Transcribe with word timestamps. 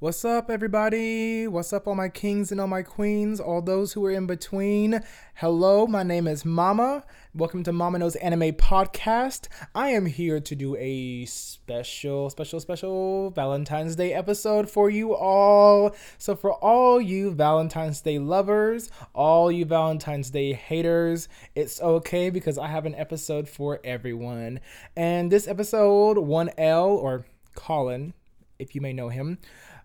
What's 0.00 0.24
up, 0.24 0.48
everybody? 0.48 1.48
What's 1.48 1.72
up, 1.72 1.88
all 1.88 1.96
my 1.96 2.08
kings 2.08 2.52
and 2.52 2.60
all 2.60 2.68
my 2.68 2.82
queens, 2.82 3.40
all 3.40 3.60
those 3.60 3.94
who 3.94 4.06
are 4.06 4.12
in 4.12 4.28
between? 4.28 5.02
Hello, 5.34 5.88
my 5.88 6.04
name 6.04 6.28
is 6.28 6.44
Mama. 6.44 7.02
Welcome 7.34 7.64
to 7.64 7.72
Mama 7.72 7.98
Knows 7.98 8.14
Anime 8.14 8.52
Podcast. 8.52 9.48
I 9.74 9.88
am 9.88 10.06
here 10.06 10.38
to 10.38 10.54
do 10.54 10.76
a 10.76 11.24
special, 11.24 12.30
special, 12.30 12.60
special 12.60 13.30
Valentine's 13.30 13.96
Day 13.96 14.12
episode 14.12 14.70
for 14.70 14.88
you 14.88 15.16
all. 15.16 15.96
So, 16.16 16.36
for 16.36 16.52
all 16.52 17.00
you 17.00 17.32
Valentine's 17.32 18.00
Day 18.00 18.20
lovers, 18.20 18.92
all 19.14 19.50
you 19.50 19.64
Valentine's 19.64 20.30
Day 20.30 20.52
haters, 20.52 21.28
it's 21.56 21.82
okay 21.82 22.30
because 22.30 22.56
I 22.56 22.68
have 22.68 22.86
an 22.86 22.94
episode 22.94 23.48
for 23.48 23.80
everyone. 23.82 24.60
And 24.94 25.32
this 25.32 25.48
episode, 25.48 26.18
1L, 26.18 26.86
or 26.86 27.26
Colin, 27.56 28.14
if 28.60 28.76
you 28.76 28.80
may 28.80 28.92
know 28.92 29.08
him, 29.08 29.38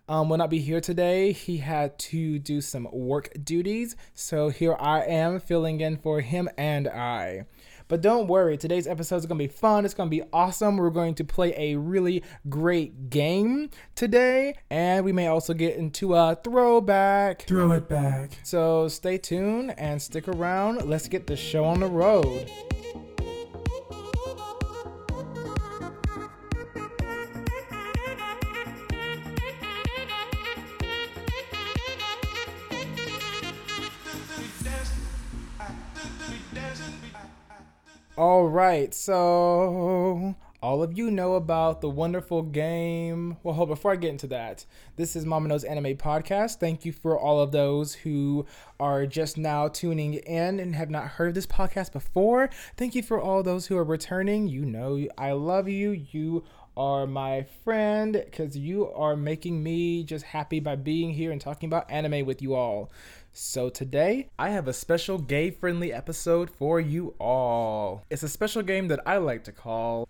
um, 0.08 0.28
will 0.28 0.36
not 0.36 0.50
be 0.50 0.58
here 0.58 0.80
today. 0.80 1.32
He 1.32 1.58
had 1.58 1.98
to 1.98 2.38
do 2.38 2.60
some 2.60 2.88
work 2.92 3.30
duties, 3.42 3.96
so 4.14 4.48
here 4.48 4.76
I 4.78 5.00
am 5.02 5.40
filling 5.40 5.80
in 5.80 5.96
for 5.96 6.20
him 6.20 6.48
and 6.56 6.88
I. 6.88 7.46
But 7.86 8.00
don't 8.00 8.28
worry, 8.28 8.56
today's 8.56 8.86
episode 8.86 9.16
is 9.16 9.26
going 9.26 9.38
to 9.38 9.44
be 9.44 9.52
fun. 9.52 9.84
It's 9.84 9.92
going 9.92 10.08
to 10.08 10.16
be 10.16 10.22
awesome. 10.32 10.78
We're 10.78 10.88
going 10.90 11.14
to 11.16 11.24
play 11.24 11.54
a 11.56 11.76
really 11.76 12.22
great 12.48 13.10
game 13.10 13.70
today, 13.94 14.54
and 14.70 15.04
we 15.04 15.12
may 15.12 15.26
also 15.26 15.52
get 15.52 15.76
into 15.76 16.14
a 16.14 16.34
throwback. 16.42 17.42
Throw 17.42 17.72
it 17.72 17.88
back. 17.88 18.38
So 18.42 18.88
stay 18.88 19.18
tuned 19.18 19.74
and 19.78 20.00
stick 20.00 20.28
around. 20.28 20.88
Let's 20.88 21.08
get 21.08 21.26
the 21.26 21.36
show 21.36 21.64
on 21.64 21.80
the 21.80 21.86
road. 21.86 22.50
All 38.16 38.46
right, 38.46 38.94
so 38.94 40.36
all 40.62 40.84
of 40.84 40.96
you 40.96 41.10
know 41.10 41.34
about 41.34 41.80
the 41.80 41.90
wonderful 41.90 42.42
game. 42.42 43.38
Well, 43.42 43.56
hold 43.56 43.70
before 43.70 43.90
I 43.90 43.96
get 43.96 44.10
into 44.10 44.28
that, 44.28 44.64
this 44.94 45.16
is 45.16 45.26
Mama 45.26 45.48
Knows 45.48 45.64
Anime 45.64 45.96
Podcast. 45.96 46.60
Thank 46.60 46.84
you 46.84 46.92
for 46.92 47.18
all 47.18 47.40
of 47.40 47.50
those 47.50 47.92
who 47.92 48.46
are 48.78 49.04
just 49.04 49.36
now 49.36 49.66
tuning 49.66 50.14
in 50.14 50.60
and 50.60 50.76
have 50.76 50.90
not 50.90 51.08
heard 51.08 51.34
this 51.34 51.48
podcast 51.48 51.90
before. 51.90 52.50
Thank 52.76 52.94
you 52.94 53.02
for 53.02 53.20
all 53.20 53.42
those 53.42 53.66
who 53.66 53.76
are 53.76 53.82
returning. 53.82 54.46
You 54.46 54.64
know, 54.64 55.04
I 55.18 55.32
love 55.32 55.68
you. 55.68 55.90
You 56.12 56.44
are 56.76 57.08
my 57.08 57.46
friend 57.64 58.12
because 58.12 58.56
you 58.56 58.92
are 58.92 59.16
making 59.16 59.60
me 59.60 60.04
just 60.04 60.24
happy 60.24 60.60
by 60.60 60.76
being 60.76 61.12
here 61.12 61.32
and 61.32 61.40
talking 61.40 61.68
about 61.68 61.90
anime 61.90 62.24
with 62.24 62.40
you 62.40 62.54
all. 62.54 62.92
So 63.36 63.68
today, 63.68 64.28
I 64.38 64.50
have 64.50 64.68
a 64.68 64.72
special 64.72 65.18
gay 65.18 65.50
friendly 65.50 65.92
episode 65.92 66.48
for 66.48 66.78
you 66.78 67.16
all. 67.18 68.04
It's 68.08 68.22
a 68.22 68.28
special 68.28 68.62
game 68.62 68.86
that 68.86 69.00
I 69.04 69.16
like 69.16 69.42
to 69.44 69.52
call 69.52 70.08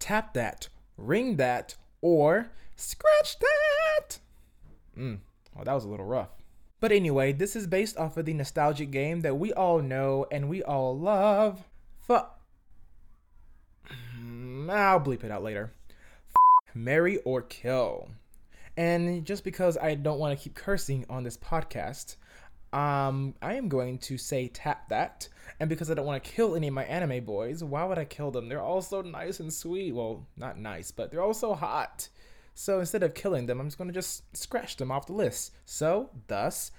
Tap 0.00 0.34
That, 0.34 0.68
Ring 0.96 1.36
That, 1.36 1.76
or 2.00 2.50
Scratch 2.74 3.36
That. 3.38 4.18
Mm, 4.98 5.18
well, 5.54 5.66
that 5.66 5.72
was 5.72 5.84
a 5.84 5.88
little 5.88 6.04
rough. 6.04 6.30
But 6.80 6.90
anyway, 6.90 7.32
this 7.32 7.54
is 7.54 7.68
based 7.68 7.96
off 7.96 8.16
of 8.16 8.24
the 8.24 8.34
nostalgic 8.34 8.90
game 8.90 9.20
that 9.20 9.38
we 9.38 9.52
all 9.52 9.78
know 9.78 10.26
and 10.32 10.48
we 10.48 10.60
all 10.64 10.98
love. 10.98 11.62
Fuck. 12.00 12.40
I'll 14.68 14.98
bleep 15.00 15.22
it 15.22 15.30
out 15.30 15.44
later. 15.44 15.74
Marry 16.74 17.18
or 17.18 17.40
kill. 17.40 18.08
And 18.76 19.24
just 19.24 19.44
because 19.44 19.78
I 19.78 19.94
don't 19.94 20.18
want 20.18 20.36
to 20.36 20.42
keep 20.42 20.56
cursing 20.56 21.06
on 21.08 21.22
this 21.22 21.36
podcast, 21.36 22.16
um, 22.72 23.34
I 23.40 23.54
am 23.54 23.68
going 23.68 23.98
to 23.98 24.18
say 24.18 24.48
tap 24.48 24.88
that. 24.88 25.28
And 25.60 25.68
because 25.68 25.90
I 25.90 25.94
don't 25.94 26.06
want 26.06 26.22
to 26.22 26.30
kill 26.30 26.54
any 26.54 26.68
of 26.68 26.74
my 26.74 26.84
anime 26.84 27.24
boys, 27.24 27.64
why 27.64 27.84
would 27.84 27.98
I 27.98 28.04
kill 28.04 28.30
them? 28.30 28.48
They're 28.48 28.60
all 28.60 28.82
so 28.82 29.00
nice 29.02 29.40
and 29.40 29.52
sweet. 29.52 29.94
Well, 29.94 30.26
not 30.36 30.58
nice, 30.58 30.90
but 30.90 31.10
they're 31.10 31.22
all 31.22 31.34
so 31.34 31.54
hot. 31.54 32.08
So 32.54 32.80
instead 32.80 33.02
of 33.02 33.14
killing 33.14 33.46
them, 33.46 33.60
I'm 33.60 33.66
just 33.66 33.78
going 33.78 33.88
to 33.88 33.94
just 33.94 34.36
scratch 34.36 34.76
them 34.76 34.90
off 34.90 35.06
the 35.06 35.12
list. 35.12 35.52
So, 35.64 36.10
thus, 36.26 36.72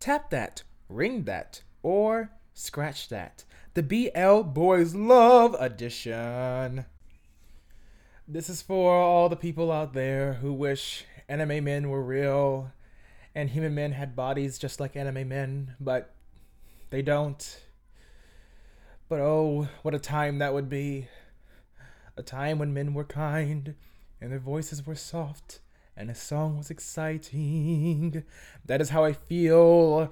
tap 0.00 0.30
that, 0.30 0.62
ring 0.88 1.24
that, 1.24 1.62
or 1.82 2.30
scratch 2.54 3.08
that. 3.10 3.44
The 3.74 3.82
BL 3.82 4.40
Boys 4.42 4.94
Love 4.94 5.54
Edition. 5.60 6.86
This 8.26 8.48
is 8.48 8.62
for 8.62 8.92
all 8.94 9.28
the 9.28 9.36
people 9.36 9.70
out 9.70 9.92
there 9.92 10.34
who 10.34 10.52
wish 10.52 11.04
anime 11.28 11.64
men 11.64 11.90
were 11.90 12.02
real 12.02 12.72
and 13.36 13.50
human 13.50 13.74
men 13.74 13.92
had 13.92 14.16
bodies 14.16 14.58
just 14.58 14.80
like 14.80 14.96
anime 14.96 15.28
men, 15.28 15.74
but 15.78 16.14
they 16.88 17.02
don't. 17.02 17.60
But 19.10 19.20
oh, 19.20 19.68
what 19.82 19.94
a 19.94 19.98
time 19.98 20.38
that 20.38 20.54
would 20.54 20.70
be. 20.70 21.08
A 22.16 22.22
time 22.22 22.58
when 22.58 22.72
men 22.72 22.94
were 22.94 23.04
kind, 23.04 23.74
and 24.22 24.32
their 24.32 24.38
voices 24.38 24.86
were 24.86 24.94
soft, 24.94 25.60
and 25.94 26.10
a 26.10 26.14
song 26.14 26.56
was 26.56 26.70
exciting. 26.70 28.24
That 28.64 28.80
is 28.80 28.88
how 28.88 29.04
I 29.04 29.12
feel 29.12 30.10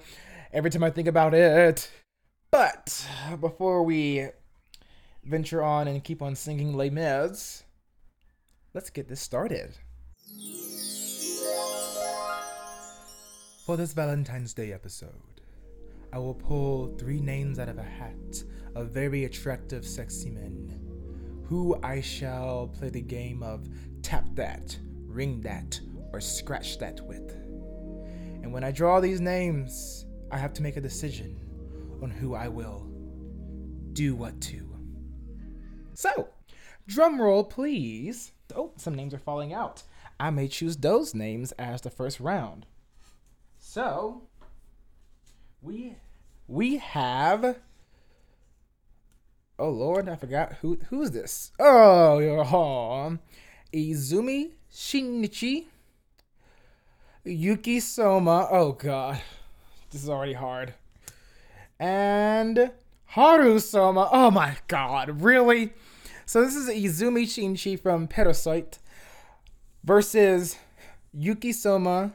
every 0.53 0.69
time 0.69 0.83
I 0.83 0.91
think 0.91 1.07
about 1.07 1.33
it. 1.33 1.89
But 2.51 3.07
before 3.41 3.81
we 3.81 4.27
venture 5.23 5.63
on 5.63 5.87
and 5.87 6.03
keep 6.03 6.21
on 6.21 6.35
singing 6.35 6.77
Les 6.77 6.91
Mis, 6.91 7.63
let's 8.75 8.91
get 8.91 9.09
this 9.09 9.19
started. 9.19 9.79
For 13.65 13.77
this 13.77 13.93
Valentine's 13.93 14.53
Day 14.53 14.73
episode, 14.73 15.41
I 16.13 16.19
will 16.19 16.35
pull 16.35 16.95
three 16.99 17.19
names 17.19 17.57
out 17.57 17.67
of 17.67 17.79
a 17.79 17.83
hat 17.83 18.43
of 18.75 18.91
very 18.91 19.25
attractive, 19.25 19.87
sexy 19.87 20.29
men, 20.29 20.79
who 21.45 21.75
I 21.81 21.99
shall 21.99 22.67
play 22.67 22.89
the 22.89 23.01
game 23.01 23.41
of 23.41 23.67
tap 24.03 24.27
that, 24.35 24.77
ring 25.07 25.41
that, 25.41 25.79
or 26.13 26.21
scratch 26.21 26.77
that 26.77 27.01
with. 27.07 27.31
And 28.43 28.53
when 28.53 28.63
I 28.63 28.69
draw 28.69 28.99
these 28.99 29.19
names, 29.19 30.05
I 30.29 30.37
have 30.37 30.53
to 30.53 30.61
make 30.61 30.77
a 30.77 30.81
decision 30.81 31.35
on 32.03 32.11
who 32.11 32.35
I 32.35 32.49
will 32.49 32.87
do 33.93 34.13
what 34.13 34.39
to. 34.41 34.77
So, 35.95 36.29
drum 36.85 37.19
roll, 37.19 37.43
please. 37.43 38.31
Oh, 38.55 38.73
some 38.77 38.93
names 38.93 39.15
are 39.15 39.17
falling 39.17 39.53
out. 39.53 39.81
I 40.19 40.29
may 40.29 40.49
choose 40.49 40.77
those 40.77 41.15
names 41.15 41.51
as 41.53 41.81
the 41.81 41.89
first 41.89 42.19
round. 42.19 42.67
So 43.75 44.21
we 45.61 45.97
we 46.47 46.77
have 46.77 47.57
Oh 49.59 49.69
Lord, 49.69 50.07
I 50.07 50.15
forgot 50.15 50.53
who 50.61 50.79
who's 50.89 51.11
this. 51.11 51.51
Oh, 51.59 52.21
oh 52.21 53.17
Izumi 53.73 54.51
Shinichi 54.73 55.65
Yuki 57.25 57.81
Soma. 57.81 58.47
Oh 58.49 58.71
god. 58.71 59.19
This 59.91 60.03
is 60.03 60.09
already 60.09 60.31
hard. 60.31 60.73
And 61.77 62.71
Haru 63.07 63.59
Soma. 63.59 64.07
Oh 64.09 64.31
my 64.31 64.55
god, 64.69 65.21
really? 65.21 65.73
So 66.25 66.45
this 66.45 66.55
is 66.55 66.69
Izumi 66.69 67.23
Shinichi 67.23 67.77
from 67.77 68.07
Parasyte 68.07 68.79
versus 69.83 70.55
Yuki 71.13 71.51
Soma 71.51 72.13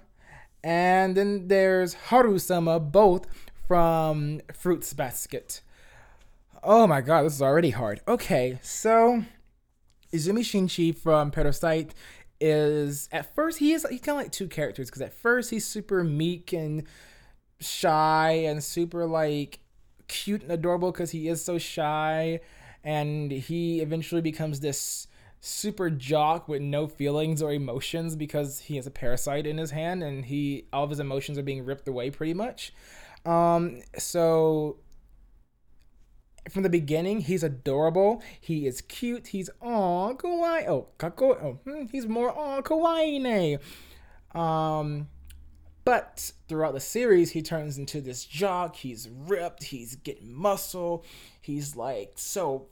and 0.63 1.17
then 1.17 1.49
there's 1.49 1.95
Haru 1.95 2.39
Soma, 2.39 2.81
both 2.81 3.27
from 3.67 4.41
Fruits 4.53 4.93
Basket. 4.93 5.61
Oh 6.63 6.87
my 6.87 7.01
god, 7.01 7.23
this 7.23 7.35
is 7.35 7.43
already 7.43 7.71
hard. 7.71 8.01
Okay, 8.07 8.59
so 8.63 9.25
Izumi 10.13 10.41
Shinchi 10.41 10.97
from 10.97 11.31
Parasyte 11.31 11.91
is 12.41 13.09
at 13.13 13.35
first 13.35 13.59
he 13.59 13.73
is 13.73 13.87
he's 13.91 14.01
kind 14.01 14.19
of 14.19 14.25
like 14.25 14.33
two 14.33 14.49
characters 14.49 14.89
because 14.89 15.03
at 15.03 15.13
first 15.13 15.51
he's 15.51 15.67
super 15.67 16.03
meek 16.03 16.53
and 16.53 16.85
shy 17.61 18.31
and 18.47 18.65
super 18.65 19.05
like 19.05 19.61
cute 20.09 20.43
and 20.43 20.51
adorable 20.51 20.91
because 20.91 21.11
he 21.11 21.29
is 21.29 21.45
so 21.45 21.59
shy 21.59 22.41
and 22.83 23.31
he 23.31 23.81
eventually 23.81 24.23
becomes 24.23 24.61
this 24.61 25.07
super 25.41 25.89
jock 25.89 26.49
with 26.49 26.61
no 26.61 26.87
feelings 26.87 27.43
or 27.43 27.53
emotions 27.53 28.15
because 28.15 28.61
he 28.61 28.77
has 28.77 28.87
a 28.87 28.91
parasite 28.91 29.47
in 29.47 29.57
his 29.57 29.71
hand 29.71 30.03
and 30.03 30.27
he 30.27 30.67
all 30.73 30.85
of 30.85 30.91
his 30.91 31.01
emotions 31.01 31.39
are 31.39 31.43
being 31.43 31.65
ripped 31.65 31.89
away 31.89 32.11
pretty 32.11 32.35
much. 32.35 32.73
Um, 33.25 33.83
so 33.99 34.77
from 36.51 36.63
the 36.63 36.71
beginning, 36.71 37.21
he's 37.21 37.43
adorable. 37.43 38.23
He 38.41 38.67
is 38.67 38.81
cute. 38.83 39.29
He's 39.29 39.51
oh 39.63 40.15
kawaii. 40.19 40.69
Oh 40.69 40.89
kako. 40.99 41.43
Oh, 41.43 41.59
hmm, 41.65 41.87
he's 41.91 42.07
more 42.07 42.31
oh 42.37 42.63
kawaii. 42.63 43.59
Um, 44.35 45.09
but 45.85 46.33
throughout 46.49 46.75
the 46.75 46.81
series, 46.81 47.31
he 47.31 47.43
turns 47.43 47.79
into 47.79 48.01
this 48.01 48.25
jock. 48.25 48.77
He's 48.77 49.09
ripped. 49.09 49.65
He's 49.65 49.97
getting 49.97 50.35
muscle. 50.35 51.05
He's 51.41 51.77
like 51.77 52.13
so 52.17 52.69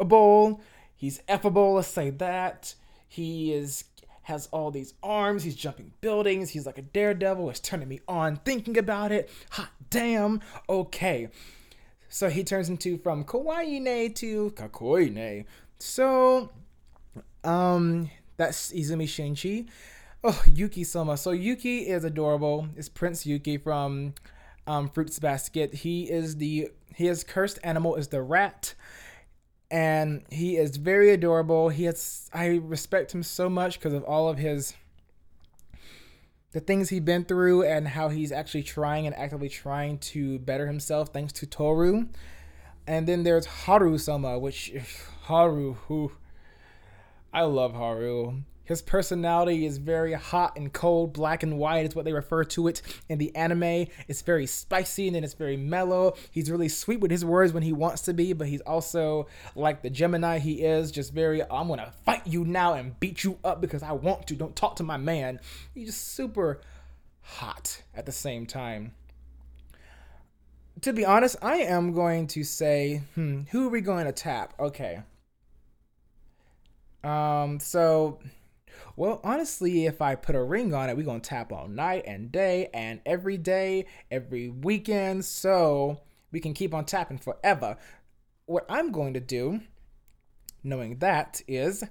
a 0.00 0.04
bold. 0.04 0.60
He's 1.00 1.20
effable. 1.30 1.76
let's 1.76 1.88
say 1.88 2.10
that. 2.10 2.74
He 3.08 3.54
is 3.54 3.84
has 4.24 4.48
all 4.52 4.70
these 4.70 4.92
arms. 5.02 5.44
He's 5.44 5.56
jumping 5.56 5.92
buildings. 6.02 6.50
He's 6.50 6.66
like 6.66 6.76
a 6.76 6.82
daredevil. 6.82 7.48
It's 7.48 7.58
turning 7.58 7.88
me 7.88 8.00
on 8.06 8.36
thinking 8.44 8.76
about 8.76 9.10
it. 9.10 9.30
Hot 9.52 9.70
damn. 9.88 10.42
Okay. 10.68 11.30
So 12.10 12.28
he 12.28 12.44
turns 12.44 12.68
into 12.68 12.98
from 12.98 13.24
kawaii 13.24 14.14
to 14.16 14.50
kakkoii 14.50 15.46
So, 15.78 16.50
um, 17.44 18.10
that's 18.36 18.70
Izumi 18.70 19.04
Shinchi. 19.04 19.68
Oh, 20.22 20.44
Yuki 20.52 20.84
Soma. 20.84 21.16
So 21.16 21.30
Yuki 21.30 21.88
is 21.88 22.04
adorable. 22.04 22.68
It's 22.76 22.90
Prince 22.90 23.24
Yuki 23.24 23.56
from 23.56 24.12
um, 24.66 24.90
Fruits 24.90 25.18
Basket. 25.18 25.72
He 25.72 26.10
is 26.10 26.36
the 26.36 26.68
his 26.94 27.24
cursed 27.24 27.58
animal 27.64 27.96
is 27.96 28.08
the 28.08 28.20
rat, 28.20 28.74
and 29.70 30.22
he 30.30 30.56
is 30.56 30.76
very 30.76 31.10
adorable. 31.10 31.68
He 31.68 31.84
has 31.84 32.28
I 32.32 32.56
respect 32.56 33.14
him 33.14 33.22
so 33.22 33.48
much 33.48 33.78
because 33.78 33.94
of 33.94 34.04
all 34.04 34.28
of 34.28 34.38
his 34.38 34.74
the 36.52 36.60
things 36.60 36.88
he's 36.88 37.00
been 37.00 37.24
through 37.24 37.62
and 37.62 37.86
how 37.86 38.08
he's 38.08 38.32
actually 38.32 38.64
trying 38.64 39.06
and 39.06 39.14
actively 39.14 39.48
trying 39.48 39.98
to 39.98 40.40
better 40.40 40.66
himself 40.66 41.10
thanks 41.10 41.32
to 41.34 41.46
Tohru. 41.46 42.08
And 42.86 43.06
then 43.06 43.22
there's 43.22 43.46
Haru 43.66 43.98
Soma, 43.98 44.38
which 44.38 44.72
Haru, 45.22 45.74
who 45.86 46.12
I 47.32 47.42
love 47.42 47.74
Haru. 47.74 48.42
His 48.70 48.82
personality 48.82 49.66
is 49.66 49.78
very 49.78 50.12
hot 50.12 50.56
and 50.56 50.72
cold, 50.72 51.12
black 51.12 51.42
and 51.42 51.58
white 51.58 51.86
is 51.86 51.96
what 51.96 52.04
they 52.04 52.12
refer 52.12 52.44
to 52.44 52.68
it 52.68 52.82
in 53.08 53.18
the 53.18 53.34
anime. 53.34 53.88
It's 54.06 54.22
very 54.22 54.46
spicy 54.46 55.08
and 55.08 55.16
then 55.16 55.24
it's 55.24 55.34
very 55.34 55.56
mellow. 55.56 56.14
He's 56.30 56.48
really 56.48 56.68
sweet 56.68 57.00
with 57.00 57.10
his 57.10 57.24
words 57.24 57.52
when 57.52 57.64
he 57.64 57.72
wants 57.72 58.02
to 58.02 58.14
be, 58.14 58.32
but 58.32 58.46
he's 58.46 58.60
also 58.60 59.26
like 59.56 59.82
the 59.82 59.90
Gemini 59.90 60.38
he 60.38 60.62
is, 60.62 60.92
just 60.92 61.12
very, 61.12 61.42
I'm 61.42 61.66
gonna 61.66 61.92
fight 62.06 62.24
you 62.28 62.44
now 62.44 62.74
and 62.74 62.98
beat 63.00 63.24
you 63.24 63.40
up 63.42 63.60
because 63.60 63.82
I 63.82 63.90
want 63.90 64.28
to. 64.28 64.36
Don't 64.36 64.54
talk 64.54 64.76
to 64.76 64.84
my 64.84 64.96
man. 64.96 65.40
He's 65.74 65.88
just 65.88 66.14
super 66.14 66.60
hot 67.22 67.82
at 67.92 68.06
the 68.06 68.12
same 68.12 68.46
time. 68.46 68.94
To 70.82 70.92
be 70.92 71.04
honest, 71.04 71.34
I 71.42 71.56
am 71.56 71.92
going 71.92 72.28
to 72.28 72.44
say, 72.44 73.02
hmm, 73.16 73.40
who 73.50 73.66
are 73.66 73.70
we 73.70 73.80
going 73.80 74.06
to 74.06 74.12
tap? 74.12 74.54
Okay. 74.60 75.02
Um, 77.02 77.58
so 77.58 78.20
well, 78.96 79.20
honestly, 79.24 79.86
if 79.86 80.02
I 80.02 80.14
put 80.14 80.34
a 80.34 80.42
ring 80.42 80.74
on 80.74 80.88
it, 80.88 80.96
we're 80.96 81.04
going 81.04 81.20
to 81.20 81.28
tap 81.28 81.52
all 81.52 81.68
night 81.68 82.04
and 82.06 82.30
day 82.30 82.68
and 82.74 83.00
every 83.06 83.36
day, 83.38 83.86
every 84.10 84.48
weekend. 84.48 85.24
So 85.24 86.00
we 86.32 86.40
can 86.40 86.54
keep 86.54 86.74
on 86.74 86.84
tapping 86.84 87.18
forever. 87.18 87.76
What 88.46 88.66
I'm 88.68 88.92
going 88.92 89.14
to 89.14 89.20
do, 89.20 89.60
knowing 90.62 90.98
that, 90.98 91.42
is 91.48 91.84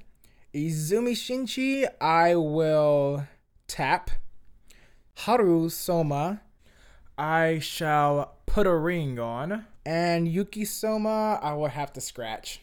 Izumi 0.54 1.14
Shinchi, 1.14 1.88
I 2.02 2.36
will 2.36 3.28
tap. 3.68 4.12
Haru 5.16 5.70
Soma, 5.70 6.42
I 7.18 7.60
shall 7.60 8.38
put 8.46 8.66
a 8.66 8.76
ring 8.76 9.20
on. 9.20 9.66
And 9.86 10.28
Yuki 10.28 10.66
Soma, 10.66 11.40
I 11.42 11.54
will 11.54 11.68
have 11.68 11.92
to 11.94 12.02
scratch. 12.02 12.62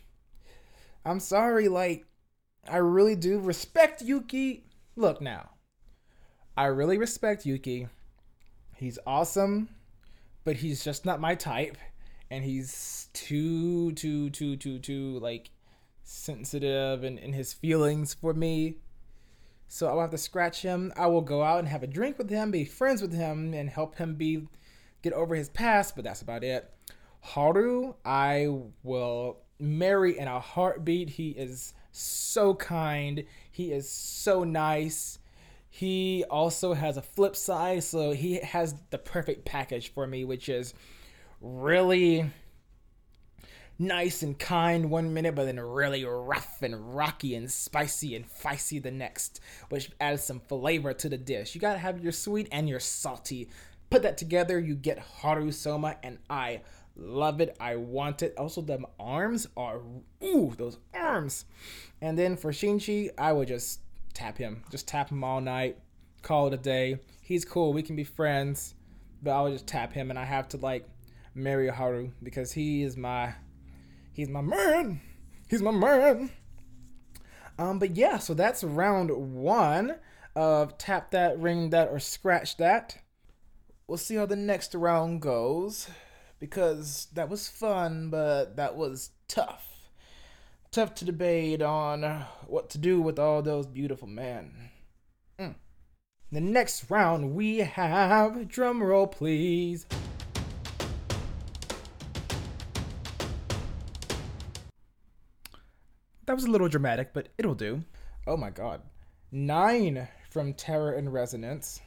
I'm 1.04 1.20
sorry, 1.20 1.68
like, 1.68 2.05
I 2.68 2.78
really 2.78 3.16
do 3.16 3.38
respect 3.38 4.02
Yuki. 4.02 4.64
Look 4.96 5.20
now, 5.20 5.50
I 6.56 6.66
really 6.66 6.98
respect 6.98 7.46
Yuki. 7.46 7.88
He's 8.76 8.98
awesome, 9.06 9.68
but 10.44 10.56
he's 10.56 10.84
just 10.84 11.04
not 11.04 11.20
my 11.20 11.34
type, 11.34 11.76
and 12.30 12.44
he's 12.44 13.08
too, 13.12 13.92
too, 13.92 14.30
too, 14.30 14.56
too, 14.56 14.78
too 14.78 15.18
like 15.20 15.50
sensitive 16.02 17.04
and 17.04 17.18
in 17.18 17.32
his 17.32 17.52
feelings 17.52 18.14
for 18.14 18.32
me. 18.32 18.78
So 19.68 19.88
I'll 19.88 20.00
have 20.00 20.10
to 20.10 20.18
scratch 20.18 20.62
him. 20.62 20.92
I 20.96 21.06
will 21.06 21.22
go 21.22 21.42
out 21.42 21.58
and 21.58 21.68
have 21.68 21.82
a 21.82 21.88
drink 21.88 22.18
with 22.18 22.30
him, 22.30 22.50
be 22.50 22.64
friends 22.64 23.02
with 23.02 23.12
him, 23.12 23.52
and 23.52 23.68
help 23.68 23.96
him 23.96 24.14
be 24.14 24.46
get 25.02 25.12
over 25.12 25.34
his 25.34 25.48
past. 25.48 25.96
But 25.96 26.04
that's 26.04 26.22
about 26.22 26.44
it. 26.44 26.72
Haru, 27.20 27.94
I 28.04 28.48
will 28.84 29.38
marry 29.58 30.18
in 30.18 30.28
a 30.28 30.38
heartbeat. 30.38 31.10
He 31.10 31.30
is 31.30 31.74
so 31.96 32.54
kind. 32.54 33.24
He 33.50 33.72
is 33.72 33.88
so 33.88 34.44
nice. 34.44 35.18
He 35.68 36.24
also 36.30 36.74
has 36.74 36.96
a 36.96 37.02
flip 37.02 37.36
side, 37.36 37.84
so 37.84 38.12
he 38.12 38.36
has 38.36 38.74
the 38.90 38.98
perfect 38.98 39.44
package 39.44 39.92
for 39.92 40.06
me, 40.06 40.24
which 40.24 40.48
is 40.48 40.72
really 41.40 42.30
nice 43.78 44.22
and 44.22 44.38
kind 44.38 44.90
one 44.90 45.12
minute, 45.12 45.34
but 45.34 45.44
then 45.44 45.60
really 45.60 46.04
rough 46.04 46.62
and 46.62 46.94
rocky 46.94 47.34
and 47.34 47.50
spicy 47.50 48.16
and 48.16 48.26
feisty 48.26 48.82
the 48.82 48.90
next, 48.90 49.40
which 49.68 49.90
adds 50.00 50.24
some 50.24 50.40
flavor 50.40 50.94
to 50.94 51.08
the 51.08 51.18
dish. 51.18 51.54
You 51.54 51.60
gotta 51.60 51.78
have 51.78 52.02
your 52.02 52.12
sweet 52.12 52.48
and 52.50 52.68
your 52.68 52.80
salty. 52.80 53.50
Put 53.90 54.02
that 54.02 54.18
together, 54.18 54.58
you 54.58 54.74
get 54.74 54.98
Haru 54.98 55.52
Soma, 55.52 55.96
and 56.02 56.18
I 56.28 56.62
love 56.96 57.40
it. 57.40 57.56
I 57.60 57.76
want 57.76 58.22
it. 58.22 58.34
Also, 58.36 58.60
the 58.60 58.80
arms 58.98 59.46
are 59.56 59.80
ooh, 60.22 60.54
those 60.56 60.78
arms. 60.94 61.44
And 62.00 62.18
then 62.18 62.36
for 62.36 62.52
Shinchi, 62.52 63.10
I 63.18 63.32
would 63.32 63.48
just 63.48 63.80
tap 64.14 64.38
him. 64.38 64.64
Just 64.70 64.88
tap 64.88 65.10
him 65.10 65.22
all 65.22 65.40
night. 65.40 65.78
Call 66.22 66.48
it 66.48 66.54
a 66.54 66.58
day. 66.58 66.98
He's 67.22 67.44
cool. 67.44 67.72
We 67.72 67.82
can 67.82 67.96
be 67.96 68.04
friends. 68.04 68.74
But 69.22 69.32
I 69.32 69.42
would 69.42 69.52
just 69.52 69.66
tap 69.66 69.92
him 69.92 70.10
and 70.10 70.18
I 70.18 70.24
have 70.24 70.48
to 70.50 70.56
like 70.56 70.88
marry 71.34 71.68
Haru 71.68 72.10
because 72.22 72.52
he 72.52 72.82
is 72.82 72.96
my 72.96 73.34
he's 74.12 74.28
my 74.28 74.40
man. 74.40 75.00
He's 75.48 75.62
my 75.62 75.70
man. 75.70 76.30
Um, 77.58 77.78
but 77.78 77.96
yeah, 77.96 78.18
so 78.18 78.34
that's 78.34 78.62
round 78.62 79.10
one 79.10 79.96
of 80.34 80.76
tap 80.76 81.12
that, 81.12 81.38
ring 81.38 81.70
that, 81.70 81.88
or 81.88 81.98
scratch 81.98 82.58
that. 82.58 82.98
We'll 83.86 83.96
see 83.96 84.16
how 84.16 84.26
the 84.26 84.36
next 84.36 84.74
round 84.74 85.22
goes 85.22 85.88
because 86.38 87.08
that 87.14 87.28
was 87.28 87.48
fun, 87.48 88.10
but 88.10 88.56
that 88.56 88.76
was 88.76 89.10
tough 89.28 89.76
tough 90.76 90.94
to 90.94 91.06
debate 91.06 91.62
on 91.62 92.02
what 92.46 92.68
to 92.68 92.76
do 92.76 93.00
with 93.00 93.18
all 93.18 93.40
those 93.40 93.66
beautiful 93.66 94.06
men. 94.06 94.68
Mm. 95.38 95.54
The 96.30 96.40
next 96.42 96.90
round 96.90 97.34
we 97.34 97.60
have 97.60 98.46
drum 98.46 98.82
roll, 98.82 99.06
please. 99.06 99.86
That 106.26 106.34
was 106.34 106.44
a 106.44 106.50
little 106.50 106.68
dramatic, 106.68 107.14
but 107.14 107.28
it'll 107.38 107.54
do. 107.54 107.82
Oh 108.26 108.36
my 108.36 108.50
god. 108.50 108.82
Nine 109.32 110.08
from 110.28 110.52
Terror 110.52 110.92
and 110.92 111.10
Resonance. 111.10 111.80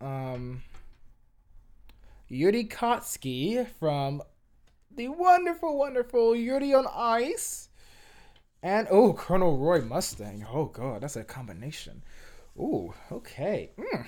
Um, 0.00 0.62
Yuri 2.28 2.64
Katsuki 2.64 3.66
from 3.78 4.22
the 4.94 5.08
wonderful, 5.08 5.78
wonderful 5.78 6.34
Yuri 6.34 6.74
on 6.74 6.86
Ice. 6.92 7.68
And 8.62 8.88
oh, 8.90 9.12
Colonel 9.12 9.58
Roy 9.58 9.80
Mustang. 9.80 10.44
Oh 10.52 10.64
god, 10.64 11.02
that's 11.02 11.14
a 11.14 11.22
combination. 11.22 12.02
Ooh, 12.58 12.92
okay. 13.12 13.70
Mm. 13.78 14.06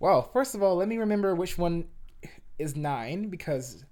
Well, 0.00 0.22
first 0.32 0.54
of 0.54 0.62
all, 0.62 0.76
let 0.76 0.88
me 0.88 0.96
remember 0.96 1.34
which 1.34 1.58
one 1.58 1.84
is 2.58 2.76
nine 2.76 3.28
because 3.28 3.84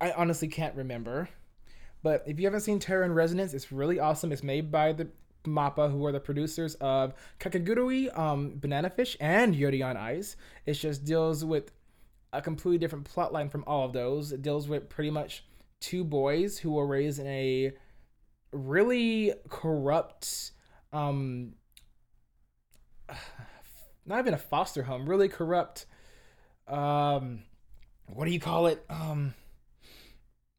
I 0.00 0.12
honestly 0.12 0.48
can't 0.48 0.74
remember. 0.74 1.28
But 2.02 2.24
if 2.26 2.38
you 2.40 2.46
haven't 2.46 2.60
seen 2.60 2.78
Terror 2.78 3.02
and 3.02 3.14
Resonance, 3.14 3.52
it's 3.52 3.70
really 3.70 3.98
awesome. 3.98 4.32
It's 4.32 4.42
made 4.42 4.70
by 4.70 4.92
the 4.92 5.08
Mappa, 5.44 5.90
who 5.90 6.04
are 6.06 6.12
the 6.12 6.20
producers 6.20 6.74
of 6.76 7.12
Kakegurui, 7.38 8.16
um, 8.18 8.54
Banana 8.56 8.88
Fish, 8.88 9.16
and 9.20 9.54
Yuri 9.54 9.82
on 9.82 9.98
Ice. 9.98 10.36
It 10.64 10.74
just 10.74 11.04
deals 11.04 11.44
with 11.44 11.70
a 12.32 12.40
completely 12.40 12.78
different 12.78 13.04
plot 13.04 13.32
line 13.32 13.48
from 13.48 13.64
all 13.66 13.84
of 13.84 13.92
those. 13.92 14.32
It 14.32 14.42
deals 14.42 14.68
with 14.68 14.88
pretty 14.88 15.10
much 15.10 15.44
two 15.80 16.04
boys 16.04 16.58
who 16.58 16.72
were 16.72 16.86
raised 16.86 17.18
in 17.18 17.26
a 17.26 17.72
really 18.52 19.32
corrupt 19.48 20.52
um 20.92 21.52
not 24.06 24.18
even 24.18 24.34
a 24.34 24.38
foster 24.38 24.82
home, 24.82 25.08
really 25.08 25.28
corrupt 25.28 25.86
um 26.68 27.42
what 28.06 28.24
do 28.24 28.32
you 28.32 28.40
call 28.40 28.66
it? 28.66 28.84
Um 28.88 29.34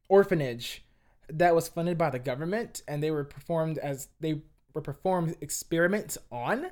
orphanage 0.09 0.83
that 1.29 1.55
was 1.55 1.69
funded 1.69 1.97
by 1.97 2.09
the 2.09 2.19
government 2.19 2.81
and 2.87 3.01
they 3.01 3.11
were 3.11 3.23
performed 3.23 3.77
as 3.77 4.09
they 4.19 4.41
were 4.73 4.81
performed 4.81 5.35
experiments 5.41 6.17
on 6.31 6.67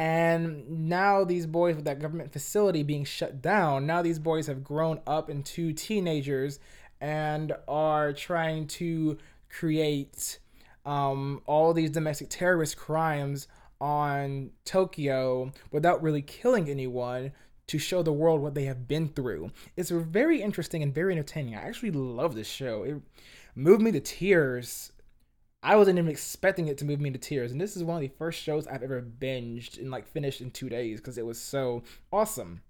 and 0.00 0.88
now 0.88 1.24
these 1.24 1.44
boys 1.44 1.76
with 1.76 1.84
that 1.84 1.98
government 1.98 2.32
facility 2.32 2.82
being 2.82 3.04
shut 3.04 3.42
down, 3.42 3.84
now 3.84 4.00
these 4.00 4.18
boys 4.18 4.46
have 4.46 4.64
grown 4.64 4.98
up 5.06 5.28
into 5.28 5.74
teenagers 5.74 6.58
and 7.02 7.52
are 7.68 8.14
trying 8.14 8.66
to 8.68 9.18
create 9.50 10.38
um, 10.86 11.42
all 11.44 11.74
these 11.74 11.90
domestic 11.90 12.30
terrorist 12.30 12.78
crimes 12.78 13.46
on 13.78 14.52
Tokyo 14.64 15.52
without 15.70 16.02
really 16.02 16.22
killing 16.22 16.70
anyone 16.70 17.32
to 17.66 17.78
show 17.78 18.02
the 18.02 18.10
world 18.10 18.40
what 18.40 18.54
they 18.54 18.64
have 18.64 18.88
been 18.88 19.10
through. 19.10 19.50
It's 19.76 19.90
very 19.90 20.40
interesting 20.40 20.82
and 20.82 20.94
very 20.94 21.12
entertaining. 21.12 21.56
I 21.56 21.68
actually 21.68 21.90
love 21.90 22.34
this 22.34 22.48
show. 22.48 22.84
It 22.84 23.02
moved 23.54 23.82
me 23.82 23.92
to 23.92 24.00
tears 24.00 24.92
I 25.62 25.76
wasn't 25.76 25.98
even 25.98 26.10
expecting 26.10 26.68
it 26.68 26.78
to 26.78 26.84
move 26.86 27.00
me 27.00 27.10
to 27.10 27.18
tears. 27.18 27.52
And 27.52 27.60
this 27.60 27.76
is 27.76 27.84
one 27.84 27.96
of 27.96 28.00
the 28.00 28.16
first 28.16 28.40
shows 28.40 28.66
I've 28.66 28.82
ever 28.82 29.02
binged 29.02 29.78
and 29.78 29.90
like 29.90 30.08
finished 30.08 30.40
in 30.40 30.50
two 30.50 30.70
days 30.70 31.00
because 31.00 31.18
it 31.18 31.26
was 31.26 31.38
so 31.40 31.82
awesome. 32.10 32.62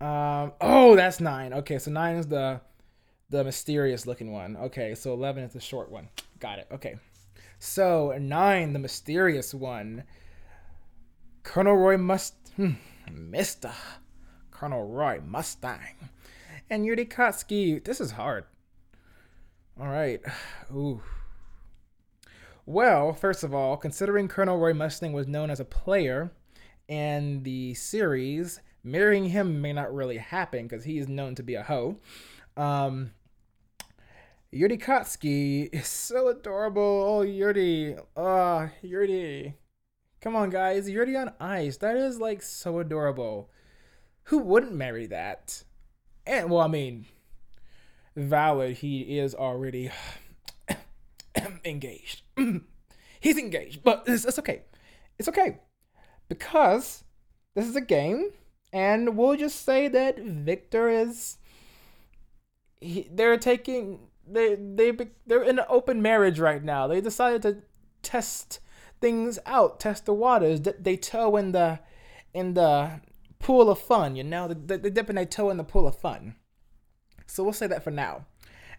Um, 0.00 0.52
oh, 0.60 0.96
that's 0.96 1.20
nine. 1.20 1.52
Okay, 1.52 1.78
so 1.78 1.90
nine 1.90 2.16
is 2.16 2.26
the 2.26 2.60
the 3.30 3.44
mysterious 3.44 4.06
looking 4.06 4.32
one. 4.32 4.56
Okay, 4.56 4.94
so 4.94 5.12
eleven 5.12 5.44
is 5.44 5.52
the 5.52 5.60
short 5.60 5.90
one. 5.90 6.08
Got 6.40 6.58
it. 6.58 6.68
Okay. 6.72 6.96
So 7.60 8.16
nine, 8.20 8.72
the 8.72 8.78
mysterious 8.78 9.54
one. 9.54 10.04
Colonel 11.44 11.76
Roy 11.76 11.96
Must 11.96 12.34
hmm, 12.56 12.72
Mister 13.12 13.72
Colonel 14.50 14.84
Roy 14.84 15.20
Mustang. 15.24 16.08
And 16.70 16.84
Yuri 16.84 17.06
Katsuki. 17.06 17.82
This 17.84 18.00
is 18.00 18.12
hard. 18.12 18.44
All 19.80 19.88
right. 19.88 20.20
Ooh. 20.74 21.00
Well, 22.68 23.14
first 23.14 23.44
of 23.44 23.54
all, 23.54 23.78
considering 23.78 24.28
Colonel 24.28 24.58
Roy 24.58 24.74
Mustang 24.74 25.14
was 25.14 25.26
known 25.26 25.50
as 25.50 25.58
a 25.58 25.64
player 25.64 26.30
in 26.86 27.42
the 27.42 27.72
series, 27.72 28.60
marrying 28.84 29.30
him 29.30 29.62
may 29.62 29.72
not 29.72 29.94
really 29.94 30.18
happen 30.18 30.68
because 30.68 30.84
he 30.84 30.98
is 30.98 31.08
known 31.08 31.34
to 31.36 31.42
be 31.42 31.54
a 31.54 31.62
hoe. 31.62 31.96
Um, 32.58 33.12
Yuri 34.50 34.76
Katsuki 34.76 35.70
is 35.72 35.86
so 35.86 36.28
adorable. 36.28 36.82
Oh, 36.82 37.22
Yuri. 37.22 37.96
Oh, 38.14 38.68
Yuri. 38.82 39.54
Come 40.20 40.36
on, 40.36 40.50
guys. 40.50 40.90
Yuri 40.90 41.16
on 41.16 41.32
ice. 41.40 41.78
That 41.78 41.96
is 41.96 42.20
like 42.20 42.42
so 42.42 42.80
adorable. 42.80 43.48
Who 44.24 44.40
wouldn't 44.40 44.74
marry 44.74 45.06
that? 45.06 45.64
And, 46.26 46.50
well, 46.50 46.60
I 46.60 46.68
mean, 46.68 47.06
valid. 48.14 48.76
He 48.76 49.18
is 49.18 49.34
already 49.34 49.90
engaged. 51.64 52.22
He's 53.20 53.38
engaged, 53.38 53.82
but 53.82 54.04
it's, 54.06 54.24
it's 54.24 54.38
okay. 54.38 54.62
It's 55.18 55.28
okay 55.28 55.58
because 56.28 57.04
this 57.54 57.66
is 57.66 57.74
a 57.74 57.80
game, 57.80 58.30
and 58.72 59.16
we'll 59.16 59.36
just 59.36 59.64
say 59.64 59.88
that 59.88 60.18
Victor 60.18 60.88
is. 60.88 61.38
He, 62.80 63.08
they're 63.10 63.36
taking 63.36 64.08
they 64.30 64.54
they 64.54 64.92
they're 65.26 65.42
in 65.42 65.58
an 65.58 65.64
open 65.68 66.02
marriage 66.02 66.38
right 66.38 66.62
now. 66.62 66.86
They 66.86 67.00
decided 67.00 67.42
to 67.42 67.62
test 68.02 68.60
things 69.00 69.38
out, 69.46 69.80
test 69.80 70.06
the 70.06 70.14
waters. 70.14 70.60
They 70.60 70.96
toe 70.96 71.36
in 71.36 71.52
the 71.52 71.80
in 72.34 72.54
the 72.54 73.00
pool 73.38 73.70
of 73.70 73.78
fun. 73.78 74.16
You 74.16 74.24
know, 74.24 74.48
they, 74.48 74.76
they 74.76 74.90
dipping 74.90 75.16
their 75.16 75.24
toe 75.24 75.50
in 75.50 75.56
the 75.56 75.64
pool 75.64 75.86
of 75.86 75.98
fun. 75.98 76.36
So 77.26 77.42
we'll 77.42 77.52
say 77.52 77.66
that 77.66 77.84
for 77.84 77.90
now. 77.90 78.26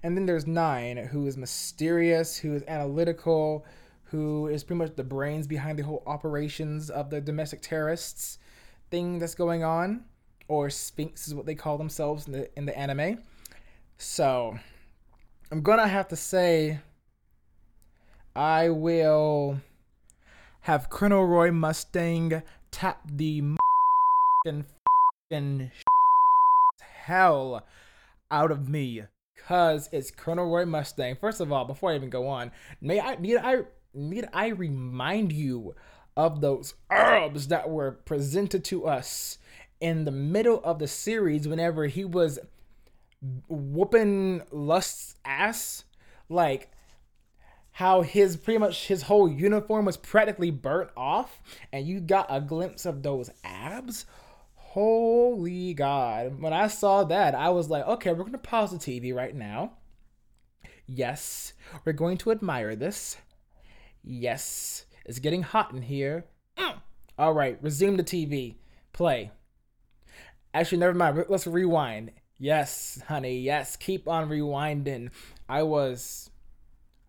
And 0.02 0.16
then 0.16 0.26
there's 0.26 0.48
Nine, 0.48 0.98
who 0.98 1.28
is 1.28 1.36
mysterious, 1.36 2.38
who 2.38 2.54
is 2.54 2.64
analytical, 2.68 3.66
who 4.06 4.48
is 4.48 4.64
pretty 4.64 4.80
much 4.80 4.96
the 4.96 5.04
brains 5.04 5.46
behind 5.46 5.78
the 5.78 5.84
whole 5.84 6.04
operations 6.08 6.90
of 6.90 7.10
the 7.10 7.22
domestic 7.22 7.62
terrorists 7.62 8.38
thing 8.90 9.20
that's 9.20 9.36
going 9.36 9.64
on, 9.64 10.06
or 10.48 10.70
Sphinx 10.70 11.28
is 11.28 11.36
what 11.36 11.46
they 11.46 11.56
call 11.56 11.78
themselves 11.78 12.26
in 12.28 12.34
the 12.34 12.50
in 12.58 12.66
the 12.66 12.78
anime. 12.78 13.20
So 13.98 14.58
I'm 15.52 15.62
gonna 15.62 15.88
have 15.88 16.08
to 16.08 16.16
say 16.16 16.80
I 18.36 18.70
will 18.70 19.60
have 20.62 20.90
Colonel 20.90 21.26
Roy 21.26 21.52
Mustang 21.52 22.42
tap 22.72 23.02
the 23.06 23.58
and 25.30 25.72
hell 26.82 27.66
out 28.32 28.52
of 28.52 28.70
me 28.70 29.04
because 29.50 29.90
it's 29.92 30.12
Colonel 30.12 30.48
Roy 30.48 30.64
Mustang. 30.64 31.16
First 31.16 31.42
of 31.42 31.52
all, 31.52 31.66
before 31.66 31.90
I 31.90 31.96
even 31.96 32.12
go 32.12 32.28
on, 32.28 32.52
may 32.82 33.00
I 33.00 33.16
need 33.16 33.38
I 33.38 33.62
need 33.96 34.30
I 34.32 34.50
remind 34.50 35.32
you 35.32 35.74
of 36.16 36.40
those 36.40 36.76
herbs 36.92 37.48
that 37.48 37.68
were 37.68 37.94
presented 37.94 38.64
to 38.66 38.86
us 38.86 39.40
in 39.82 40.06
the 40.06 40.12
middle 40.12 40.62
of 40.64 40.78
the 40.78 40.88
series 40.88 41.48
whenever 41.48 41.88
he 41.88 42.06
was 42.06 42.38
whooping 43.48 44.44
Lust's 44.52 45.16
ass, 45.26 45.84
like 46.30 46.70
how 47.72 48.04
his 48.04 48.38
pretty 48.38 48.60
much 48.60 48.86
his 48.86 49.02
whole 49.02 49.28
uniform 49.28 49.86
was 49.86 49.98
practically 49.98 50.52
burnt 50.52 50.92
off, 50.96 51.42
and 51.74 51.88
you 51.88 52.00
got 52.02 52.28
a 52.30 52.40
glimpse 52.40 52.86
of 52.86 53.02
those 53.02 53.32
abs. 53.44 54.06
Holy 54.74 55.74
God. 55.74 56.40
When 56.40 56.54
I 56.54 56.68
saw 56.68 57.04
that, 57.06 57.34
I 57.34 57.50
was 57.50 57.72
like, 57.72 57.88
okay, 57.88 58.12
we're 58.12 58.20
going 58.20 58.34
to 58.34 58.38
pause 58.38 58.70
the 58.70 58.78
TV 58.78 59.16
right 59.16 59.36
now. 59.36 59.74
Yes, 60.86 61.54
we're 61.84 61.94
going 61.94 62.18
to 62.20 62.30
admire 62.30 62.76
this. 62.76 63.18
Yes, 64.04 64.86
it's 65.06 65.18
getting 65.18 65.42
hot 65.42 65.72
in 65.74 65.82
here. 65.82 66.26
Mm. 66.56 66.82
All 67.18 67.34
right, 67.34 67.58
resume 67.64 67.98
the 67.98 68.04
TV. 68.04 68.58
Play. 68.94 69.32
Actually, 70.54 70.78
never 70.78 70.94
mind. 70.94 71.26
Let's 71.30 71.48
rewind. 71.48 72.12
Yes, 72.38 73.02
honey. 73.08 73.40
Yes, 73.40 73.76
keep 73.76 74.08
on 74.08 74.30
rewinding. 74.30 75.10
I 75.48 75.64
was, 75.64 76.30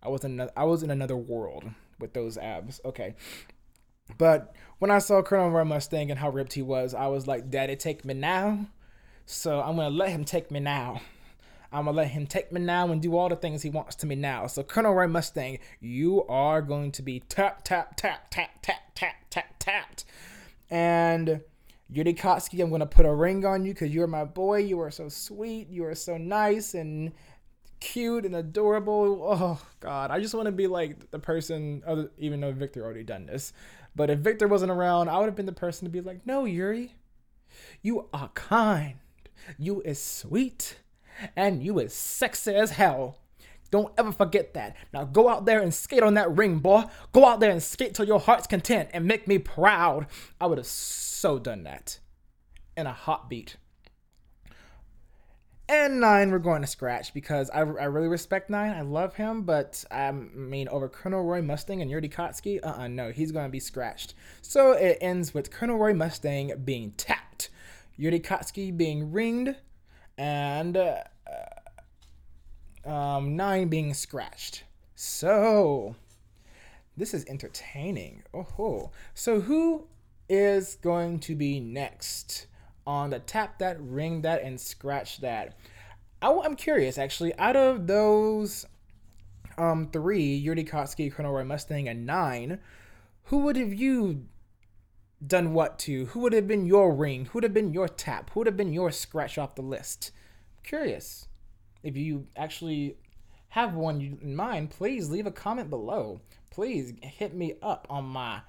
I 0.03 0.09
was 0.09 0.25
in, 0.25 0.49
I 0.57 0.65
was 0.65 0.83
in 0.83 0.91
another 0.91 1.17
world 1.17 1.65
with 1.99 2.15
those 2.15 2.39
abs. 2.39 2.81
Okay, 2.87 3.17
but 4.19 4.55
when 4.79 4.91
I 4.91 4.99
saw 4.99 5.23
Colonel 5.23 5.51
Roy 5.51 5.65
Mustang 5.65 6.11
and 6.11 6.19
how 6.19 6.31
ripped 6.31 6.55
he 6.55 6.63
was, 6.63 6.95
I 6.95 7.07
was 7.07 7.27
like, 7.27 7.51
Daddy, 7.51 7.77
take 7.77 8.05
me 8.05 8.15
now. 8.15 8.67
So 9.27 9.61
I'm 9.61 9.77
gonna 9.77 9.91
let 9.91 10.11
him 10.11 10.25
take 10.25 10.51
me 10.51 10.59
now. 10.59 11.01
I'm 11.73 11.85
gonna 11.85 11.97
let 11.97 12.09
him 12.09 12.27
take 12.27 12.51
me 12.51 12.61
now 12.61 12.91
and 12.91 13.01
do 13.01 13.17
all 13.17 13.29
the 13.29 13.37
things 13.37 13.63
he 13.63 13.71
wants 13.71 13.95
to 13.97 14.07
me 14.07 14.17
now. 14.17 14.47
So 14.49 14.63
Colonel 14.63 14.93
Roy 14.93 15.07
Mustang, 15.07 15.59
you 15.81 16.25
are 16.27 16.63
going 16.63 16.91
to 16.93 17.03
be 17.03 17.21
tap 17.21 17.63
tap 17.63 17.97
tap 17.97 18.31
tap 18.31 18.63
tap 18.63 18.95
tap 18.95 19.15
tap 19.31 19.55
tapped. 19.59 20.05
And 20.71 21.43
Yuri 21.89 22.15
Katsuki, 22.15 22.63
I'm 22.63 22.71
gonna 22.71 22.87
put 22.87 23.07
a 23.07 23.15
ring 23.15 23.45
on 23.45 23.65
you 23.65 23.73
because 23.73 23.91
you're 23.91 24.07
my 24.07 24.25
boy. 24.25 24.59
You 24.59 24.81
are 24.81 24.91
so 24.91 25.09
sweet. 25.09 25.69
You 25.69 25.85
are 25.85 25.95
so 25.95 26.17
nice 26.17 26.75
and 26.75 27.13
cute 27.81 28.25
and 28.25 28.35
adorable. 28.37 29.21
Oh 29.23 29.61
God, 29.81 30.11
I 30.11 30.21
just 30.21 30.35
want 30.35 30.47
to 30.47 30.53
be 30.53 30.67
like 30.67 31.11
the 31.11 31.19
person. 31.19 32.11
Even 32.19 32.41
though 32.41 32.53
Victor 32.53 32.85
already 32.85 33.05
done 33.05 33.27
this, 33.27 33.53
but 33.95 34.11
if 34.11 34.21
Victor 34.21 34.49
wasn't 34.49 34.73
around, 34.73 35.09
I 35.09 35.19
would 35.19 35.27
have 35.27 35.37
been 35.37 35.47
the 35.47 35.53
person 35.53 35.87
to 35.87 35.91
be 35.91 36.01
like, 36.01 36.27
no, 36.27 36.45
Yuri, 36.45 36.95
you 37.83 38.09
are 38.13 38.31
kind, 38.35 38.97
you 39.59 39.81
is 39.83 40.03
sweet, 40.03 40.79
and 41.37 41.63
you 41.63 41.79
is 41.79 41.93
sexy 41.93 42.55
as 42.55 42.73
hell. 42.73 43.19
Don't 43.71 43.93
ever 43.97 44.11
forget 44.11 44.55
that. 44.55 44.77
Now 44.93 45.05
go 45.05 45.29
out 45.29 45.45
there 45.45 45.61
and 45.61 45.73
skate 45.73 46.03
on 46.03 46.15
that 46.15 46.37
ring, 46.37 46.59
boy. 46.59 46.85
Go 47.13 47.25
out 47.25 47.41
there 47.41 47.51
and 47.51 47.63
skate 47.63 47.95
till 47.95 48.07
your 48.07 48.19
heart's 48.19 48.47
content 48.47 48.91
and 48.93 49.05
make 49.05 49.29
me 49.29 49.39
proud. 49.39 50.07
I 50.41 50.47
would 50.47 50.59
have 50.59 50.67
so 50.67 51.39
done 51.39 51.63
that 51.65 52.01
in 52.77 52.87
a 52.87 52.93
hot 52.93 53.31
beat. 53.31 53.57
And 55.73 56.01
nine, 56.01 56.33
we're 56.33 56.41
going 56.41 56.63
to 56.63 56.67
scratch 56.67 57.15
because 57.15 57.49
I, 57.51 57.61
I 57.61 57.63
really 57.63 58.09
respect 58.09 58.51
nine. 58.51 58.73
I 58.73 58.81
love 58.81 59.15
him, 59.15 59.43
but 59.43 59.85
I 59.89 60.11
mean, 60.11 60.67
over 60.67 60.89
Colonel 60.89 61.23
Roy 61.23 61.43
Mustang 61.43 61.81
and 61.81 61.89
Yuri 61.89 62.09
Katsuki, 62.09 62.59
uh 62.61 62.75
uh 62.77 62.89
no, 62.89 63.13
he's 63.13 63.31
going 63.31 63.45
to 63.45 63.53
be 63.53 63.61
scratched. 63.61 64.15
So 64.43 64.73
it 64.73 64.99
ends 65.01 65.33
with 65.33 65.53
Colonel 65.53 65.79
Roy 65.79 65.95
Mustang 65.95 66.51
being 66.65 66.91
tapped, 66.97 67.51
Yuri 67.97 68.19
Katsuki 68.19 68.77
being 68.77 69.13
ringed, 69.13 69.55
and 70.19 70.77
uh, 70.77 71.05
um, 72.85 73.37
nine 73.37 73.69
being 73.69 73.95
scratched. 73.95 74.65
So 74.97 75.95
this 76.97 77.15
is 77.15 77.25
entertaining. 77.27 78.25
Oh, 78.35 78.91
so 79.15 79.43
who 79.43 79.87
is 80.29 80.79
going 80.83 81.21
to 81.21 81.37
be 81.37 81.61
next? 81.61 82.49
On 82.91 83.11
the 83.11 83.21
tap 83.21 83.61
that, 83.61 83.81
ring 83.81 84.23
that, 84.23 84.43
and 84.43 84.61
scratch 84.61 85.21
that. 85.21 85.57
I, 86.21 86.29
am 86.29 86.57
curious 86.57 86.99
actually. 86.99 87.33
Out 87.39 87.55
of 87.55 87.87
those 87.87 88.67
um 89.57 89.91
three, 89.93 90.35
Yuri 90.35 90.65
Katsuki, 90.65 91.13
Colonel 91.13 91.33
Roy 91.33 91.45
Mustang, 91.45 91.89
and 91.89 92.05
nine, 92.05 92.59
who 93.25 93.39
would 93.39 93.55
have 93.55 93.73
you 93.73 94.27
done 95.25 95.55
what 95.55 95.79
to? 95.81 96.07
Who 96.07 96.19
would 96.19 96.33
have 96.33 96.49
been 96.49 96.67
your 96.67 96.93
ring? 96.93 97.27
Who 97.27 97.35
would 97.35 97.45
have 97.45 97.55
been 97.55 97.73
your 97.73 97.87
tap? 97.87 98.31
Who 98.31 98.41
would 98.41 98.49
have 98.49 98.57
been 98.57 98.73
your 98.73 98.91
scratch 98.91 99.39
off 99.39 99.55
the 99.55 99.63
list? 99.63 100.11
curious. 100.65 101.29
If 101.85 101.97
you 101.97 102.27
actually 102.37 102.97
have 103.51 103.75
one 103.75 104.19
in 104.21 104.35
mind, 104.35 104.71
please 104.71 105.09
leave 105.09 105.27
a 105.27 105.31
comment 105.31 105.71
below. 105.71 106.21
Please 106.51 106.93
hit 107.03 107.35
me 107.35 107.55
up 107.63 107.87
on 107.89 108.05
my 108.05 108.41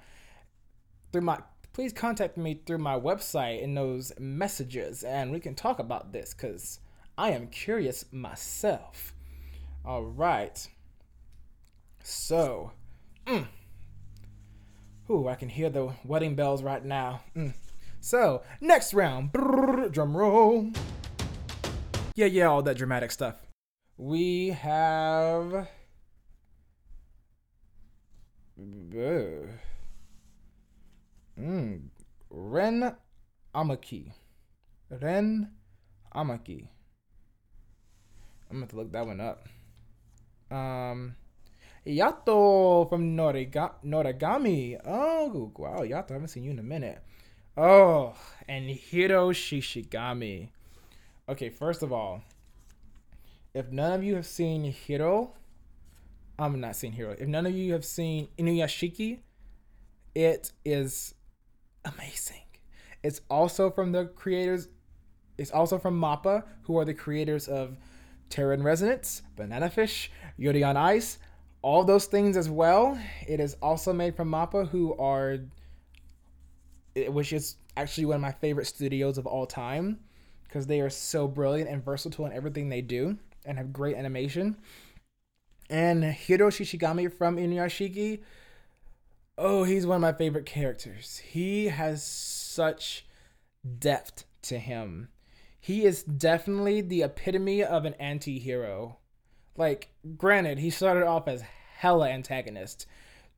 through 1.12 1.22
my 1.22 1.38
please 1.72 1.92
contact 1.92 2.36
me 2.36 2.60
through 2.66 2.78
my 2.78 2.98
website 2.98 3.62
in 3.62 3.74
those 3.74 4.12
messages 4.18 5.02
and 5.02 5.32
we 5.32 5.40
can 5.40 5.54
talk 5.54 5.78
about 5.78 6.12
this 6.12 6.34
because 6.34 6.80
I 7.16 7.30
am 7.30 7.46
curious 7.48 8.04
myself. 8.12 9.14
All 9.84 10.04
right. 10.04 10.68
So, 12.02 12.72
mm, 13.26 13.46
ooh, 15.10 15.28
I 15.28 15.34
can 15.34 15.48
hear 15.48 15.70
the 15.70 15.92
wedding 16.04 16.34
bells 16.34 16.62
right 16.62 16.84
now. 16.84 17.22
Mm. 17.36 17.54
So, 18.00 18.42
next 18.60 18.92
round, 18.94 19.32
brrr, 19.32 19.90
drum 19.92 20.16
roll. 20.16 20.72
Yeah, 22.14 22.26
yeah, 22.26 22.46
all 22.46 22.62
that 22.62 22.76
dramatic 22.76 23.12
stuff. 23.12 23.36
We 23.96 24.48
have 24.48 25.68
Mm. 31.42 31.80
Ren 32.30 32.94
Amaki. 33.54 34.12
Ren 34.88 35.50
Amaki. 36.14 36.68
I'm 38.48 38.56
gonna 38.56 38.60
have 38.60 38.68
to 38.70 38.76
look 38.76 38.92
that 38.92 39.06
one 39.06 39.20
up. 39.20 39.48
Um, 40.50 41.16
Yato 41.86 42.88
from 42.88 43.16
Noriga- 43.16 43.74
Noragami. 43.84 44.80
Oh, 44.84 45.50
wow, 45.56 45.80
Yato, 45.80 46.10
I 46.10 46.14
haven't 46.14 46.28
seen 46.28 46.44
you 46.44 46.52
in 46.52 46.58
a 46.58 46.62
minute. 46.62 47.02
Oh, 47.56 48.14
and 48.46 48.70
Hiro 48.70 49.32
Shishigami. 49.32 50.50
Okay, 51.28 51.48
first 51.48 51.82
of 51.82 51.92
all, 51.92 52.22
if 53.52 53.70
none 53.70 53.92
of 53.92 54.04
you 54.04 54.14
have 54.14 54.26
seen 54.26 54.64
Hiro, 54.64 55.32
I'm 56.38 56.60
not 56.60 56.76
seeing 56.76 56.92
Hiro. 56.92 57.16
If 57.18 57.26
none 57.26 57.46
of 57.46 57.52
you 57.52 57.72
have 57.72 57.84
seen 57.84 58.28
Inuyashiki, 58.38 59.20
it 60.14 60.52
is 60.64 61.14
amazing. 61.84 62.42
It's 63.02 63.20
also 63.28 63.70
from 63.70 63.92
the 63.92 64.06
creators. 64.06 64.68
It's 65.38 65.50
also 65.50 65.78
from 65.78 66.00
Mappa, 66.00 66.44
who 66.62 66.78
are 66.78 66.84
the 66.84 66.94
creators 66.94 67.48
of 67.48 67.76
Terror 68.28 68.52
in 68.52 68.62
Resonance, 68.62 69.22
Banana 69.36 69.68
Fish, 69.68 70.10
Yuri 70.36 70.62
on 70.62 70.76
Ice, 70.76 71.18
all 71.62 71.84
those 71.84 72.06
things 72.06 72.36
as 72.36 72.48
well. 72.48 72.98
It 73.26 73.40
is 73.40 73.56
also 73.62 73.92
made 73.92 74.16
from 74.16 74.30
Mappa, 74.30 74.68
who 74.68 74.96
are, 74.98 75.38
which 76.94 77.32
is 77.32 77.56
actually 77.76 78.06
one 78.06 78.16
of 78.16 78.22
my 78.22 78.32
favorite 78.32 78.66
studios 78.66 79.18
of 79.18 79.26
all 79.26 79.46
time, 79.46 80.00
because 80.44 80.66
they 80.66 80.80
are 80.80 80.90
so 80.90 81.26
brilliant 81.26 81.70
and 81.70 81.84
versatile 81.84 82.26
in 82.26 82.32
everything 82.32 82.68
they 82.68 82.82
do 82.82 83.18
and 83.44 83.58
have 83.58 83.72
great 83.72 83.96
animation. 83.96 84.56
And 85.70 86.04
Hiro 86.04 86.50
Shishigami 86.50 87.12
from 87.12 87.36
Inuyashiki, 87.36 88.22
oh, 89.38 89.64
he's 89.64 89.86
one 89.86 89.96
of 89.96 90.02
my 90.02 90.12
favorite 90.12 90.46
characters. 90.46 91.18
He 91.18 91.66
has 91.66 92.04
such 92.04 93.06
depth 93.78 94.24
to 94.42 94.58
him. 94.58 95.08
He 95.58 95.84
is 95.84 96.02
definitely 96.02 96.80
the 96.80 97.02
epitome 97.02 97.62
of 97.62 97.84
an 97.84 97.94
anti 97.94 98.38
hero. 98.38 98.98
Like, 99.56 99.90
granted, 100.16 100.58
he 100.58 100.70
started 100.70 101.06
off 101.06 101.28
as 101.28 101.44
hella 101.76 102.08
antagonist. 102.08 102.86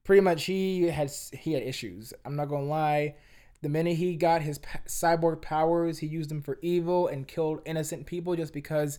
Pretty 0.05 0.21
much, 0.21 0.45
he 0.45 0.85
had 0.89 1.11
he 1.33 1.53
had 1.53 1.63
issues. 1.63 2.13
I'm 2.25 2.37
not 2.37 2.49
gonna 2.49 2.65
lie. 2.65 3.17
The 3.63 3.69
minute 3.71 3.97
he 3.97 4.17
got 4.17 4.43
his 4.43 4.59
cyborg 4.87 5.41
powers, 5.41 5.99
he 5.99 6.07
used 6.07 6.31
them 6.31 6.43
for 6.43 6.59
evil 6.61 7.09
and 7.09 7.27
killed 7.27 7.63
innocent 7.65 8.05
people 8.05 8.37
just 8.37 8.53
because 8.53 8.99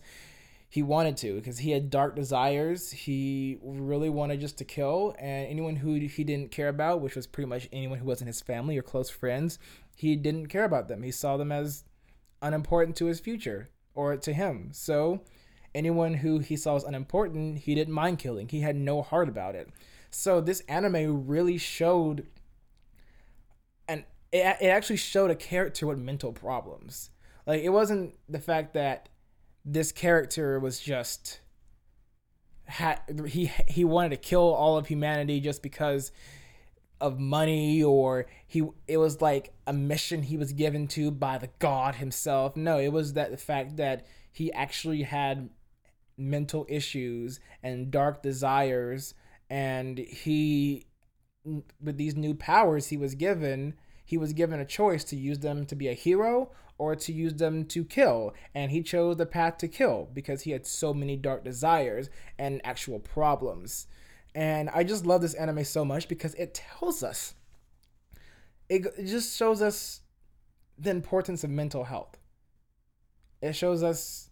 he 0.76 0.82
wanted 0.82 1.16
to 1.16 1.36
because 1.36 1.60
he 1.60 1.70
had 1.70 1.88
dark 1.88 2.14
desires. 2.14 2.90
He 2.90 3.56
really 3.62 4.10
wanted 4.10 4.40
just 4.40 4.58
to 4.58 4.64
kill, 4.66 5.16
and 5.18 5.48
anyone 5.48 5.76
who 5.76 5.94
he 5.94 6.22
didn't 6.22 6.50
care 6.50 6.68
about, 6.68 7.00
which 7.00 7.16
was 7.16 7.26
pretty 7.26 7.48
much 7.48 7.66
anyone 7.72 7.98
who 7.98 8.04
wasn't 8.04 8.26
his 8.26 8.42
family 8.42 8.76
or 8.76 8.82
close 8.82 9.08
friends, 9.08 9.58
he 9.96 10.16
didn't 10.16 10.48
care 10.48 10.64
about 10.64 10.88
them. 10.88 11.02
He 11.02 11.10
saw 11.10 11.38
them 11.38 11.50
as 11.50 11.84
unimportant 12.42 12.94
to 12.96 13.06
his 13.06 13.20
future 13.20 13.70
or 13.94 14.18
to 14.18 14.34
him. 14.34 14.68
So, 14.72 15.22
anyone 15.74 16.12
who 16.12 16.40
he 16.40 16.58
saw 16.58 16.76
as 16.76 16.84
unimportant, 16.84 17.60
he 17.60 17.74
didn't 17.74 17.94
mind 17.94 18.18
killing. 18.18 18.46
He 18.46 18.60
had 18.60 18.76
no 18.76 19.00
heart 19.00 19.30
about 19.30 19.54
it. 19.54 19.70
So, 20.10 20.42
this 20.42 20.60
anime 20.68 21.26
really 21.26 21.56
showed, 21.56 22.26
and 23.88 24.04
it, 24.30 24.58
it 24.60 24.66
actually 24.66 24.96
showed 24.96 25.30
a 25.30 25.36
character 25.36 25.86
with 25.86 25.96
mental 25.96 26.34
problems. 26.34 27.08
Like, 27.46 27.62
it 27.62 27.70
wasn't 27.70 28.12
the 28.28 28.40
fact 28.40 28.74
that 28.74 29.08
this 29.66 29.90
character 29.90 30.60
was 30.60 30.78
just 30.78 31.40
had 32.66 33.00
he 33.26 33.50
he 33.66 33.84
wanted 33.84 34.10
to 34.10 34.16
kill 34.16 34.54
all 34.54 34.76
of 34.78 34.86
humanity 34.86 35.40
just 35.40 35.62
because 35.62 36.12
of 37.00 37.18
money 37.18 37.82
or 37.82 38.26
he 38.46 38.62
it 38.86 38.96
was 38.96 39.20
like 39.20 39.52
a 39.66 39.72
mission 39.72 40.22
he 40.22 40.36
was 40.36 40.52
given 40.52 40.86
to 40.86 41.10
by 41.10 41.36
the 41.36 41.50
god 41.58 41.96
himself. 41.96 42.56
No 42.56 42.78
it 42.78 42.92
was 42.92 43.12
that 43.14 43.32
the 43.32 43.36
fact 43.36 43.76
that 43.76 44.06
he 44.32 44.52
actually 44.52 45.02
had 45.02 45.50
mental 46.16 46.64
issues 46.68 47.40
and 47.62 47.90
dark 47.90 48.22
desires 48.22 49.14
and 49.50 49.98
he 49.98 50.86
with 51.80 51.96
these 51.96 52.16
new 52.16 52.34
powers 52.34 52.88
he 52.88 52.96
was 52.96 53.14
given 53.14 53.74
he 54.04 54.16
was 54.16 54.32
given 54.32 54.60
a 54.60 54.64
choice 54.64 55.04
to 55.04 55.16
use 55.16 55.40
them 55.40 55.66
to 55.66 55.74
be 55.74 55.88
a 55.88 55.92
hero 55.92 56.50
or 56.78 56.94
to 56.96 57.12
use 57.12 57.34
them 57.34 57.64
to 57.66 57.84
kill. 57.84 58.34
And 58.54 58.70
he 58.70 58.82
chose 58.82 59.16
the 59.16 59.26
path 59.26 59.58
to 59.58 59.68
kill 59.68 60.08
because 60.12 60.42
he 60.42 60.50
had 60.50 60.66
so 60.66 60.92
many 60.92 61.16
dark 61.16 61.44
desires 61.44 62.10
and 62.38 62.60
actual 62.64 62.98
problems. 62.98 63.86
And 64.34 64.68
I 64.70 64.84
just 64.84 65.06
love 65.06 65.22
this 65.22 65.34
anime 65.34 65.64
so 65.64 65.84
much 65.84 66.08
because 66.08 66.34
it 66.34 66.54
tells 66.54 67.02
us, 67.02 67.34
it, 68.68 68.84
it 68.98 69.06
just 69.06 69.36
shows 69.36 69.62
us 69.62 70.00
the 70.78 70.90
importance 70.90 71.42
of 71.42 71.50
mental 71.50 71.84
health. 71.84 72.18
It 73.40 73.54
shows 73.54 73.82
us 73.82 74.30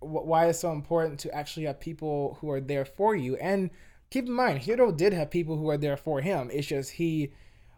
why 0.00 0.46
it's 0.46 0.60
so 0.60 0.72
important 0.72 1.18
to 1.20 1.34
actually 1.34 1.66
have 1.66 1.80
people 1.80 2.38
who 2.40 2.50
are 2.50 2.60
there 2.60 2.84
for 2.84 3.14
you. 3.14 3.36
And 3.36 3.70
keep 4.10 4.26
in 4.26 4.32
mind, 4.32 4.60
Hiro 4.60 4.92
did 4.92 5.12
have 5.12 5.30
people 5.30 5.56
who 5.56 5.68
are 5.68 5.76
there 5.76 5.96
for 5.96 6.20
him. 6.20 6.50
It's 6.52 6.66
just 6.66 6.92
he 6.92 7.32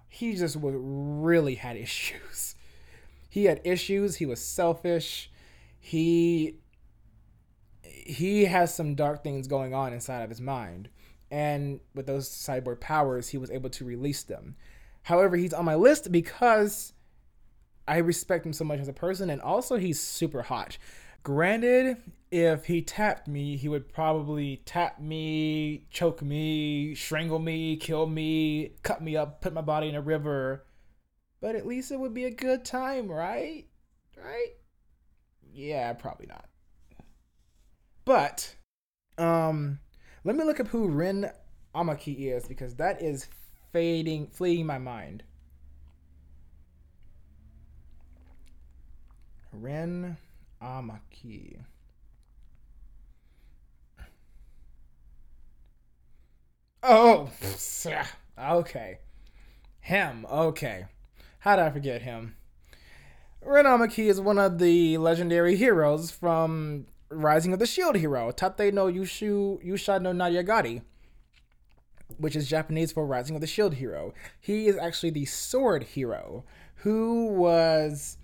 he 0.08 0.34
just 0.34 0.56
was 0.56 0.74
really 0.76 1.54
had 1.54 1.76
issues. 1.76 2.54
He 3.30 3.44
had 3.44 3.60
issues. 3.64 4.16
He 4.16 4.26
was 4.26 4.44
selfish. 4.44 5.30
He 5.78 6.56
he 7.82 8.44
has 8.44 8.74
some 8.74 8.94
dark 8.94 9.22
things 9.22 9.46
going 9.46 9.72
on 9.72 9.92
inside 9.92 10.22
of 10.22 10.28
his 10.28 10.40
mind. 10.40 10.90
And 11.30 11.80
with 11.94 12.06
those 12.06 12.28
cyborg 12.28 12.80
powers, 12.80 13.28
he 13.28 13.38
was 13.38 13.50
able 13.50 13.70
to 13.70 13.84
release 13.84 14.24
them. 14.24 14.56
However, 15.02 15.36
he's 15.36 15.54
on 15.54 15.64
my 15.64 15.76
list 15.76 16.10
because 16.10 16.92
I 17.86 17.98
respect 17.98 18.44
him 18.44 18.52
so 18.52 18.64
much 18.64 18.80
as 18.80 18.88
a 18.88 18.92
person, 18.92 19.30
and 19.30 19.40
also 19.40 19.76
he's 19.76 20.00
super 20.00 20.42
hot. 20.42 20.76
Granted, 21.22 21.98
if 22.30 22.66
he 22.66 22.82
tapped 22.82 23.28
me, 23.28 23.56
he 23.56 23.68
would 23.68 23.92
probably 23.92 24.62
tap 24.64 25.00
me, 25.00 25.86
choke 25.90 26.22
me, 26.22 26.94
strangle 26.94 27.38
me, 27.38 27.76
kill 27.76 28.06
me, 28.06 28.72
cut 28.82 29.02
me 29.02 29.16
up, 29.16 29.40
put 29.40 29.52
my 29.52 29.60
body 29.60 29.88
in 29.88 29.94
a 29.94 30.00
river. 30.00 30.64
But 31.40 31.56
at 31.56 31.66
least 31.66 31.90
it 31.90 31.98
would 31.98 32.14
be 32.14 32.24
a 32.24 32.30
good 32.30 32.64
time, 32.64 33.10
right? 33.10 33.66
Right? 34.16 34.52
Yeah, 35.52 35.92
probably 35.94 36.26
not. 36.26 36.46
But 38.04 38.54
um 39.18 39.78
let 40.24 40.36
me 40.36 40.44
look 40.44 40.60
up 40.60 40.68
who 40.68 40.88
Ren 40.88 41.30
Amaki 41.74 42.32
is 42.34 42.46
because 42.46 42.76
that 42.76 43.00
is 43.02 43.26
fading 43.72 44.26
fleeing 44.28 44.66
my 44.66 44.78
mind. 44.78 45.22
Ren 49.52 50.16
Amaki. 50.62 51.58
Oh, 56.82 57.30
okay. 58.38 58.98
Him, 59.80 60.26
okay. 60.30 60.86
How 61.40 61.56
did 61.56 61.64
I 61.64 61.70
forget 61.70 62.02
him? 62.02 62.36
Ren 63.42 63.64
Amaki 63.64 64.10
is 64.10 64.20
one 64.20 64.38
of 64.38 64.58
the 64.58 64.98
legendary 64.98 65.56
heroes 65.56 66.10
from 66.10 66.86
Rising 67.08 67.54
of 67.54 67.58
the 67.58 67.66
Shield 67.66 67.96
Hero, 67.96 68.30
Tate 68.30 68.74
no 68.74 68.86
Yushu 68.86 69.64
Yusha 69.66 70.02
no 70.02 70.12
Nariagari, 70.12 70.82
which 72.18 72.36
is 72.36 72.46
Japanese 72.46 72.92
for 72.92 73.06
Rising 73.06 73.36
of 73.36 73.40
the 73.40 73.46
Shield 73.46 73.74
Hero. 73.74 74.12
He 74.38 74.68
is 74.68 74.76
actually 74.76 75.10
the 75.10 75.24
sword 75.24 75.82
hero 75.82 76.44
who 76.76 77.28
was 77.28 78.18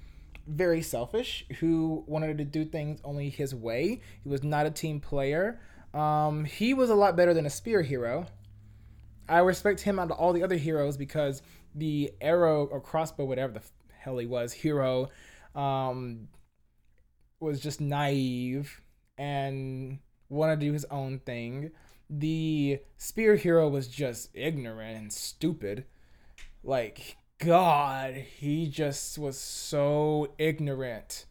very 0.47 0.83
selfish, 0.83 1.47
who 1.61 2.05
wanted 2.07 2.37
to 2.37 2.45
do 2.45 2.67
things 2.67 3.01
only 3.03 3.31
his 3.31 3.55
way. 3.55 4.03
He 4.23 4.29
was 4.29 4.45
not 4.45 4.67
a 4.67 4.71
team 4.71 5.01
player. 5.01 5.59
Um, 5.95 6.45
he 6.45 6.75
was 6.75 6.91
a 6.91 6.95
lot 6.95 7.17
better 7.17 7.33
than 7.33 7.47
a 7.47 7.51
spear 7.51 7.81
hero. 7.81 8.27
I 9.29 9.39
respect 9.39 9.81
him 9.81 9.99
out 9.99 10.11
of 10.11 10.19
all 10.19 10.33
the 10.33 10.43
other 10.43 10.57
heroes 10.57 10.97
because 10.97 11.43
the 11.77 12.13
arrow 12.21 12.67
or 12.67 12.81
crossbow, 12.81 13.25
whatever 13.25 13.53
the 13.53 13.63
hell 13.99 14.19
he 14.19 14.27
was, 14.27 14.53
hero, 14.53 15.11
um, 15.55 16.29
was 17.39 17.61
just 17.61 17.81
naive 17.81 18.81
and 19.19 19.99
wanted 20.29 20.61
to 20.61 20.67
do 20.67 20.73
his 20.73 20.87
own 20.87 21.19
thing. 21.21 21.71
The 22.09 22.81
spear 22.97 23.37
hero 23.37 23.69
was 23.69 23.89
just 23.89 24.31
ignorant 24.35 24.97
and 24.97 25.13
stupid. 25.13 25.85
Like 26.63 27.17
God, 27.39 28.15
he 28.15 28.69
just 28.69 29.19
was 29.19 29.39
so 29.39 30.33
ignorant 30.39 31.27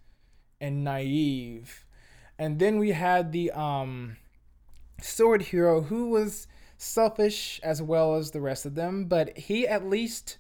and 0.62 0.84
naive. 0.84 1.86
And 2.38 2.60
then 2.60 2.78
we 2.78 2.92
had 2.92 3.32
the 3.32 3.52
um 3.52 4.18
sword 5.02 5.44
hero 5.44 5.82
who 5.82 6.10
was 6.10 6.48
selfish 6.78 7.60
as 7.64 7.82
well 7.82 8.16
as 8.16 8.32
the 8.32 8.42
rest 8.42 8.66
of 8.66 8.76
them, 8.76 9.06
but 9.06 9.38
he 9.38 9.68
at 9.68 9.88
least 9.88 10.38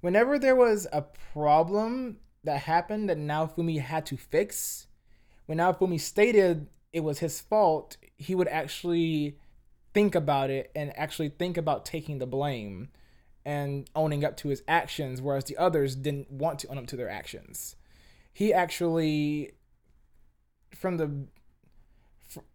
whenever 0.00 0.38
there 0.38 0.56
was 0.56 0.86
a 0.92 1.02
problem 1.32 2.18
that 2.44 2.60
happened 2.60 3.08
that 3.08 3.18
Naofumi 3.18 3.80
had 3.80 4.06
to 4.06 4.16
fix, 4.16 4.86
when 5.46 5.58
Naofumi 5.58 6.00
stated 6.00 6.68
it 6.92 7.00
was 7.00 7.18
his 7.18 7.40
fault, 7.40 7.96
he 8.16 8.34
would 8.34 8.48
actually 8.48 9.38
think 9.92 10.14
about 10.14 10.50
it 10.50 10.70
and 10.74 10.96
actually 10.96 11.28
think 11.28 11.56
about 11.56 11.84
taking 11.84 12.18
the 12.18 12.26
blame 12.26 12.88
and 13.44 13.88
owning 13.94 14.24
up 14.24 14.36
to 14.36 14.48
his 14.48 14.62
actions, 14.66 15.22
whereas 15.22 15.44
the 15.44 15.56
others 15.56 15.94
didn't 15.94 16.30
want 16.30 16.58
to 16.58 16.68
own 16.68 16.78
up 16.78 16.86
to 16.86 16.96
their 16.96 17.08
actions. 17.08 17.76
He 18.32 18.52
actually, 18.52 19.52
from 20.74 20.96
the, 20.96 21.26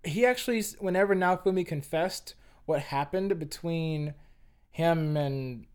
he 0.03 0.25
actually, 0.25 0.61
whenever 0.79 1.15
Naofumi 1.15 1.65
confessed 1.65 2.35
what 2.71 2.79
happened 2.79 3.37
between 3.37 4.13
him 4.69 5.17
and 5.17 5.65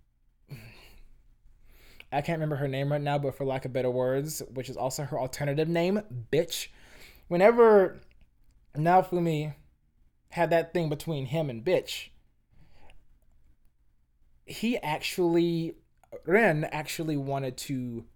I 2.11 2.23
can't 2.23 2.39
remember 2.39 2.57
her 2.57 2.69
name 2.69 2.91
right 2.91 3.01
now, 3.01 3.19
but 3.19 3.37
for 3.37 3.45
lack 3.45 3.67
of 3.67 3.73
better 3.75 3.91
words, 3.91 4.43
which 4.55 4.71
is 4.71 4.79
also 4.79 5.03
her 5.03 5.19
alternative 5.19 5.69
name, 5.69 6.01
bitch. 6.33 6.69
Whenever 7.29 8.01
Naofumi 8.75 9.55
had 10.31 10.49
that 10.49 10.73
thing 10.73 10.89
between 10.89 11.27
him 11.27 11.51
and 11.51 11.63
bitch, 11.63 12.09
he 14.47 14.79
actually, 14.79 15.75
Ren 16.25 16.65
actually 16.65 17.19
wanted 17.19 17.59
to 17.59 18.07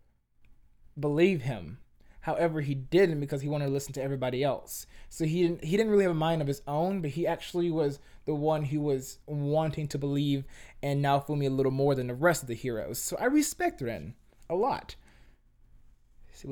believe 0.99 1.43
him. 1.43 1.81
However, 2.22 2.61
he 2.61 2.74
didn't 2.74 3.20
because 3.20 3.40
he 3.40 3.48
wanted 3.48 3.66
to 3.66 3.72
listen 3.72 3.94
to 3.94 4.02
everybody 4.02 4.44
else. 4.44 4.87
So 5.09 5.24
he 5.24 5.42
didn't 5.42 5.64
he 5.64 5.76
didn't 5.76 5.90
really 5.90 6.04
have 6.04 6.12
a 6.12 6.14
mind 6.14 6.42
of 6.42 6.48
his 6.48 6.62
own, 6.66 7.00
but 7.00 7.11
he 7.11 7.26
actually 7.26 7.70
was 7.70 7.98
the 8.26 8.35
one 8.35 8.64
who 8.64 8.80
was 8.80 9.18
wanting 9.26 9.88
to 9.88 9.98
believe 9.98 10.44
and 10.83 11.00
now 11.00 11.18
Naofumi 11.18 11.46
a 11.46 11.50
little 11.50 11.72
more 11.72 11.94
than 11.94 12.09
the 12.09 12.14
rest 12.14 12.42
of 12.42 12.48
the 12.48 12.54
heroes. 12.54 12.98
So 12.98 13.16
I 13.18 13.24
respect 13.24 13.80
Ren 13.80 14.14
a 14.48 14.54
lot. 14.54 14.96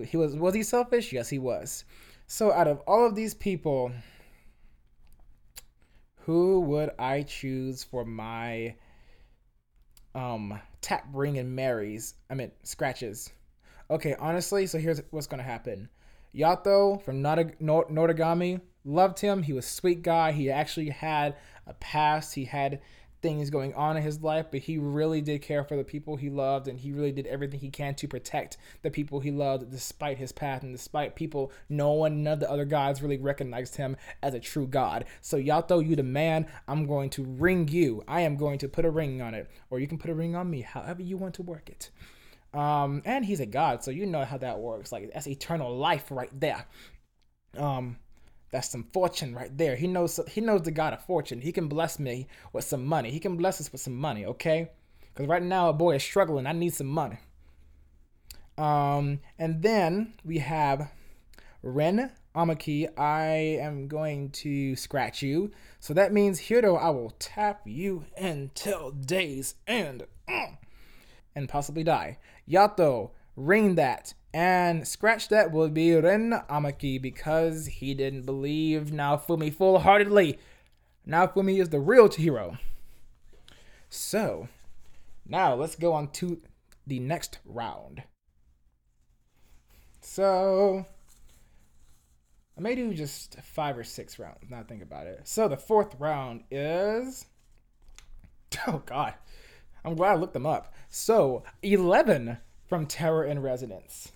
He 0.06 0.16
was 0.16 0.34
was 0.34 0.54
he 0.54 0.62
selfish? 0.62 1.12
Yes, 1.12 1.28
he 1.28 1.38
was. 1.38 1.84
So 2.26 2.52
out 2.52 2.68
of 2.68 2.80
all 2.80 3.06
of 3.06 3.14
these 3.14 3.34
people, 3.34 3.92
who 6.20 6.60
would 6.60 6.90
I 6.98 7.22
choose 7.22 7.84
for 7.84 8.04
my 8.04 8.74
um 10.14 10.58
tap 10.80 11.06
ring 11.12 11.38
and 11.38 11.54
Marys? 11.54 12.14
I 12.30 12.34
mean 12.34 12.52
scratches. 12.62 13.30
Okay, 13.90 14.14
honestly, 14.18 14.66
so 14.66 14.78
here's 14.78 15.00
what's 15.10 15.26
gonna 15.26 15.42
happen. 15.42 15.88
Yato 16.34 17.02
from 17.02 17.22
Notogamia 17.22 18.60
loved 18.84 19.20
him. 19.20 19.42
He 19.42 19.52
was 19.52 19.64
a 19.64 19.68
sweet 19.68 20.02
guy. 20.02 20.32
He 20.32 20.50
actually 20.50 20.90
had 20.90 21.36
a 21.66 21.74
past. 21.74 22.34
He 22.34 22.44
had 22.44 22.80
things 23.20 23.50
going 23.50 23.74
on 23.74 23.96
in 23.96 24.02
his 24.02 24.22
life, 24.22 24.46
but 24.50 24.60
he 24.60 24.78
really 24.78 25.20
did 25.20 25.42
care 25.42 25.64
for 25.64 25.76
the 25.76 25.84
people 25.84 26.16
he 26.16 26.30
loved 26.30 26.68
and 26.68 26.78
he 26.78 26.92
really 26.92 27.10
did 27.10 27.26
everything 27.26 27.58
he 27.58 27.70
can 27.70 27.94
to 27.96 28.06
protect 28.06 28.56
the 28.82 28.90
people 28.90 29.20
he 29.20 29.30
loved 29.30 29.70
despite 29.70 30.18
his 30.18 30.30
path 30.30 30.62
and 30.62 30.72
despite 30.72 31.16
people 31.16 31.50
no 31.68 31.92
one 31.92 32.22
none 32.22 32.34
of 32.34 32.40
the 32.40 32.50
other 32.50 32.64
gods 32.64 33.02
really 33.02 33.18
recognized 33.18 33.76
him 33.76 33.96
as 34.22 34.34
a 34.34 34.40
true 34.40 34.66
god. 34.66 35.04
So 35.20 35.36
Yato, 35.36 35.84
you 35.84 35.96
the 35.96 36.02
man, 36.02 36.46
I'm 36.68 36.86
going 36.86 37.10
to 37.10 37.24
ring 37.24 37.68
you. 37.68 38.04
I 38.06 38.20
am 38.20 38.36
going 38.36 38.58
to 38.58 38.68
put 38.68 38.84
a 38.84 38.90
ring 38.90 39.20
on 39.20 39.34
it. 39.34 39.50
Or 39.70 39.80
you 39.80 39.88
can 39.88 39.98
put 39.98 40.10
a 40.10 40.14
ring 40.14 40.36
on 40.36 40.50
me, 40.50 40.60
however 40.60 41.02
you 41.02 41.16
want 41.16 41.34
to 41.34 41.42
work 41.42 41.68
it. 41.68 41.90
Um, 42.58 43.02
and 43.04 43.24
he's 43.24 43.38
a 43.38 43.46
god, 43.46 43.84
so 43.84 43.92
you 43.92 44.04
know 44.04 44.24
how 44.24 44.36
that 44.38 44.58
works. 44.58 44.90
Like 44.90 45.12
that's 45.14 45.28
eternal 45.28 45.76
life 45.76 46.10
right 46.10 46.30
there. 46.40 46.66
Um, 47.56 47.98
that's 48.50 48.68
some 48.68 48.82
fortune 48.92 49.32
right 49.32 49.56
there. 49.56 49.76
He 49.76 49.86
knows 49.86 50.18
he 50.28 50.40
knows 50.40 50.62
the 50.62 50.72
God 50.72 50.92
of 50.92 51.04
fortune. 51.04 51.40
He 51.40 51.52
can 51.52 51.68
bless 51.68 52.00
me 52.00 52.26
with 52.52 52.64
some 52.64 52.84
money. 52.84 53.12
He 53.12 53.20
can 53.20 53.36
bless 53.36 53.60
us 53.60 53.70
with 53.70 53.80
some 53.80 53.94
money, 53.94 54.24
okay? 54.26 54.72
Because 55.14 55.28
right 55.28 55.42
now 55.42 55.68
a 55.68 55.72
boy 55.72 55.94
is 55.94 56.02
struggling. 56.02 56.48
I 56.48 56.52
need 56.52 56.74
some 56.74 56.88
money. 56.88 57.18
Um, 58.56 59.20
and 59.38 59.62
then 59.62 60.14
we 60.24 60.38
have 60.38 60.90
Ren 61.62 62.10
Amaki. 62.34 62.88
I 62.98 63.60
am 63.60 63.86
going 63.86 64.30
to 64.30 64.74
scratch 64.74 65.22
you. 65.22 65.52
So 65.78 65.94
that 65.94 66.12
means 66.12 66.40
Hiro, 66.40 66.74
I 66.74 66.90
will 66.90 67.14
tap 67.20 67.60
you 67.66 68.06
until 68.16 68.90
days 68.90 69.54
end. 69.68 70.06
Mm, 70.28 70.58
and 71.38 71.48
possibly 71.48 71.84
die. 71.84 72.18
Yato, 72.50 73.10
ring 73.36 73.76
that. 73.76 74.12
And 74.34 74.86
scratch 74.86 75.28
that 75.28 75.52
would 75.52 75.72
be 75.72 75.94
Ren 75.94 76.42
Amaki 76.50 77.00
because 77.00 77.66
he 77.66 77.94
didn't 77.94 78.26
believe 78.26 78.90
Naofumi 78.90 79.54
full 79.54 79.78
heartedly. 79.78 80.38
Naofumi 81.08 81.60
is 81.60 81.70
the 81.70 81.80
real 81.80 82.10
hero. 82.10 82.58
So, 83.88 84.48
now 85.26 85.54
let's 85.54 85.76
go 85.76 85.94
on 85.94 86.08
to 86.12 86.42
the 86.86 86.98
next 86.98 87.38
round. 87.46 88.02
So, 90.00 90.84
I 92.56 92.60
may 92.60 92.74
do 92.74 92.92
just 92.92 93.40
five 93.40 93.78
or 93.78 93.84
six 93.84 94.18
rounds, 94.18 94.50
now 94.50 94.62
think 94.62 94.82
about 94.82 95.06
it. 95.06 95.20
So, 95.24 95.48
the 95.48 95.56
fourth 95.56 95.94
round 95.98 96.42
is. 96.50 97.26
Oh, 98.66 98.82
God. 98.84 99.12
I'm 99.88 99.96
glad 99.96 100.12
I 100.12 100.16
looked 100.16 100.34
them 100.34 100.44
up. 100.44 100.74
So, 100.90 101.44
11 101.62 102.36
from 102.66 102.84
Terror 102.84 103.24
in 103.24 103.40
Resonance. 103.40 104.12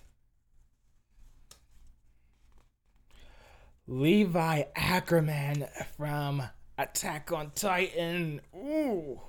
Levi 3.87 4.63
Ackerman 4.75 5.65
from 5.97 6.43
Attack 6.77 7.31
on 7.31 7.51
Titan. 7.55 8.41
Ooh. 8.55 9.19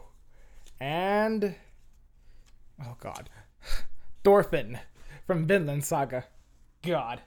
And 0.79 1.55
oh 2.85 2.97
god. 3.01 3.31
Thorfinn 4.23 4.79
from 5.27 5.47
Vinland 5.47 5.85
Saga. 5.85 6.27
God. 6.83 7.23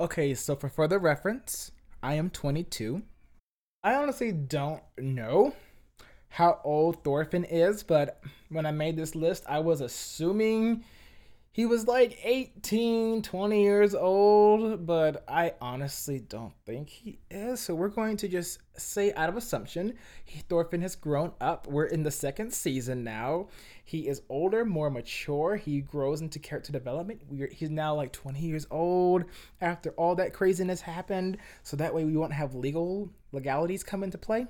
Okay, 0.00 0.34
so 0.34 0.56
for 0.56 0.68
further 0.68 0.98
reference, 0.98 1.70
I 2.02 2.14
am 2.14 2.28
22. 2.28 3.02
I 3.84 3.94
honestly 3.94 4.32
don't 4.32 4.82
know 4.98 5.54
how 6.34 6.58
old 6.64 7.04
Thorfinn 7.04 7.44
is, 7.44 7.84
but 7.84 8.20
when 8.48 8.66
I 8.66 8.72
made 8.72 8.96
this 8.96 9.14
list, 9.14 9.44
I 9.48 9.60
was 9.60 9.80
assuming 9.80 10.82
he 11.52 11.64
was 11.64 11.86
like 11.86 12.18
18, 12.24 13.22
20 13.22 13.62
years 13.62 13.94
old, 13.94 14.84
but 14.84 15.22
I 15.28 15.52
honestly 15.60 16.18
don't 16.18 16.52
think 16.66 16.88
he 16.88 17.20
is. 17.30 17.60
So 17.60 17.76
we're 17.76 17.86
going 17.86 18.16
to 18.16 18.26
just 18.26 18.58
say, 18.76 19.12
out 19.12 19.28
of 19.28 19.36
assumption, 19.36 19.94
Thorfinn 20.48 20.82
has 20.82 20.96
grown 20.96 21.30
up. 21.40 21.68
We're 21.68 21.84
in 21.84 22.02
the 22.02 22.10
second 22.10 22.52
season 22.52 23.04
now. 23.04 23.46
He 23.84 24.08
is 24.08 24.22
older, 24.28 24.64
more 24.64 24.90
mature. 24.90 25.54
He 25.54 25.82
grows 25.82 26.20
into 26.20 26.40
character 26.40 26.72
development. 26.72 27.22
We're, 27.28 27.48
he's 27.52 27.70
now 27.70 27.94
like 27.94 28.12
20 28.12 28.40
years 28.40 28.66
old 28.72 29.22
after 29.60 29.90
all 29.90 30.16
that 30.16 30.32
craziness 30.32 30.80
happened. 30.80 31.36
So 31.62 31.76
that 31.76 31.94
way 31.94 32.02
we 32.02 32.16
won't 32.16 32.32
have 32.32 32.56
legal 32.56 33.08
legalities 33.30 33.84
come 33.84 34.02
into 34.02 34.18
play. 34.18 34.48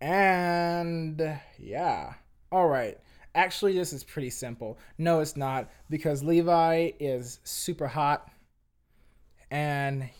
And 0.00 1.38
yeah. 1.58 2.14
All 2.50 2.68
right. 2.68 2.98
Actually, 3.34 3.74
this 3.74 3.92
is 3.92 4.02
pretty 4.02 4.30
simple. 4.30 4.78
No, 4.98 5.20
it's 5.20 5.36
not, 5.36 5.70
because 5.88 6.24
Levi 6.24 6.90
is 6.98 7.38
super 7.44 7.86
hot 7.86 8.28
and 9.50 10.10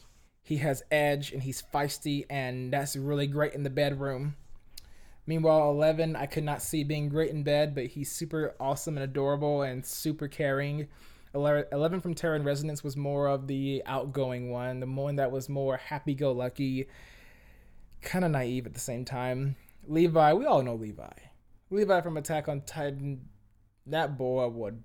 he 0.43 0.59
has 0.59 0.83
edge 0.91 1.33
and 1.33 1.43
he's 1.43 1.63
feisty, 1.75 2.25
and 2.29 2.73
that's 2.73 2.97
really 2.97 3.27
great 3.27 3.55
in 3.55 3.63
the 3.63 3.71
bedroom. 3.71 4.37
Meanwhile, 5.27 5.71
11, 5.71 6.17
I 6.17 6.27
could 6.27 6.45
not 6.45 6.63
see 6.63 6.83
being 6.83 7.09
great 7.09 7.31
in 7.31 7.45
bed, 7.45 7.75
but 7.75 7.87
he's 7.87 8.11
super 8.11 8.55
awesome 8.59 8.97
and 8.97 9.05
adorable 9.05 9.63
and 9.63 9.87
super 9.87 10.27
caring. 10.27 10.89
11 11.35 12.01
from 12.01 12.15
Terror 12.15 12.35
in 12.35 12.43
Resonance 12.43 12.83
was 12.83 12.97
more 12.97 13.29
of 13.29 13.47
the 13.47 13.83
outgoing 13.87 14.51
one, 14.51 14.81
the 14.81 14.87
one 14.87 15.17
that 15.17 15.31
was 15.31 15.49
more 15.49 15.77
happy 15.77 16.15
go 16.15 16.33
lucky, 16.33 16.89
kind 18.03 18.25
of 18.25 18.33
naive 18.33 18.67
at 18.67 18.75
the 18.75 18.81
same 18.81 19.05
time. 19.05 19.55
Levi, 19.91 20.33
we 20.35 20.47
all 20.47 20.63
know 20.63 20.77
Levi. 20.77 21.11
Levi 21.69 22.01
from 22.01 22.17
Attack 22.17 22.49
on 22.49 22.61
Titan, 22.61 23.29
that 23.87 24.17
boy 24.17 24.47
would 24.47 24.85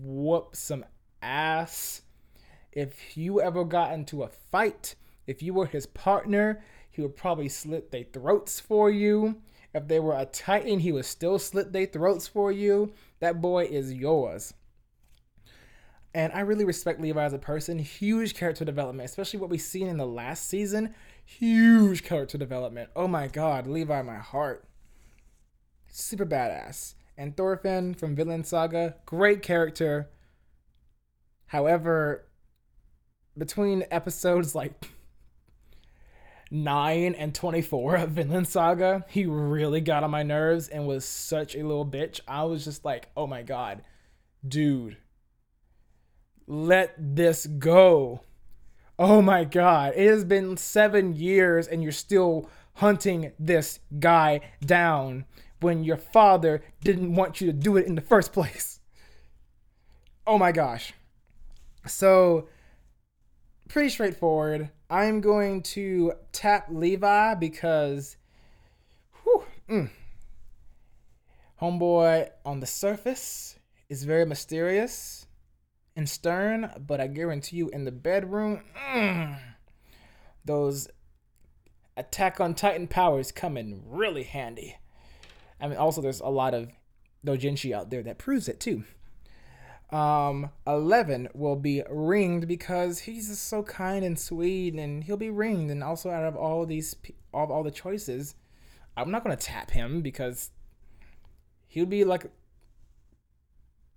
whoop 0.00 0.56
some 0.56 0.84
ass. 1.22 2.02
If 2.72 3.16
you 3.16 3.40
ever 3.40 3.64
got 3.64 3.92
into 3.92 4.24
a 4.24 4.28
fight, 4.28 4.96
if 5.28 5.42
you 5.42 5.54
were 5.54 5.66
his 5.66 5.86
partner, 5.86 6.64
he 6.90 7.02
would 7.02 7.16
probably 7.16 7.48
slit 7.48 7.92
their 7.92 8.02
throats 8.02 8.58
for 8.58 8.90
you. 8.90 9.36
If 9.74 9.86
they 9.86 10.00
were 10.00 10.18
a 10.18 10.26
Titan, 10.26 10.80
he 10.80 10.90
would 10.90 11.04
still 11.04 11.38
slit 11.38 11.72
their 11.72 11.86
throats 11.86 12.26
for 12.26 12.50
you. 12.50 12.92
That 13.20 13.40
boy 13.40 13.66
is 13.66 13.92
yours. 13.92 14.54
And 16.14 16.32
I 16.32 16.40
really 16.40 16.64
respect 16.64 17.00
Levi 17.00 17.24
as 17.24 17.32
a 17.32 17.38
person. 17.38 17.78
Huge 17.78 18.34
character 18.34 18.64
development, 18.64 19.08
especially 19.08 19.38
what 19.38 19.50
we've 19.50 19.60
seen 19.60 19.86
in 19.86 19.98
the 19.98 20.06
last 20.06 20.48
season. 20.48 20.94
Huge 21.24 22.02
character 22.02 22.38
development. 22.38 22.90
Oh 22.94 23.08
my 23.08 23.26
god, 23.26 23.66
Levi, 23.66 24.02
my 24.02 24.18
heart 24.18 24.66
super 25.92 26.26
badass. 26.26 26.94
And 27.16 27.36
Thorfinn 27.36 27.94
from 27.94 28.16
Vinland 28.16 28.46
Saga, 28.46 28.96
great 29.04 29.42
character. 29.42 30.10
However, 31.46 32.26
between 33.36 33.84
episodes 33.90 34.54
like 34.54 34.88
9 36.50 37.14
and 37.14 37.34
24 37.34 37.96
of 37.96 38.10
Vinland 38.10 38.48
Saga, 38.48 39.04
he 39.08 39.26
really 39.26 39.80
got 39.80 40.02
on 40.02 40.10
my 40.10 40.22
nerves 40.22 40.68
and 40.68 40.86
was 40.86 41.04
such 41.04 41.54
a 41.54 41.62
little 41.62 41.86
bitch. 41.86 42.20
I 42.26 42.44
was 42.44 42.64
just 42.64 42.84
like, 42.84 43.10
oh 43.16 43.26
my 43.26 43.42
god, 43.42 43.82
dude, 44.46 44.96
let 46.46 46.94
this 46.98 47.46
go. 47.46 48.22
Oh 49.04 49.20
my 49.20 49.42
god, 49.42 49.94
it 49.96 50.08
has 50.08 50.22
been 50.22 50.56
seven 50.56 51.12
years 51.16 51.66
and 51.66 51.82
you're 51.82 51.90
still 51.90 52.48
hunting 52.74 53.32
this 53.36 53.80
guy 53.98 54.42
down 54.64 55.24
when 55.58 55.82
your 55.82 55.96
father 55.96 56.62
didn't 56.84 57.16
want 57.16 57.40
you 57.40 57.48
to 57.48 57.52
do 57.52 57.76
it 57.76 57.86
in 57.88 57.96
the 57.96 58.00
first 58.00 58.32
place. 58.32 58.78
Oh 60.24 60.38
my 60.38 60.52
gosh. 60.52 60.92
So, 61.84 62.46
pretty 63.68 63.88
straightforward. 63.88 64.70
I'm 64.88 65.20
going 65.20 65.62
to 65.74 66.12
tap 66.30 66.68
Levi 66.70 67.34
because, 67.34 68.16
whew, 69.24 69.44
mm, 69.68 69.90
homeboy 71.60 72.28
on 72.44 72.60
the 72.60 72.66
surface 72.66 73.58
is 73.88 74.04
very 74.04 74.24
mysterious 74.24 75.21
and 75.96 76.08
stern, 76.08 76.70
but 76.86 77.00
I 77.00 77.06
guarantee 77.06 77.56
you 77.56 77.68
in 77.68 77.84
the 77.84 77.92
bedroom, 77.92 78.62
mm, 78.92 79.38
those 80.44 80.88
Attack 81.96 82.40
on 82.40 82.54
Titan 82.54 82.88
powers 82.88 83.30
come 83.32 83.56
in 83.56 83.82
really 83.86 84.22
handy. 84.22 84.78
I 85.60 85.68
mean, 85.68 85.76
also 85.76 86.00
there's 86.00 86.20
a 86.20 86.28
lot 86.28 86.54
of 86.54 86.70
dojinshi 87.26 87.72
out 87.72 87.90
there 87.90 88.02
that 88.02 88.18
proves 88.18 88.48
it 88.48 88.60
too. 88.60 88.84
Um, 89.90 90.48
11 90.66 91.28
will 91.34 91.56
be 91.56 91.82
ringed 91.90 92.48
because 92.48 93.00
he's 93.00 93.28
just 93.28 93.46
so 93.46 93.62
kind 93.62 94.06
and 94.06 94.18
sweet 94.18 94.72
and 94.72 95.04
he'll 95.04 95.18
be 95.18 95.28
ringed 95.28 95.70
and 95.70 95.84
also 95.84 96.08
out 96.10 96.24
of 96.24 96.34
all 96.34 96.64
these 96.64 96.96
all, 97.34 97.52
all 97.52 97.62
the 97.62 97.70
choices 97.70 98.34
i'm 98.96 99.10
not 99.10 99.22
to 99.22 99.36
tap 99.36 99.70
him 99.70 100.00
because 100.00 100.50
he'll 101.68 101.84
be 101.84 102.04
like 102.04 102.24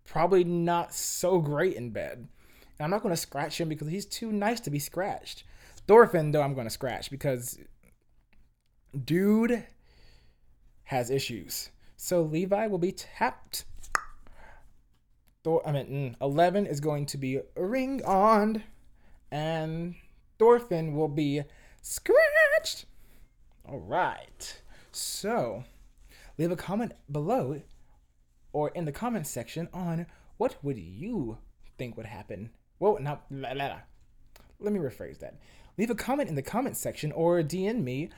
probably 0.06 0.44
not 0.44 0.94
so 0.94 1.40
great 1.40 1.76
in 1.76 1.90
bed 1.90 2.18
and 2.18 2.86
i'm 2.86 2.90
not 2.90 3.02
going 3.02 3.14
to 3.14 3.22
scratch 3.22 3.60
him 3.60 3.70
because 3.70 3.88
he's 3.88 4.06
too 4.06 4.32
nice 4.32 4.60
to 4.60 4.70
be 4.70 4.80
scratched 4.80 5.44
thorfinn 5.88 6.32
though 6.32 6.42
i'm 6.42 6.54
going 6.54 6.68
to 6.68 6.72
scratch 6.72 7.10
because 7.10 7.60
dude 9.04 9.66
has 10.84 11.10
issues 11.10 11.70
so 11.98 12.22
levi 12.22 12.68
will 12.68 12.78
be 12.78 12.92
tapped 12.92 13.66
Thor, 15.46 15.62
I 15.64 15.72
mean, 15.72 15.86
mm, 15.86 16.16
11 16.22 16.66
is 16.66 16.80
going 16.80 17.06
to 17.06 17.20
be 17.20 17.40
ring 17.56 18.04
on, 18.04 18.64
and 19.30 19.94
Thorfinn 20.40 20.96
will 20.96 21.08
be 21.08 21.44
scratched. 21.84 22.86
All 23.64 23.78
right. 23.78 24.62
So, 24.92 25.64
leave 26.40 26.50
a 26.50 26.56
comment 26.56 26.94
below 27.12 27.62
or 28.56 28.70
in 28.70 28.86
the 28.86 28.92
comments 28.92 29.30
section 29.30 29.68
on 29.74 30.06
what 30.38 30.56
would 30.64 30.78
you 30.78 31.38
think 31.78 31.98
would 31.98 32.06
happen. 32.06 32.50
La, 32.80 32.96
la. 33.30 33.80
let 34.62 34.72
me 34.72 34.80
rephrase 34.80 35.20
that. 35.20 35.36
Leave 35.78 35.90
a 35.90 35.96
comment 35.96 36.30
in 36.30 36.36
the 36.36 36.42
comments 36.42 36.80
section 36.80 37.12
or 37.12 37.42
DM 37.42 37.84
me 37.84 38.10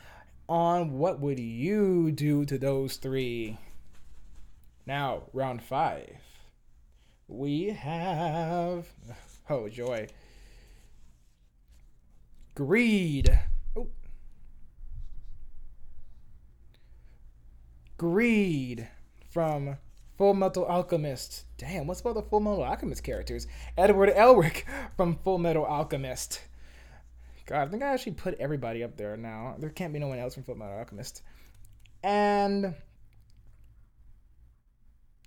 on 0.48 1.00
what 1.00 1.20
would 1.20 1.40
you 1.40 2.12
do 2.12 2.46
to 2.46 2.60
those 2.60 2.98
three. 2.98 3.58
Now, 4.86 5.24
round 5.34 5.64
five 5.64 6.22
we 7.28 7.72
have 7.72 8.88
oh 9.50 9.68
joy 9.68 10.08
greed 12.56 13.38
oh. 13.76 13.88
greed 17.98 18.88
from 19.30 19.78
full 20.18 20.34
metal 20.34 20.66
alchemist 20.66 21.46
damn 21.58 21.88
what's 21.88 22.02
about 22.02 22.16
the 22.16 22.22
full 22.22 22.40
metal 22.40 22.64
alchemist 22.64 23.04
characters 23.04 23.48
edward 23.78 24.10
elric 24.10 24.64
from 24.96 25.18
full 25.24 25.38
metal 25.38 25.66
alchemist 25.66 26.42
god 27.46 27.68
i 27.68 27.72
think 27.72 27.84
i 27.84 27.94
actually 27.94 28.12
put 28.12 28.34
everybody 28.40 28.84
up 28.84 28.98
there 28.98 29.16
now 29.16 29.56
there 29.60 29.70
can't 29.70 29.94
be 29.94 30.00
no 30.00 30.08
one 30.08 30.20
else 30.20 30.34
from 30.34 30.44
full 30.44 30.56
metal 30.56 30.78
alchemist 30.78 31.22
and 32.04 32.74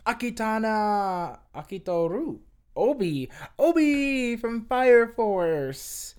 Akitana 0.07 1.39
Akitaru. 1.55 2.39
Obi. 2.77 3.31
Obi 3.59 4.37
from 4.37 4.65
Fire 4.65 5.07
Force. 5.07 6.15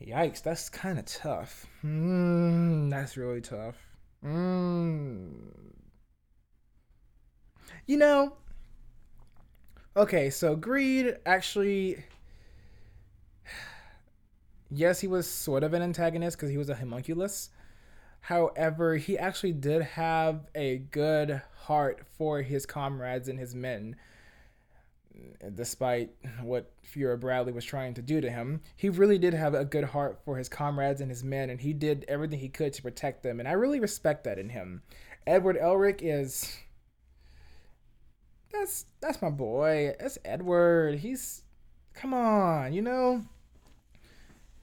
Yikes, 0.00 0.42
that's 0.42 0.68
kind 0.68 0.98
of 0.98 1.04
tough. 1.04 1.66
Mm, 1.84 2.90
that's 2.90 3.16
really 3.16 3.40
tough. 3.40 3.76
Mm. 4.24 5.50
You 7.86 7.96
know, 7.96 8.36
okay, 9.96 10.30
so 10.30 10.56
Greed 10.56 11.16
actually. 11.26 12.04
Yes, 14.70 15.00
he 15.00 15.08
was 15.08 15.28
sort 15.28 15.64
of 15.64 15.74
an 15.74 15.82
antagonist 15.82 16.36
because 16.36 16.50
he 16.50 16.58
was 16.58 16.70
a 16.70 16.76
homunculus. 16.76 17.50
However, 18.20 18.96
he 18.96 19.18
actually 19.18 19.52
did 19.52 19.82
have 19.82 20.46
a 20.54 20.78
good 20.78 21.42
heart 21.62 22.06
for 22.16 22.42
his 22.42 22.66
comrades 22.66 23.28
and 23.28 23.38
his 23.38 23.54
men. 23.54 23.96
Despite 25.54 26.10
what 26.42 26.70
Führer 26.84 27.18
Bradley 27.18 27.52
was 27.52 27.64
trying 27.64 27.94
to 27.94 28.02
do 28.02 28.20
to 28.20 28.30
him, 28.30 28.60
he 28.76 28.88
really 28.88 29.18
did 29.18 29.34
have 29.34 29.54
a 29.54 29.64
good 29.64 29.84
heart 29.84 30.20
for 30.24 30.36
his 30.36 30.48
comrades 30.48 31.00
and 31.00 31.10
his 31.10 31.24
men, 31.24 31.50
and 31.50 31.60
he 31.60 31.72
did 31.72 32.04
everything 32.08 32.38
he 32.38 32.48
could 32.48 32.72
to 32.74 32.82
protect 32.82 33.22
them. 33.22 33.40
And 33.40 33.48
I 33.48 33.52
really 33.52 33.80
respect 33.80 34.24
that 34.24 34.38
in 34.38 34.50
him. 34.50 34.82
Edward 35.26 35.56
Elric 35.56 36.00
is 36.02 36.58
that's 38.52 38.86
that's 39.00 39.22
my 39.22 39.30
boy. 39.30 39.94
That's 39.98 40.18
Edward. 40.24 40.98
He's 40.98 41.42
come 41.94 42.14
on, 42.14 42.72
you 42.72 42.82
know, 42.82 43.22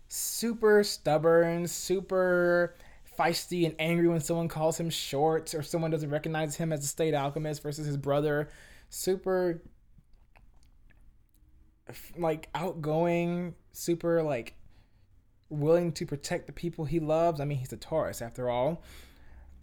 super 0.07 0.83
stubborn, 0.83 1.67
super 1.67 2.75
feisty 3.17 3.65
and 3.65 3.75
angry 3.79 4.07
when 4.07 4.19
someone 4.19 4.47
calls 4.47 4.79
him 4.79 4.89
short 4.89 5.53
or 5.53 5.63
someone 5.63 5.89
doesn't 5.91 6.11
recognize 6.11 6.55
him 6.55 6.71
as 6.71 6.83
a 6.83 6.87
state 6.87 7.13
alchemist 7.13 7.63
versus 7.63 7.85
his 7.85 7.97
brother. 7.97 8.49
Super 8.89 9.61
like 12.17 12.49
outgoing, 12.53 13.55
super 13.71 14.21
like 14.21 14.53
willing 15.49 15.91
to 15.93 16.05
protect 16.05 16.47
the 16.47 16.53
people 16.53 16.85
he 16.85 16.99
loves. 16.99 17.39
I 17.39 17.45
mean, 17.45 17.57
he's 17.57 17.73
a 17.73 17.77
Taurus 17.77 18.21
after 18.21 18.49
all. 18.49 18.83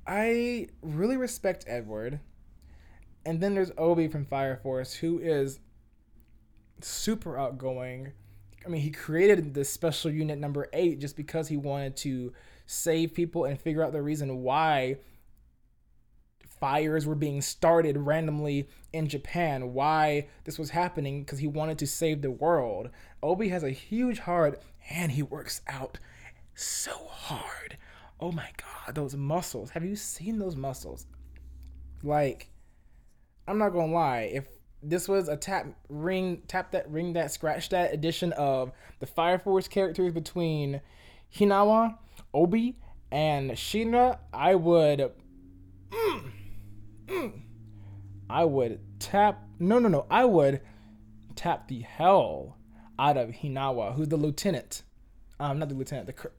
I 0.06 0.68
really 0.82 1.16
respect 1.16 1.64
Edward. 1.66 2.20
And 3.26 3.40
then 3.40 3.54
there's 3.54 3.72
Obi 3.78 4.08
from 4.08 4.24
Fire 4.24 4.56
Force, 4.56 4.94
who 4.94 5.18
is 5.18 5.60
super 6.80 7.38
outgoing. 7.38 8.12
I 8.64 8.68
mean, 8.68 8.82
he 8.82 8.90
created 8.90 9.54
this 9.54 9.70
special 9.70 10.10
unit 10.10 10.38
number 10.38 10.68
eight 10.72 10.98
just 10.98 11.16
because 11.16 11.48
he 11.48 11.56
wanted 11.56 11.96
to 11.98 12.32
save 12.66 13.14
people 13.14 13.44
and 13.44 13.60
figure 13.60 13.82
out 13.82 13.92
the 13.92 14.02
reason 14.02 14.42
why 14.42 14.98
fires 16.60 17.06
were 17.06 17.14
being 17.14 17.42
started 17.42 17.96
randomly 17.96 18.68
in 18.92 19.08
Japan, 19.08 19.74
why 19.74 20.28
this 20.44 20.58
was 20.58 20.70
happening, 20.70 21.20
because 21.20 21.38
he 21.38 21.46
wanted 21.46 21.78
to 21.78 21.86
save 21.86 22.22
the 22.22 22.30
world. 22.30 22.88
Obi 23.22 23.48
has 23.48 23.62
a 23.62 23.70
huge 23.70 24.20
heart 24.20 24.62
and 24.90 25.12
he 25.12 25.22
works 25.22 25.60
out 25.68 25.98
so 26.54 26.92
hard. 27.10 27.76
Oh 28.20 28.32
my 28.32 28.50
god, 28.56 28.94
those 28.94 29.16
muscles. 29.16 29.70
Have 29.70 29.84
you 29.84 29.96
seen 29.96 30.38
those 30.38 30.56
muscles? 30.56 31.06
Like, 32.02 32.48
I'm 33.46 33.58
not 33.58 33.70
gonna 33.70 33.92
lie, 33.92 34.30
if 34.32 34.44
this 34.82 35.08
was 35.08 35.28
a 35.28 35.36
tap 35.36 35.66
ring 35.88 36.42
tap 36.46 36.72
that 36.72 36.90
ring 36.90 37.14
that 37.14 37.32
scratch 37.32 37.70
that 37.70 37.94
edition 37.94 38.32
of 38.32 38.72
the 39.00 39.06
Fire 39.06 39.38
Force 39.38 39.68
characters 39.68 40.12
between 40.12 40.80
Hinawa 41.34 41.98
Obi 42.32 42.76
and 43.10 43.52
Shinra, 43.52 44.18
I 44.32 44.54
would. 44.54 45.12
Mm, 45.90 46.30
mm, 47.06 47.40
I 48.28 48.44
would 48.44 48.80
tap. 48.98 49.42
No, 49.58 49.78
no, 49.78 49.88
no. 49.88 50.06
I 50.10 50.24
would 50.24 50.60
tap 51.36 51.68
the 51.68 51.80
hell 51.80 52.56
out 52.98 53.16
of 53.16 53.30
Hinawa, 53.30 53.94
who's 53.94 54.08
the 54.08 54.16
lieutenant. 54.16 54.82
Um, 55.38 55.58
not 55.58 55.68
the 55.68 55.74
lieutenant. 55.74 56.06
The, 56.06 56.30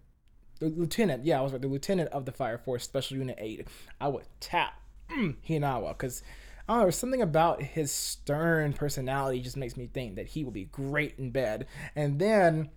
the 0.60 0.68
lieutenant. 0.68 1.26
Yeah, 1.26 1.40
I 1.40 1.42
was 1.42 1.52
right. 1.52 1.62
The 1.62 1.68
lieutenant 1.68 2.10
of 2.10 2.26
the 2.26 2.32
Fire 2.32 2.58
Force 2.58 2.84
Special 2.84 3.18
Unit 3.18 3.38
Eight. 3.40 3.68
I 4.00 4.08
would 4.08 4.26
tap 4.40 4.74
mm, 5.10 5.36
Hinawa 5.48 5.90
because. 5.90 6.24
Oh, 6.68 6.82
there's 6.82 6.98
something 6.98 7.22
about 7.22 7.62
his 7.62 7.92
stern 7.92 8.74
personality 8.74 9.40
just 9.40 9.58
makes 9.58 9.78
me 9.78 9.88
think 9.94 10.16
that 10.16 10.28
he 10.28 10.44
will 10.44 10.52
be 10.52 10.66
great 10.66 11.14
in 11.20 11.30
bed. 11.30 11.68
And 11.96 12.18
then 12.18 12.70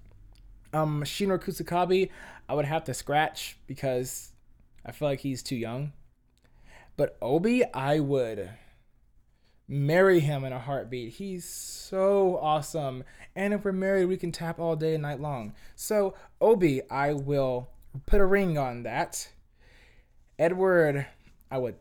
um, 0.74 1.02
Kusakabe, 1.02 2.10
I 2.48 2.54
would 2.54 2.66
have 2.66 2.84
to 2.84 2.94
scratch 2.94 3.56
because 3.66 4.32
I 4.84 4.92
feel 4.92 5.08
like 5.08 5.20
he's 5.20 5.42
too 5.42 5.56
young. 5.56 5.92
But 6.96 7.16
Obi, 7.22 7.64
I 7.72 8.00
would 8.00 8.50
marry 9.68 10.20
him 10.20 10.44
in 10.44 10.52
a 10.52 10.58
heartbeat. 10.58 11.14
He's 11.14 11.44
so 11.44 12.38
awesome. 12.42 13.04
And 13.36 13.54
if 13.54 13.64
we're 13.64 13.72
married, 13.72 14.06
we 14.06 14.16
can 14.16 14.32
tap 14.32 14.58
all 14.58 14.76
day 14.76 14.94
and 14.94 15.02
night 15.02 15.20
long. 15.20 15.54
So, 15.76 16.14
Obi, 16.40 16.82
I 16.90 17.12
will 17.12 17.70
put 18.06 18.20
a 18.20 18.26
ring 18.26 18.58
on 18.58 18.82
that. 18.82 19.28
Edward, 20.38 21.06
I 21.50 21.58
would 21.58 21.76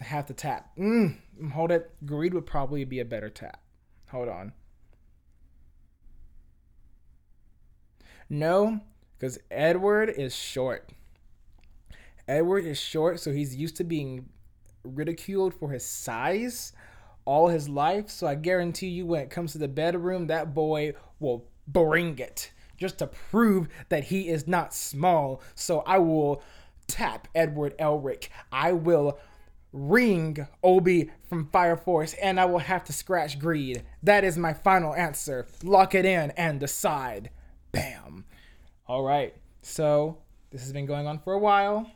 have 0.00 0.26
to 0.26 0.34
tap. 0.34 0.70
Mm, 0.78 1.16
hold 1.52 1.70
it. 1.70 1.90
Greed 2.04 2.34
would 2.34 2.46
probably 2.46 2.84
be 2.84 3.00
a 3.00 3.04
better 3.04 3.28
tap. 3.28 3.60
Hold 4.10 4.28
on. 4.28 4.52
No, 8.30 8.80
because 9.18 9.38
Edward 9.50 10.10
is 10.10 10.34
short. 10.34 10.90
Edward 12.26 12.64
is 12.66 12.78
short, 12.78 13.20
so 13.20 13.32
he's 13.32 13.56
used 13.56 13.76
to 13.76 13.84
being 13.84 14.28
ridiculed 14.84 15.54
for 15.54 15.70
his 15.70 15.84
size 15.84 16.72
all 17.28 17.48
his 17.48 17.68
life. 17.68 18.08
So 18.08 18.26
I 18.26 18.34
guarantee 18.34 18.88
you, 18.88 19.04
when 19.04 19.20
it 19.20 19.30
comes 19.30 19.52
to 19.52 19.58
the 19.58 19.68
bedroom, 19.68 20.28
that 20.28 20.54
boy 20.54 20.94
will 21.20 21.44
bring 21.66 22.18
it 22.18 22.52
just 22.78 22.98
to 22.98 23.06
prove 23.06 23.68
that 23.90 24.04
he 24.04 24.28
is 24.28 24.46
not 24.46 24.72
small. 24.72 25.42
So 25.54 25.80
I 25.80 25.98
will 25.98 26.42
tap 26.86 27.28
Edward 27.34 27.76
Elric. 27.78 28.28
I 28.50 28.72
will 28.72 29.18
ring 29.72 30.46
Obi 30.62 31.10
from 31.28 31.48
Fire 31.48 31.76
Force, 31.76 32.14
and 32.14 32.40
I 32.40 32.44
will 32.46 32.58
have 32.58 32.84
to 32.84 32.92
scratch 32.92 33.38
Greed. 33.38 33.82
That 34.02 34.24
is 34.24 34.38
my 34.38 34.52
final 34.54 34.94
answer. 34.94 35.46
Lock 35.62 35.94
it 35.94 36.04
in 36.04 36.30
and 36.32 36.60
decide. 36.60 37.30
Bam. 37.72 38.24
All 38.86 39.02
right. 39.02 39.34
So 39.62 40.18
this 40.50 40.62
has 40.62 40.72
been 40.72 40.86
going 40.86 41.06
on 41.06 41.18
for 41.18 41.32
a 41.32 41.38
while. 41.38 41.90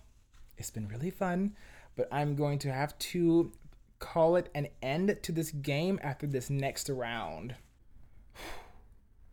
It's 0.58 0.70
been 0.70 0.88
really 0.88 1.10
fun, 1.10 1.56
but 1.96 2.08
I'm 2.12 2.36
going 2.36 2.58
to 2.60 2.72
have 2.72 2.96
to 2.98 3.52
call 3.98 4.36
it 4.36 4.50
an 4.54 4.68
end 4.82 5.16
to 5.22 5.32
this 5.32 5.50
game 5.50 5.98
after 6.02 6.26
this 6.26 6.50
next 6.50 6.88
round. 6.90 7.54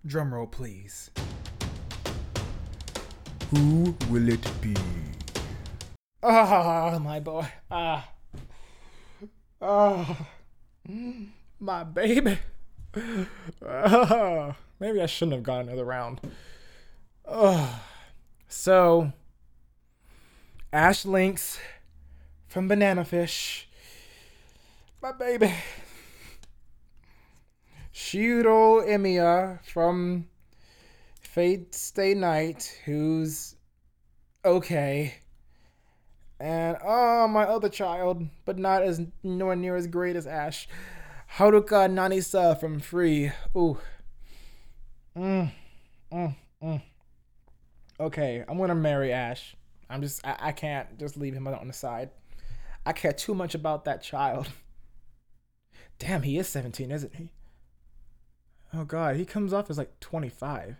Drum 0.05 0.33
roll, 0.33 0.47
please. 0.47 1.11
Who 3.51 3.95
will 4.09 4.29
it 4.29 4.47
be? 4.61 4.75
Ah, 6.23 6.93
oh, 6.93 6.99
my 6.99 7.19
boy. 7.19 7.47
Ah. 7.69 8.07
Oh, 9.61 10.17
my 11.59 11.83
baby. 11.83 12.39
Oh, 13.61 14.55
maybe 14.79 15.01
I 15.01 15.05
shouldn't 15.05 15.33
have 15.33 15.43
gone 15.43 15.67
another 15.67 15.85
round. 15.85 16.21
Oh. 17.25 17.81
So, 18.47 19.13
Ash 20.73 21.05
Lynx 21.05 21.59
from 22.47 22.67
Banana 22.67 23.05
Fish. 23.05 23.69
My 25.01 25.11
baby. 25.11 25.53
Shiro 27.91 28.81
Emiya 28.81 29.63
from 29.65 30.27
Fate 31.21 31.75
Stay 31.75 32.15
Night, 32.15 32.79
who's 32.85 33.55
okay. 34.43 35.13
And 36.39 36.77
oh, 36.83 37.27
my 37.27 37.43
other 37.43 37.69
child, 37.69 38.25
but 38.45 38.57
not 38.57 38.81
as 38.81 39.01
nowhere 39.23 39.55
near 39.55 39.75
as 39.75 39.87
great 39.87 40.15
as 40.15 40.25
Ash. 40.25 40.67
Haruka 41.35 41.91
Nanase 41.91 42.59
from 42.59 42.79
Free. 42.79 43.31
Ooh. 43.55 43.77
Mm, 45.17 45.51
mm, 46.11 46.35
mm. 46.63 46.81
Okay, 47.99 48.45
I'm 48.47 48.57
gonna 48.57 48.75
marry 48.75 49.11
Ash. 49.11 49.55
I'm 49.89 50.01
just, 50.01 50.25
I, 50.25 50.37
I 50.39 50.51
can't 50.53 50.97
just 50.97 51.17
leave 51.17 51.33
him 51.33 51.47
on 51.47 51.67
the 51.67 51.73
side. 51.73 52.09
I 52.85 52.93
care 52.93 53.11
too 53.11 53.35
much 53.35 53.53
about 53.53 53.85
that 53.85 54.01
child. 54.01 54.47
Damn, 55.99 56.21
he 56.21 56.37
is 56.37 56.47
17, 56.47 56.91
isn't 56.91 57.15
he? 57.15 57.31
Oh 58.73 58.85
god, 58.85 59.17
he 59.17 59.25
comes 59.25 59.51
off 59.51 59.69
as 59.69 59.77
like 59.77 59.99
25. 59.99 60.77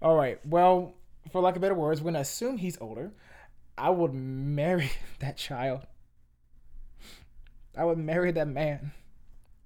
All 0.00 0.16
right, 0.16 0.38
well, 0.46 0.94
for 1.30 1.42
lack 1.42 1.56
of 1.56 1.60
better 1.60 1.74
words, 1.74 2.00
we're 2.00 2.12
gonna 2.12 2.20
assume 2.20 2.56
he's 2.56 2.78
older. 2.80 3.12
I 3.80 3.88
would 3.90 4.12
marry 4.12 4.90
that 5.20 5.36
child. 5.36 5.86
I 7.76 7.84
would 7.84 7.98
marry 7.98 8.30
that 8.32 8.48
man 8.48 8.92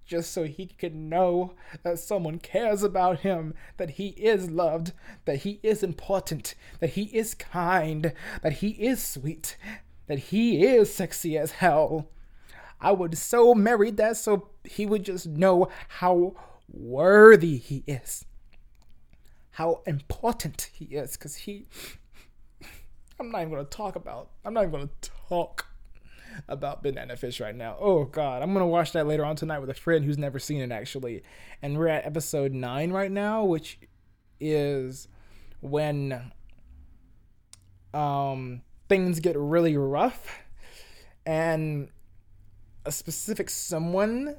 just 0.06 0.32
so 0.32 0.44
he 0.44 0.66
could 0.66 0.94
know 0.94 1.54
that 1.82 1.98
someone 1.98 2.38
cares 2.38 2.82
about 2.82 3.20
him, 3.20 3.54
that 3.78 3.90
he 3.90 4.08
is 4.08 4.50
loved, 4.50 4.92
that 5.24 5.38
he 5.38 5.60
is 5.62 5.82
important, 5.82 6.54
that 6.80 6.90
he 6.90 7.04
is 7.04 7.34
kind, 7.34 8.12
that 8.42 8.54
he 8.54 8.70
is 8.70 9.02
sweet, 9.02 9.56
that 10.06 10.18
he 10.18 10.62
is 10.62 10.92
sexy 10.92 11.38
as 11.38 11.52
hell. 11.52 12.10
I 12.80 12.92
would 12.92 13.16
so 13.16 13.54
marry 13.54 13.90
that 13.92 14.18
so 14.18 14.50
he 14.62 14.84
would 14.84 15.04
just 15.04 15.26
know 15.26 15.68
how 15.88 16.34
worthy 16.68 17.56
he 17.56 17.82
is, 17.86 18.26
how 19.52 19.80
important 19.86 20.70
he 20.72 20.84
is, 20.84 21.16
because 21.16 21.36
he. 21.36 21.66
I'm 23.18 23.30
not 23.30 23.42
even 23.42 23.52
gonna 23.52 23.64
talk 23.64 23.96
about. 23.96 24.30
I'm 24.44 24.54
not 24.54 24.62
even 24.62 24.72
gonna 24.72 24.90
talk 25.28 25.66
about 26.48 26.82
Banana 26.82 27.16
Fish 27.16 27.40
right 27.40 27.54
now. 27.54 27.76
Oh 27.78 28.04
god, 28.04 28.42
I'm 28.42 28.52
gonna 28.52 28.66
watch 28.66 28.92
that 28.92 29.06
later 29.06 29.24
on 29.24 29.36
tonight 29.36 29.60
with 29.60 29.70
a 29.70 29.74
friend 29.74 30.04
who's 30.04 30.18
never 30.18 30.38
seen 30.38 30.60
it 30.60 30.72
actually. 30.72 31.22
And 31.62 31.78
we're 31.78 31.88
at 31.88 32.04
episode 32.06 32.52
nine 32.52 32.90
right 32.90 33.10
now, 33.10 33.44
which 33.44 33.78
is 34.40 35.08
when 35.60 36.32
um 37.94 38.60
things 38.88 39.20
get 39.20 39.36
really 39.36 39.76
rough 39.76 40.40
and 41.24 41.88
a 42.84 42.92
specific 42.92 43.48
someone 43.48 44.36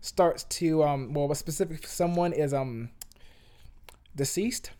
starts 0.00 0.44
to 0.44 0.82
um 0.82 1.14
well 1.14 1.30
a 1.30 1.36
specific 1.36 1.86
someone 1.86 2.32
is 2.32 2.52
um 2.52 2.90
deceased 4.14 4.72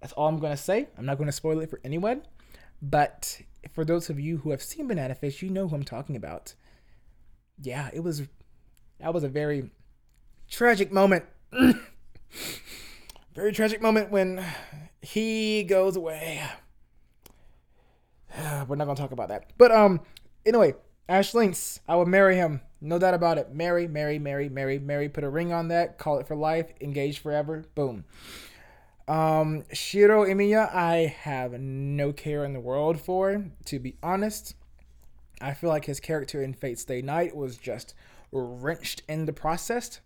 that's 0.00 0.12
all 0.14 0.28
i'm 0.28 0.38
gonna 0.38 0.56
say 0.56 0.88
i'm 0.96 1.04
not 1.04 1.18
gonna 1.18 1.32
spoil 1.32 1.60
it 1.60 1.68
for 1.68 1.80
anyone 1.84 2.22
but 2.80 3.40
for 3.72 3.84
those 3.84 4.10
of 4.10 4.18
you 4.20 4.38
who 4.38 4.50
have 4.50 4.62
seen 4.62 4.86
banana 4.86 5.14
fish 5.14 5.42
you 5.42 5.50
know 5.50 5.68
who 5.68 5.74
i'm 5.76 5.82
talking 5.82 6.16
about 6.16 6.54
yeah 7.60 7.90
it 7.92 8.00
was 8.00 8.22
that 9.00 9.12
was 9.12 9.24
a 9.24 9.28
very 9.28 9.70
tragic 10.50 10.92
moment 10.92 11.24
very 13.34 13.52
tragic 13.52 13.80
moment 13.82 14.10
when 14.10 14.44
he 15.02 15.64
goes 15.64 15.96
away 15.96 16.42
we're 18.66 18.76
not 18.76 18.84
gonna 18.84 18.94
talk 18.94 19.12
about 19.12 19.28
that 19.28 19.52
but 19.58 19.70
um 19.70 20.00
anyway 20.44 20.74
Ash 21.08 21.34
Lynx, 21.34 21.80
I 21.86 21.96
would 21.96 22.08
marry 22.08 22.34
him. 22.34 22.60
No 22.80 22.98
doubt 22.98 23.14
about 23.14 23.38
it. 23.38 23.54
Marry, 23.54 23.86
marry, 23.86 24.18
marry, 24.18 24.48
marry, 24.48 24.78
marry. 24.78 25.08
Put 25.08 25.22
a 25.22 25.28
ring 25.28 25.52
on 25.52 25.68
that. 25.68 25.98
Call 25.98 26.18
it 26.18 26.26
for 26.26 26.34
life. 26.34 26.72
Engaged 26.80 27.20
forever. 27.20 27.64
Boom. 27.74 28.04
Um, 29.08 29.64
Shiro 29.72 30.24
Emiya, 30.24 30.74
I 30.74 31.14
have 31.20 31.52
no 31.52 32.12
care 32.12 32.44
in 32.44 32.52
the 32.52 32.60
world 32.60 33.00
for. 33.00 33.44
To 33.66 33.78
be 33.78 33.96
honest, 34.02 34.54
I 35.40 35.54
feel 35.54 35.70
like 35.70 35.84
his 35.84 36.00
character 36.00 36.42
in 36.42 36.54
Fate 36.54 36.78
Stay 36.78 37.02
Night 37.02 37.36
was 37.36 37.56
just 37.56 37.94
wrenched 38.32 39.02
in 39.08 39.26
the 39.26 39.32
process. 39.32 40.00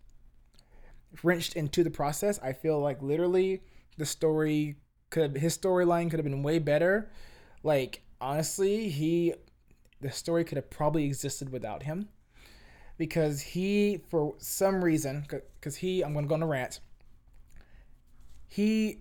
Wrenched 1.23 1.57
into 1.57 1.83
the 1.83 1.91
process. 1.91 2.39
I 2.43 2.53
feel 2.53 2.79
like 2.79 3.03
literally 3.03 3.63
the 3.97 4.07
story 4.07 4.77
could 5.09 5.37
his 5.39 5.57
storyline 5.57 6.11
could 6.11 6.19
have 6.19 6.25
been 6.25 6.43
way 6.43 6.59
better. 6.59 7.11
Like 7.63 8.03
honestly, 8.21 8.91
he 8.91 9.35
the 10.01 10.11
story 10.11 10.45
could 10.45 10.57
have 10.57 10.71
probably 10.71 11.05
existed 11.05 11.51
without 11.51 11.83
him 11.83 12.09
because 12.97 13.41
he 13.41 14.03
for 14.11 14.35
some 14.39 14.85
reason 14.85 15.27
because 15.59 15.77
he 15.77 16.03
i'm 16.03 16.13
going 16.13 16.25
to 16.25 16.29
go 16.29 16.35
on 16.35 16.43
a 16.43 16.47
rant 16.47 16.81
he 18.51 18.99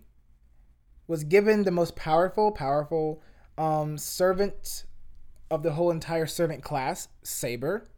was 1.07 1.25
given 1.25 1.63
the 1.63 1.71
most 1.71 1.97
powerful 1.97 2.51
powerful 2.51 3.21
um, 3.57 3.97
servant 3.97 4.85
of 5.51 5.63
the 5.63 5.73
whole 5.73 5.91
entire 5.91 6.25
servant 6.25 6.63
class 6.63 7.09
saber 7.23 7.89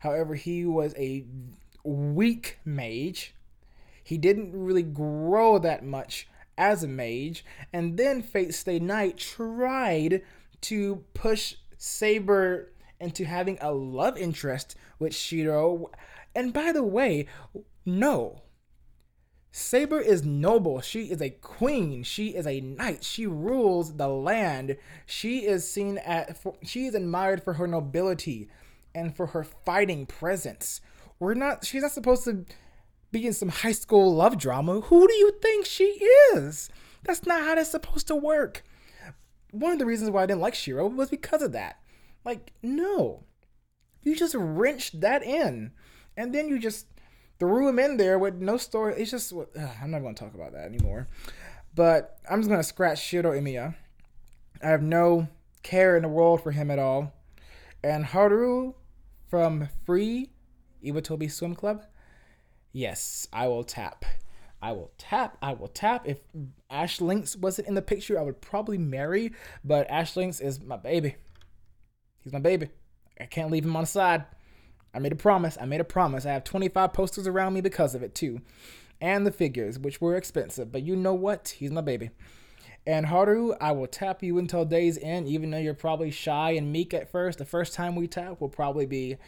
however 0.00 0.36
he 0.36 0.64
was 0.64 0.94
a 0.96 1.24
weak 1.82 2.58
mage 2.64 3.34
he 4.04 4.16
didn't 4.16 4.52
really 4.52 4.84
grow 4.84 5.58
that 5.58 5.84
much 5.84 6.28
as 6.56 6.84
a 6.84 6.88
mage 6.88 7.44
and 7.72 7.96
then 7.96 8.22
fate 8.22 8.54
stay 8.54 8.78
night 8.78 9.16
tried 9.18 10.22
to 10.60 11.04
push 11.14 11.54
Saber 11.76 12.72
into 13.00 13.24
having 13.24 13.58
a 13.60 13.72
love 13.72 14.16
interest 14.16 14.76
with 14.98 15.14
Shiro. 15.14 15.90
And 16.34 16.52
by 16.52 16.72
the 16.72 16.82
way, 16.82 17.26
no. 17.84 18.42
Saber 19.56 20.00
is 20.00 20.24
noble. 20.24 20.80
She 20.80 21.04
is 21.04 21.22
a 21.22 21.30
queen. 21.30 22.02
She 22.02 22.34
is 22.34 22.46
a 22.46 22.60
knight. 22.60 23.02
She 23.02 23.26
rules 23.26 23.94
the 23.96 24.08
land. 24.08 24.76
She 25.06 25.46
is 25.46 25.70
seen 25.70 25.98
at 25.98 26.38
she 26.62 26.86
is 26.86 26.94
admired 26.94 27.42
for 27.42 27.54
her 27.54 27.66
nobility 27.66 28.48
and 28.94 29.16
for 29.16 29.28
her 29.28 29.44
fighting 29.44 30.06
presence. 30.06 30.80
We're 31.18 31.34
not 31.34 31.64
she's 31.64 31.82
not 31.82 31.92
supposed 31.92 32.24
to 32.24 32.44
be 33.12 33.26
in 33.26 33.32
some 33.32 33.48
high 33.48 33.72
school 33.72 34.14
love 34.14 34.36
drama. 34.36 34.80
Who 34.82 35.08
do 35.08 35.14
you 35.14 35.32
think 35.40 35.64
she 35.64 36.04
is? 36.34 36.68
That's 37.04 37.24
not 37.24 37.42
how 37.42 37.54
that's 37.54 37.70
supposed 37.70 38.08
to 38.08 38.16
work 38.16 38.62
one 39.50 39.72
of 39.72 39.78
the 39.78 39.86
reasons 39.86 40.10
why 40.10 40.22
I 40.22 40.26
didn't 40.26 40.40
like 40.40 40.54
Shiro 40.54 40.86
was 40.86 41.10
because 41.10 41.42
of 41.42 41.52
that. 41.52 41.80
Like, 42.24 42.52
no. 42.62 43.24
You 44.02 44.14
just 44.14 44.34
wrenched 44.34 45.00
that 45.00 45.22
in. 45.22 45.72
And 46.16 46.34
then 46.34 46.48
you 46.48 46.58
just 46.58 46.86
threw 47.38 47.68
him 47.68 47.78
in 47.78 47.96
there 47.96 48.18
with 48.18 48.36
no 48.36 48.56
story. 48.56 48.94
It's 48.96 49.10
just, 49.10 49.32
ugh, 49.32 49.48
I'm 49.82 49.90
not 49.90 50.02
going 50.02 50.14
to 50.14 50.24
talk 50.24 50.34
about 50.34 50.52
that 50.52 50.66
anymore. 50.66 51.08
But 51.74 52.18
I'm 52.30 52.40
just 52.40 52.48
going 52.48 52.60
to 52.60 52.64
scratch 52.64 53.02
Shiro 53.02 53.32
Emiya. 53.32 53.74
I 54.62 54.68
have 54.68 54.82
no 54.82 55.28
care 55.62 55.96
in 55.96 56.02
the 56.02 56.08
world 56.08 56.42
for 56.42 56.52
him 56.52 56.70
at 56.70 56.78
all. 56.78 57.12
And 57.84 58.06
Haru 58.06 58.74
from 59.28 59.68
Free 59.84 60.30
Iwatobi 60.84 61.30
Swim 61.30 61.54
Club, 61.54 61.84
yes, 62.72 63.28
I 63.32 63.48
will 63.48 63.64
tap. 63.64 64.04
I 64.62 64.72
will 64.72 64.90
tap. 64.96 65.36
I 65.42 65.52
will 65.52 65.68
tap. 65.68 66.08
If 66.08 66.18
Ash 66.70 67.00
Lynx 67.00 67.36
wasn't 67.36 67.68
in 67.68 67.74
the 67.74 67.82
picture, 67.82 68.18
I 68.18 68.22
would 68.22 68.40
probably 68.40 68.78
marry. 68.78 69.32
But 69.62 69.88
Ash 69.90 70.16
Lynx 70.16 70.40
is 70.40 70.60
my 70.60 70.76
baby. 70.76 71.16
He's 72.24 72.32
my 72.32 72.38
baby. 72.38 72.70
I 73.20 73.26
can't 73.26 73.50
leave 73.50 73.64
him 73.64 73.76
on 73.76 73.82
the 73.82 73.86
side. 73.86 74.24
I 74.96 74.98
made 74.98 75.12
a 75.12 75.16
promise. 75.16 75.58
I 75.60 75.66
made 75.66 75.82
a 75.82 75.84
promise. 75.84 76.24
I 76.24 76.32
have 76.32 76.44
25 76.44 76.94
posters 76.94 77.26
around 77.26 77.52
me 77.52 77.60
because 77.60 77.94
of 77.94 78.02
it 78.02 78.14
too, 78.14 78.40
and 78.98 79.26
the 79.26 79.30
figures, 79.30 79.78
which 79.78 80.00
were 80.00 80.16
expensive. 80.16 80.72
But 80.72 80.84
you 80.84 80.96
know 80.96 81.12
what? 81.12 81.54
He's 81.58 81.70
my 81.70 81.82
baby. 81.82 82.10
And 82.86 83.04
Haru, 83.04 83.52
I 83.60 83.72
will 83.72 83.88
tap 83.88 84.22
you 84.22 84.38
until 84.38 84.64
day's 84.64 84.96
end, 84.96 85.28
even 85.28 85.50
though 85.50 85.58
you're 85.58 85.74
probably 85.74 86.10
shy 86.10 86.52
and 86.52 86.72
meek 86.72 86.94
at 86.94 87.10
first. 87.10 87.38
The 87.38 87.44
first 87.44 87.74
time 87.74 87.94
we 87.94 88.06
tap 88.06 88.40
will 88.40 88.48
probably 88.48 88.86
be 88.86 89.18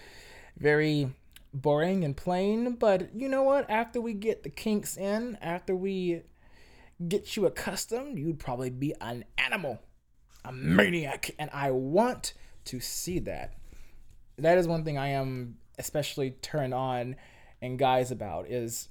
very 0.57 1.11
boring 1.53 2.03
and 2.03 2.17
plain. 2.17 2.77
But 2.77 3.15
you 3.15 3.29
know 3.29 3.43
what? 3.43 3.69
After 3.69 4.01
we 4.01 4.15
get 4.15 4.45
the 4.45 4.51
kinks 4.51 4.97
in, 4.97 5.37
after 5.43 5.77
we 5.77 6.23
get 7.07 7.37
you 7.37 7.45
accustomed, 7.45 8.19
you'd 8.19 8.39
probably 8.39 8.71
be 8.71 8.95
an 9.03 9.25
animal, 9.37 9.81
a 10.47 10.53
maniac. 10.53 11.33
And 11.39 11.51
I 11.53 11.73
want 11.73 12.33
to 12.67 12.81
see 12.81 13.19
that. 13.21 13.58
That 14.39 14.59
is 14.59 14.69
one 14.69 14.85
thing 14.85 14.99
I 14.99 15.09
am 15.09 15.57
especially 15.79 16.31
turned 16.31 16.75
on 16.75 17.17
and 17.61 17.79
guys 17.79 18.11
about 18.11 18.49
is 18.49 18.89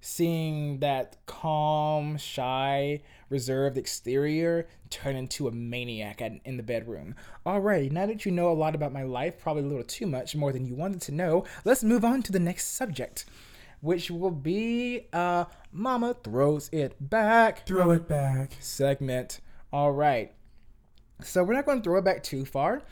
seeing 0.00 0.80
that 0.80 1.16
calm, 1.24 2.18
shy, 2.18 3.00
reserved 3.30 3.78
exterior 3.78 4.68
turn 4.90 5.16
into 5.16 5.48
a 5.48 5.52
maniac 5.52 6.20
at, 6.20 6.32
in 6.44 6.56
the 6.56 6.62
bedroom. 6.62 7.14
Alrighty, 7.46 7.90
now 7.90 8.06
that 8.06 8.26
you 8.26 8.32
know 8.32 8.50
a 8.50 8.52
lot 8.52 8.74
about 8.74 8.92
my 8.92 9.02
life, 9.02 9.40
probably 9.40 9.62
a 9.62 9.66
little 9.66 9.84
too 9.84 10.06
much, 10.06 10.36
more 10.36 10.52
than 10.52 10.66
you 10.66 10.74
wanted 10.74 11.00
to 11.02 11.12
know, 11.12 11.44
let's 11.64 11.82
move 11.82 12.04
on 12.04 12.22
to 12.22 12.32
the 12.32 12.38
next 12.38 12.76
subject, 12.76 13.24
which 13.80 14.10
will 14.10 14.30
be 14.30 15.06
uh 15.12 15.46
Mama 15.72 16.14
throws 16.22 16.68
it 16.70 16.96
back. 17.00 17.66
Throw 17.66 17.90
it 17.92 18.06
back. 18.06 18.56
Segment. 18.60 19.40
Alright. 19.72 20.32
So 21.22 21.42
we're 21.42 21.54
not 21.54 21.64
going 21.64 21.78
to 21.78 21.84
throw 21.84 21.98
it 21.98 22.04
back 22.04 22.22
too 22.22 22.44
far, 22.44 22.82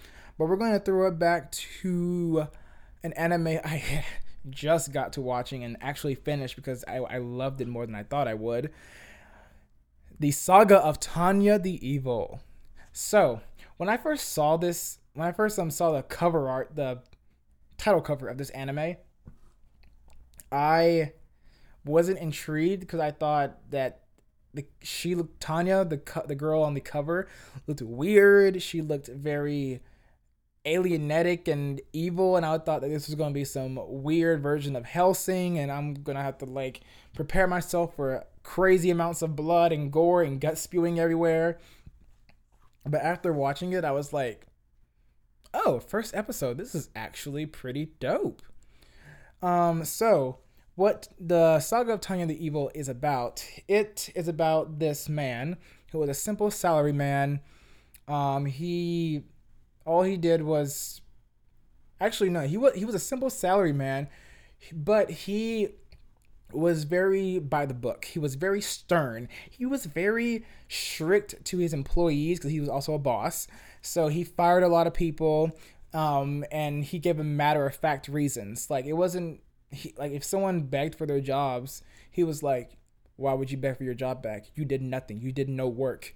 but 0.43 0.49
we're 0.49 0.57
going 0.57 0.73
to 0.73 0.81
throw 0.81 1.07
it 1.07 1.21
back 1.21 1.53
to 1.53 2.49
an 3.05 3.13
anime 3.13 3.61
I 3.65 4.05
just 4.51 4.93
got 4.93 5.13
to 5.13 5.21
watching 5.21 5.63
and 5.63 5.77
actually 5.81 6.17
finished 6.17 6.57
because 6.57 6.85
I, 6.89 6.97
I 6.97 7.19
loved 7.19 7.61
it 7.61 7.69
more 7.69 7.87
than 7.87 7.95
I 7.95 8.03
thought 8.03 8.27
I 8.27 8.35
would. 8.35 8.73
The 10.19 10.33
Saga 10.33 10.79
of 10.79 10.99
Tanya 10.99 11.61
the 11.61 11.79
Evil. 11.89 12.41
So, 12.93 13.41
when 13.77 13.89
I 13.89 13.97
first 13.97 14.31
saw 14.31 14.57
this, 14.57 14.99
when 15.15 15.29
I 15.29 15.31
first 15.31 15.61
um, 15.61 15.71
saw 15.71 15.93
the 15.93 16.03
cover 16.03 16.49
art, 16.49 16.75
the 16.75 17.03
title 17.79 18.01
cover 18.01 18.27
of 18.27 18.37
this 18.37 18.51
anime, 18.51 18.97
I 20.51 21.13
wasn't 21.85 22.19
intrigued 22.19 22.81
because 22.81 22.99
I 22.99 23.13
thought 23.13 23.59
that 23.71 24.01
the 24.55 24.67
she 24.83 25.15
looked 25.15 25.41
Tanya, 25.41 25.85
the 25.85 26.03
the 26.27 26.35
girl 26.35 26.65
on 26.65 26.75
the 26.75 26.81
cover, 26.81 27.29
looked 27.69 27.81
weird. 27.81 28.61
She 28.61 28.83
looked 28.83 29.07
very 29.07 29.83
alienetic 30.67 31.49
and 31.49 31.81
evil 31.93 32.37
and 32.37 32.47
I 32.47 32.59
thought 32.59 32.83
that 32.83 32.89
this 32.89 33.07
was 33.07 33.15
going 33.17 33.31
to 33.31 33.35
be 33.35 33.45
some 33.45 33.79
weird 33.81 34.43
version 34.43 34.77
of 34.77 34.85
Hellsing 34.85 35.59
and 35.59 35.73
I'm 35.73 35.95
going 35.95 36.17
to 36.17 36.23
have 36.23 36.39
to 36.39 36.45
like 36.45 36.83
prepare 37.15 37.47
myself 37.47 37.97
for 37.97 38.25
crazy 38.43 38.91
amounts 38.91 39.23
of 39.23 39.37
blood 39.37 39.73
and 39.73 39.93
gore 39.93 40.23
and 40.23 40.41
gut 40.41 40.59
spewing 40.59 41.01
everywhere. 41.01 41.59
But 42.87 43.03
after 43.03 43.33
watching 43.33 43.73
it 43.73 43.85
I 43.85 43.93
was 43.93 44.13
like, 44.13 44.47
"Oh, 45.53 45.81
first 45.81 46.15
episode. 46.15 46.59
This 46.59 46.75
is 46.75 46.91
actually 46.95 47.47
pretty 47.47 47.93
dope." 47.99 48.43
Um 49.41 49.85
so 49.85 50.39
what 50.75 51.09
the 51.21 51.61
Saga 51.61 51.93
of 51.93 52.01
Tanya 52.01 52.27
the 52.27 52.45
Evil 52.45 52.71
is 52.75 52.89
about. 52.89 53.45
It 53.69 54.11
is 54.15 54.29
about 54.29 54.79
this 54.79 55.09
man 55.09 55.57
who 55.91 55.99
was 55.99 56.09
a 56.09 56.15
simple 56.15 56.49
salaryman. 56.49 57.41
Um, 58.09 58.47
he 58.47 59.25
all 59.85 60.03
he 60.03 60.17
did 60.17 60.43
was 60.43 61.01
actually 62.01 62.31
no 62.31 62.41
he 62.41 62.57
was 62.57 62.75
he 62.75 62.85
was 62.85 62.95
a 62.95 63.01
simple 63.01 63.31
salary 63.31 63.73
man 63.73 64.09
but 64.73 65.11
he 65.11 65.69
was 66.53 66.85
very 66.85 67.39
by 67.39 67.67
the 67.67 67.75
book. 67.75 68.05
He 68.05 68.19
was 68.19 68.35
very 68.35 68.61
stern. 68.61 69.29
He 69.51 69.67
was 69.67 69.87
very 69.87 70.45
strict 70.69 71.45
to 71.47 71.59
his 71.59 71.73
employees 71.73 72.39
because 72.39 72.51
he 72.51 72.61
was 72.61 72.69
also 72.69 72.95
a 72.95 72.99
boss. 72.99 73.49
So 73.81 74.09
he 74.09 74.25
fired 74.25 74.63
a 74.63 74.69
lot 74.69 74.87
of 74.87 74.95
people 74.95 75.53
um, 75.93 76.45
and 76.51 76.85
he 76.85 76.99
gave 76.99 77.17
them 77.17 77.37
matter 77.37 77.67
of 77.67 77.75
fact 77.75 78.09
reasons. 78.09 78.71
Like 78.71 78.85
it 78.85 78.95
wasn't 78.95 79.41
he, 79.71 79.95
like 79.97 80.13
if 80.13 80.25
someone 80.25 80.63
begged 80.63 80.95
for 80.95 81.07
their 81.07 81.21
jobs 81.21 81.83
he 82.11 82.23
was 82.23 82.43
like 82.43 82.77
why 83.17 83.33
would 83.33 83.51
you 83.51 83.57
beg 83.57 83.77
for 83.77 83.85
your 83.85 83.95
job 83.95 84.23
back? 84.23 84.47
You 84.55 84.65
did 84.65 84.83
nothing. 84.83 85.21
You 85.21 85.33
did 85.33 85.49
no 85.49 85.69
work 85.69 86.15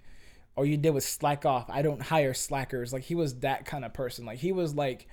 all 0.56 0.64
you 0.64 0.76
did 0.76 0.90
was 0.90 1.04
slack 1.04 1.44
off. 1.44 1.66
I 1.68 1.82
don't 1.82 2.02
hire 2.02 2.34
slackers. 2.34 2.92
Like 2.92 3.04
he 3.04 3.14
was 3.14 3.40
that 3.40 3.66
kind 3.66 3.84
of 3.84 3.92
person. 3.92 4.24
Like 4.24 4.38
he 4.38 4.52
was 4.52 4.74
like 4.74 5.06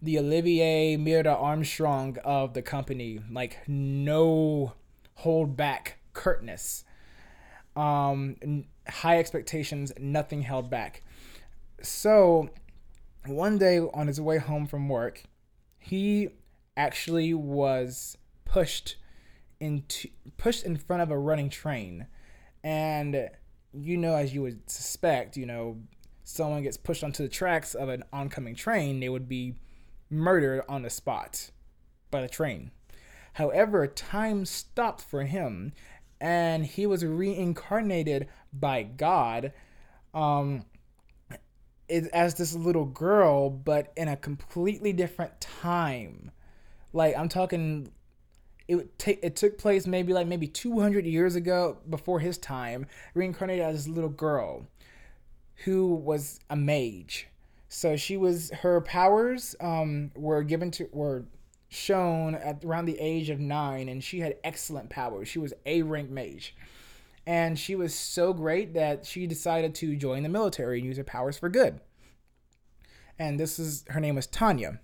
the 0.00 0.18
Olivier 0.18 0.96
Mira 0.96 1.34
Armstrong 1.34 2.16
of 2.24 2.54
the 2.54 2.62
company. 2.62 3.20
Like 3.30 3.58
no 3.66 4.74
hold 5.14 5.56
back 5.56 5.98
curtness. 6.12 6.84
Um, 7.74 8.64
high 8.88 9.18
expectations, 9.18 9.92
nothing 9.98 10.42
held 10.42 10.70
back. 10.70 11.02
So 11.82 12.50
one 13.26 13.58
day 13.58 13.80
on 13.80 14.06
his 14.06 14.20
way 14.20 14.38
home 14.38 14.66
from 14.66 14.88
work, 14.88 15.24
he 15.78 16.28
actually 16.76 17.34
was 17.34 18.16
pushed 18.44 18.96
into 19.58 20.08
pushed 20.36 20.64
in 20.64 20.76
front 20.76 21.02
of 21.02 21.10
a 21.10 21.18
running 21.18 21.48
train 21.48 22.06
and 22.62 23.30
you 23.76 23.96
know, 23.96 24.14
as 24.14 24.34
you 24.34 24.42
would 24.42 24.68
suspect, 24.70 25.36
you 25.36 25.46
know, 25.46 25.78
someone 26.24 26.62
gets 26.62 26.76
pushed 26.76 27.04
onto 27.04 27.22
the 27.22 27.28
tracks 27.28 27.74
of 27.74 27.88
an 27.88 28.02
oncoming 28.12 28.54
train, 28.54 29.00
they 29.00 29.08
would 29.08 29.28
be 29.28 29.54
murdered 30.10 30.62
on 30.68 30.82
the 30.82 30.90
spot 30.90 31.50
by 32.10 32.20
the 32.20 32.28
train. 32.28 32.70
However, 33.34 33.86
time 33.86 34.44
stopped 34.46 35.02
for 35.02 35.24
him 35.24 35.72
and 36.20 36.64
he 36.64 36.86
was 36.86 37.04
reincarnated 37.04 38.28
by 38.52 38.82
God 38.82 39.52
um, 40.14 40.64
as 41.88 42.34
this 42.34 42.54
little 42.54 42.86
girl, 42.86 43.50
but 43.50 43.92
in 43.96 44.08
a 44.08 44.16
completely 44.16 44.92
different 44.92 45.40
time. 45.40 46.30
Like, 46.92 47.16
I'm 47.16 47.28
talking 47.28 47.92
it 48.68 48.98
take 48.98 49.20
it 49.22 49.36
took 49.36 49.58
place 49.58 49.86
maybe 49.86 50.12
like 50.12 50.26
maybe 50.26 50.46
200 50.46 51.06
years 51.06 51.36
ago 51.36 51.78
before 51.88 52.20
his 52.20 52.36
time 52.38 52.86
reincarnated 53.14 53.64
as 53.64 53.84
this 53.84 53.94
little 53.94 54.10
girl 54.10 54.66
who 55.64 55.94
was 55.94 56.40
a 56.50 56.56
mage. 56.56 57.28
So 57.68 57.96
she 57.96 58.16
was 58.16 58.50
her 58.50 58.80
powers 58.80 59.56
um, 59.60 60.10
were 60.14 60.42
given 60.42 60.70
to 60.72 60.88
were 60.92 61.24
shown 61.68 62.34
at 62.36 62.64
around 62.64 62.86
the 62.86 62.98
age 62.98 63.30
of 63.30 63.40
nine 63.40 63.88
and 63.88 64.02
she 64.02 64.20
had 64.20 64.36
excellent 64.44 64.90
powers. 64.90 65.28
She 65.28 65.38
was 65.38 65.52
a 65.64 65.82
rank 65.82 66.10
mage. 66.10 66.54
And 67.26 67.58
she 67.58 67.74
was 67.74 67.92
so 67.92 68.32
great 68.32 68.74
that 68.74 69.04
she 69.04 69.26
decided 69.26 69.74
to 69.76 69.96
join 69.96 70.22
the 70.22 70.28
military 70.28 70.78
and 70.78 70.86
use 70.86 70.96
her 70.96 71.04
powers 71.04 71.36
for 71.36 71.48
good. 71.48 71.80
And 73.18 73.40
this 73.40 73.58
is 73.58 73.84
her 73.88 73.98
name 73.98 74.14
was 74.14 74.28
tanya. 74.28 74.80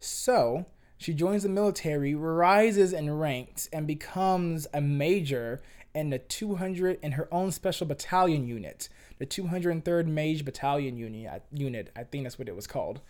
So 0.00 0.64
she 0.98 1.12
joins 1.12 1.42
the 1.42 1.48
military, 1.48 2.14
rises 2.14 2.92
in 2.92 3.10
ranks, 3.18 3.68
and 3.72 3.86
becomes 3.86 4.66
a 4.72 4.80
major 4.80 5.62
in 5.94 6.10
the 6.10 6.18
200 6.18 6.98
in 7.02 7.12
her 7.12 7.32
own 7.32 7.50
special 7.50 7.86
battalion 7.86 8.46
unit, 8.46 8.88
the 9.18 9.26
203rd 9.26 10.06
Mage 10.06 10.44
Battalion 10.44 10.96
unit. 10.96 11.26
Uh, 11.26 11.38
unit, 11.50 11.90
I 11.96 12.04
think 12.04 12.24
that's 12.24 12.38
what 12.38 12.48
it 12.48 12.56
was 12.56 12.66
called. 12.66 13.00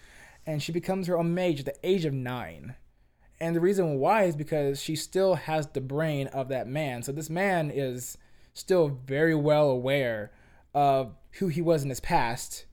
And 0.47 0.63
she 0.63 0.73
becomes 0.73 1.09
her 1.09 1.19
own 1.19 1.35
mage 1.35 1.61
at 1.61 1.67
the 1.67 1.75
age 1.83 2.05
of 2.05 2.15
nine. 2.15 2.77
And 3.41 3.55
the 3.55 3.61
reason 3.61 3.99
why 3.99 4.25
is 4.25 4.37
because 4.37 4.81
she 4.81 4.95
still 4.95 5.35
has 5.35 5.67
the 5.69 5.81
brain 5.81 6.29
of 6.29 6.49
that 6.49 6.69
man. 6.69 7.03
So 7.03 7.13
this 7.13 7.29
man 7.29 7.71
is 7.75 8.17
still 8.55 8.89
very 8.89 9.35
well 9.35 9.69
aware 9.69 10.31
of 10.73 11.15
who 11.33 11.49
he 11.49 11.61
was 11.61 11.83
in 11.83 11.91
his 11.91 12.01
past 12.01 12.67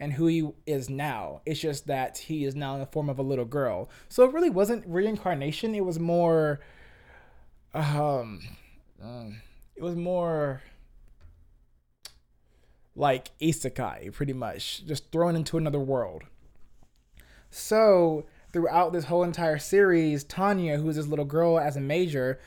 and 0.00 0.12
who 0.12 0.26
he 0.26 0.48
is 0.66 0.88
now. 0.88 1.40
It's 1.44 1.60
just 1.60 1.86
that 1.86 2.18
he 2.18 2.44
is 2.44 2.54
now 2.54 2.74
in 2.74 2.80
the 2.80 2.86
form 2.86 3.08
of 3.08 3.18
a 3.18 3.22
little 3.22 3.44
girl. 3.44 3.90
So 4.08 4.24
it 4.24 4.32
really 4.32 4.50
wasn't 4.50 4.84
reincarnation. 4.86 5.74
It 5.74 5.84
was 5.84 5.98
more, 5.98 6.60
um, 7.74 8.40
um 9.02 9.40
it 9.76 9.82
was 9.82 9.96
more 9.96 10.62
like 12.94 13.30
isekai, 13.38 14.12
pretty 14.12 14.32
much, 14.32 14.84
just 14.86 15.10
thrown 15.12 15.36
into 15.36 15.56
another 15.56 15.78
world. 15.78 16.24
So 17.50 18.26
throughout 18.52 18.92
this 18.92 19.04
whole 19.04 19.22
entire 19.22 19.58
series, 19.58 20.24
Tanya, 20.24 20.78
who 20.78 20.88
is 20.88 20.96
this 20.96 21.06
little 21.06 21.24
girl 21.24 21.58
as 21.58 21.76
a 21.76 21.80
major, 21.80 22.40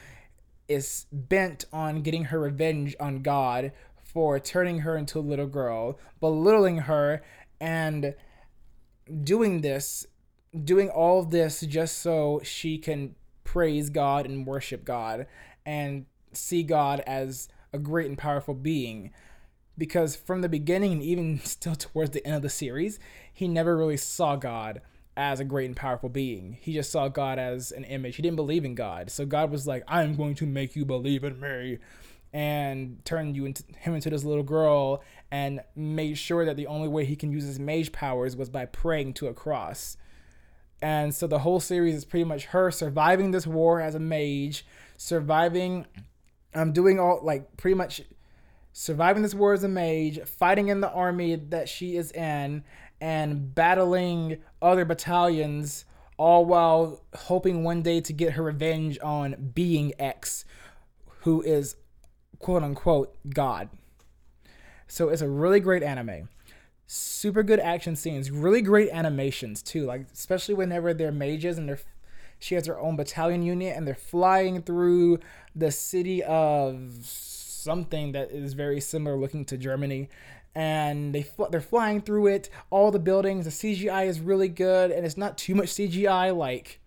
is 0.67 1.05
bent 1.11 1.65
on 1.71 2.01
getting 2.01 2.25
her 2.25 2.39
revenge 2.39 2.95
on 2.99 3.21
God 3.21 3.71
for 4.03 4.39
turning 4.39 4.79
her 4.79 4.97
into 4.97 5.19
a 5.19 5.21
little 5.21 5.47
girl, 5.47 5.97
belittling 6.19 6.79
her, 6.79 7.21
and 7.61 8.15
doing 9.23 9.61
this, 9.61 10.05
doing 10.65 10.89
all 10.89 11.23
this 11.23 11.61
just 11.61 11.99
so 11.99 12.41
she 12.43 12.77
can 12.77 13.15
praise 13.43 13.89
God 13.89 14.25
and 14.25 14.45
worship 14.45 14.83
God 14.83 15.27
and 15.65 16.07
see 16.33 16.63
God 16.63 17.01
as 17.01 17.47
a 17.71 17.77
great 17.77 18.07
and 18.07 18.17
powerful 18.17 18.55
being. 18.55 19.11
Because 19.77 20.15
from 20.15 20.41
the 20.41 20.49
beginning, 20.49 20.91
and 20.91 21.03
even 21.03 21.39
still 21.43 21.75
towards 21.75 22.11
the 22.11 22.25
end 22.25 22.35
of 22.35 22.41
the 22.41 22.49
series, 22.49 22.99
he 23.31 23.47
never 23.47 23.77
really 23.77 23.97
saw 23.97 24.35
God 24.35 24.81
as 25.15 25.39
a 25.39 25.45
great 25.45 25.67
and 25.67 25.75
powerful 25.75 26.09
being. 26.09 26.57
He 26.61 26.73
just 26.73 26.91
saw 26.91 27.09
God 27.09 27.37
as 27.37 27.71
an 27.71 27.83
image. 27.83 28.15
He 28.15 28.23
didn't 28.23 28.37
believe 28.37 28.65
in 28.65 28.75
God. 28.75 29.11
So 29.11 29.25
God 29.25 29.51
was 29.51 29.67
like, 29.67 29.83
I'm 29.87 30.15
going 30.15 30.35
to 30.35 30.45
make 30.45 30.75
you 30.75 30.83
believe 30.83 31.23
in 31.23 31.39
me. 31.39 31.77
And 32.33 33.03
turned 33.03 33.35
you 33.35 33.45
into 33.45 33.63
him 33.77 33.93
into 33.93 34.09
this 34.09 34.23
little 34.23 34.43
girl 34.43 35.03
and 35.31 35.61
made 35.75 36.17
sure 36.17 36.45
that 36.45 36.55
the 36.55 36.67
only 36.67 36.87
way 36.87 37.03
he 37.03 37.15
can 37.17 37.31
use 37.31 37.43
his 37.43 37.59
mage 37.59 37.91
powers 37.91 38.37
was 38.37 38.49
by 38.49 38.65
praying 38.65 39.15
to 39.15 39.27
a 39.27 39.33
cross. 39.33 39.97
And 40.81 41.13
so 41.13 41.27
the 41.27 41.39
whole 41.39 41.59
series 41.59 41.95
is 41.95 42.05
pretty 42.05 42.23
much 42.23 42.45
her 42.45 42.71
surviving 42.71 43.31
this 43.31 43.45
war 43.45 43.81
as 43.81 43.95
a 43.95 43.99
mage, 43.99 44.65
surviving 44.97 45.85
um 46.53 46.71
doing 46.73 46.99
all 46.99 47.19
like 47.23 47.57
pretty 47.57 47.75
much 47.75 48.01
surviving 48.73 49.23
this 49.23 49.35
war 49.35 49.53
as 49.53 49.63
a 49.63 49.67
mage, 49.67 50.19
fighting 50.21 50.69
in 50.69 50.81
the 50.81 50.91
army 50.91 51.35
that 51.35 51.67
she 51.67 51.97
is 51.97 52.11
in, 52.11 52.63
and 52.99 53.53
battling 53.53 54.37
other 54.61 54.85
battalions, 54.85 55.85
all 56.17 56.45
while 56.45 57.03
hoping 57.15 57.63
one 57.63 57.81
day 57.81 57.99
to 58.01 58.13
get 58.13 58.33
her 58.33 58.43
revenge 58.43 58.97
on 59.01 59.51
Being 59.53 59.93
X, 59.99 60.45
who 61.21 61.41
is 61.41 61.75
quote 62.41 62.63
unquote 62.63 63.15
God. 63.29 63.69
So 64.87 65.09
it's 65.09 65.21
a 65.21 65.29
really 65.29 65.59
great 65.59 65.83
anime. 65.83 66.29
Super 66.87 67.43
good 67.43 67.59
action 67.59 67.95
scenes, 67.95 68.29
really 68.29 68.61
great 68.61 68.89
animations 68.89 69.61
too. 69.61 69.85
Like 69.85 70.07
especially 70.13 70.55
whenever 70.55 70.93
they're 70.93 71.11
mages 71.11 71.57
and 71.57 71.69
they're 71.69 71.79
she 72.39 72.55
has 72.55 72.65
her 72.65 72.79
own 72.79 72.95
battalion 72.95 73.43
unit 73.43 73.77
and 73.77 73.87
they're 73.87 73.93
flying 73.93 74.63
through 74.63 75.19
the 75.55 75.71
city 75.71 76.23
of 76.23 76.91
something 77.03 78.13
that 78.13 78.31
is 78.31 78.53
very 78.53 78.81
similar 78.81 79.15
looking 79.15 79.45
to 79.45 79.57
Germany 79.57 80.09
and 80.55 81.15
they 81.15 81.23
fl- 81.23 81.45
they're 81.45 81.61
flying 81.61 82.01
through 82.01 82.27
it. 82.27 82.49
All 82.69 82.91
the 82.91 82.99
buildings, 82.99 83.45
the 83.45 83.51
CGI 83.51 84.07
is 84.07 84.19
really 84.19 84.49
good, 84.49 84.91
and 84.91 85.05
it's 85.05 85.17
not 85.17 85.37
too 85.37 85.55
much 85.55 85.67
CGI 85.69 86.35
like 86.35 86.79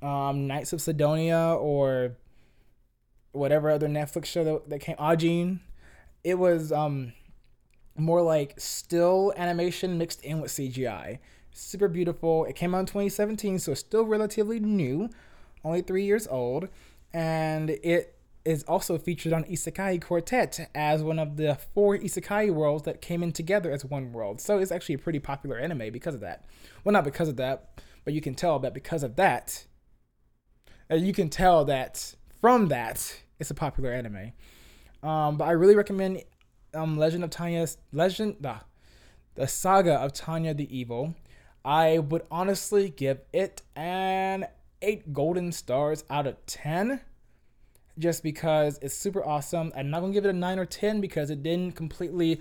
um, 0.00 0.46
Knights 0.46 0.72
of 0.72 0.80
Sidonia 0.80 1.56
or 1.58 2.16
whatever 3.32 3.70
other 3.70 3.88
Netflix 3.88 4.26
show 4.26 4.44
that, 4.44 4.68
that 4.70 4.80
came. 4.80 4.96
Ajin. 4.96 5.60
It 6.24 6.38
was 6.38 6.72
um, 6.72 7.12
more 7.96 8.22
like 8.22 8.54
still 8.58 9.32
animation 9.36 9.98
mixed 9.98 10.22
in 10.24 10.40
with 10.40 10.50
CGI. 10.50 11.18
Super 11.52 11.88
beautiful. 11.88 12.44
It 12.44 12.54
came 12.54 12.74
out 12.74 12.80
in 12.80 12.86
2017, 12.86 13.58
so 13.58 13.72
it's 13.72 13.80
still 13.80 14.04
relatively 14.04 14.60
new, 14.60 15.10
only 15.64 15.82
three 15.82 16.04
years 16.04 16.26
old, 16.28 16.68
and 17.12 17.70
it 17.70 18.14
is 18.44 18.62
also 18.64 18.96
featured 18.96 19.32
on 19.32 19.44
Isekai 19.44 20.00
Quartet 20.00 20.70
as 20.74 21.02
one 21.02 21.18
of 21.18 21.36
the 21.36 21.58
four 21.74 21.98
Isekai 21.98 22.50
worlds 22.50 22.84
that 22.84 23.02
came 23.02 23.22
in 23.22 23.32
together 23.32 23.70
as 23.70 23.84
one 23.84 24.12
world. 24.12 24.40
So 24.40 24.58
it's 24.58 24.72
actually 24.72 24.94
a 24.94 24.98
pretty 24.98 25.18
popular 25.18 25.58
anime 25.58 25.92
because 25.92 26.14
of 26.14 26.20
that. 26.20 26.44
Well, 26.84 26.92
not 26.92 27.04
because 27.04 27.28
of 27.28 27.36
that, 27.36 27.82
but 28.04 28.14
you 28.14 28.20
can 28.20 28.34
tell 28.34 28.58
that 28.60 28.72
because 28.72 29.02
of 29.02 29.16
that, 29.16 29.66
uh, 30.90 30.94
you 30.94 31.12
can 31.12 31.28
tell 31.28 31.64
that 31.66 32.14
from 32.40 32.68
that, 32.68 33.16
it's 33.38 33.50
a 33.50 33.54
popular 33.54 33.92
anime. 33.92 34.32
Um, 35.02 35.36
but 35.36 35.44
I 35.44 35.52
really 35.52 35.76
recommend 35.76 36.22
um, 36.74 36.98
Legend 36.98 37.24
of 37.24 37.30
Tanya's 37.30 37.78
Legend, 37.92 38.36
the, 38.40 38.56
the 39.34 39.46
saga 39.46 39.94
of 39.94 40.12
Tanya 40.12 40.54
the 40.54 40.76
Evil. 40.76 41.14
I 41.64 41.98
would 41.98 42.22
honestly 42.30 42.88
give 42.88 43.20
it 43.32 43.62
an 43.76 44.46
eight 44.80 45.12
golden 45.12 45.52
stars 45.52 46.04
out 46.08 46.26
of 46.26 46.44
ten 46.46 47.00
just 47.98 48.22
because 48.22 48.78
it's 48.80 48.94
super 48.94 49.24
awesome. 49.24 49.72
I'm 49.76 49.90
not 49.90 50.00
gonna 50.00 50.12
give 50.12 50.24
it 50.24 50.30
a 50.30 50.32
nine 50.32 50.58
or 50.58 50.66
ten 50.66 51.00
because 51.00 51.30
it 51.30 51.42
didn't 51.42 51.74
completely 51.74 52.40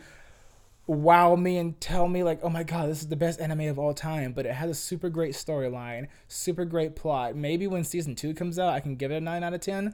wow 0.88 1.36
me 1.36 1.58
and 1.58 1.80
tell 1.80 2.08
me 2.08 2.24
like, 2.24 2.40
oh 2.42 2.50
my 2.50 2.64
god, 2.64 2.90
this 2.90 3.02
is 3.02 3.10
the 3.10 3.16
best 3.16 3.40
anime 3.40 3.68
of 3.68 3.78
all 3.78 3.94
time. 3.94 4.32
But 4.32 4.46
it 4.46 4.54
has 4.54 4.70
a 4.70 4.76
super 4.76 5.10
great 5.10 5.34
storyline, 5.34 6.08
super 6.28 6.66
great 6.66 6.96
plot. 6.96 7.36
Maybe 7.36 7.68
when 7.68 7.84
season 7.84 8.16
two 8.16 8.34
comes 8.34 8.58
out, 8.58 8.74
I 8.74 8.80
can 8.80 8.96
give 8.96 9.12
it 9.12 9.18
a 9.18 9.22
nine 9.22 9.44
out 9.44 9.54
of 9.54 9.62
ten. 9.62 9.94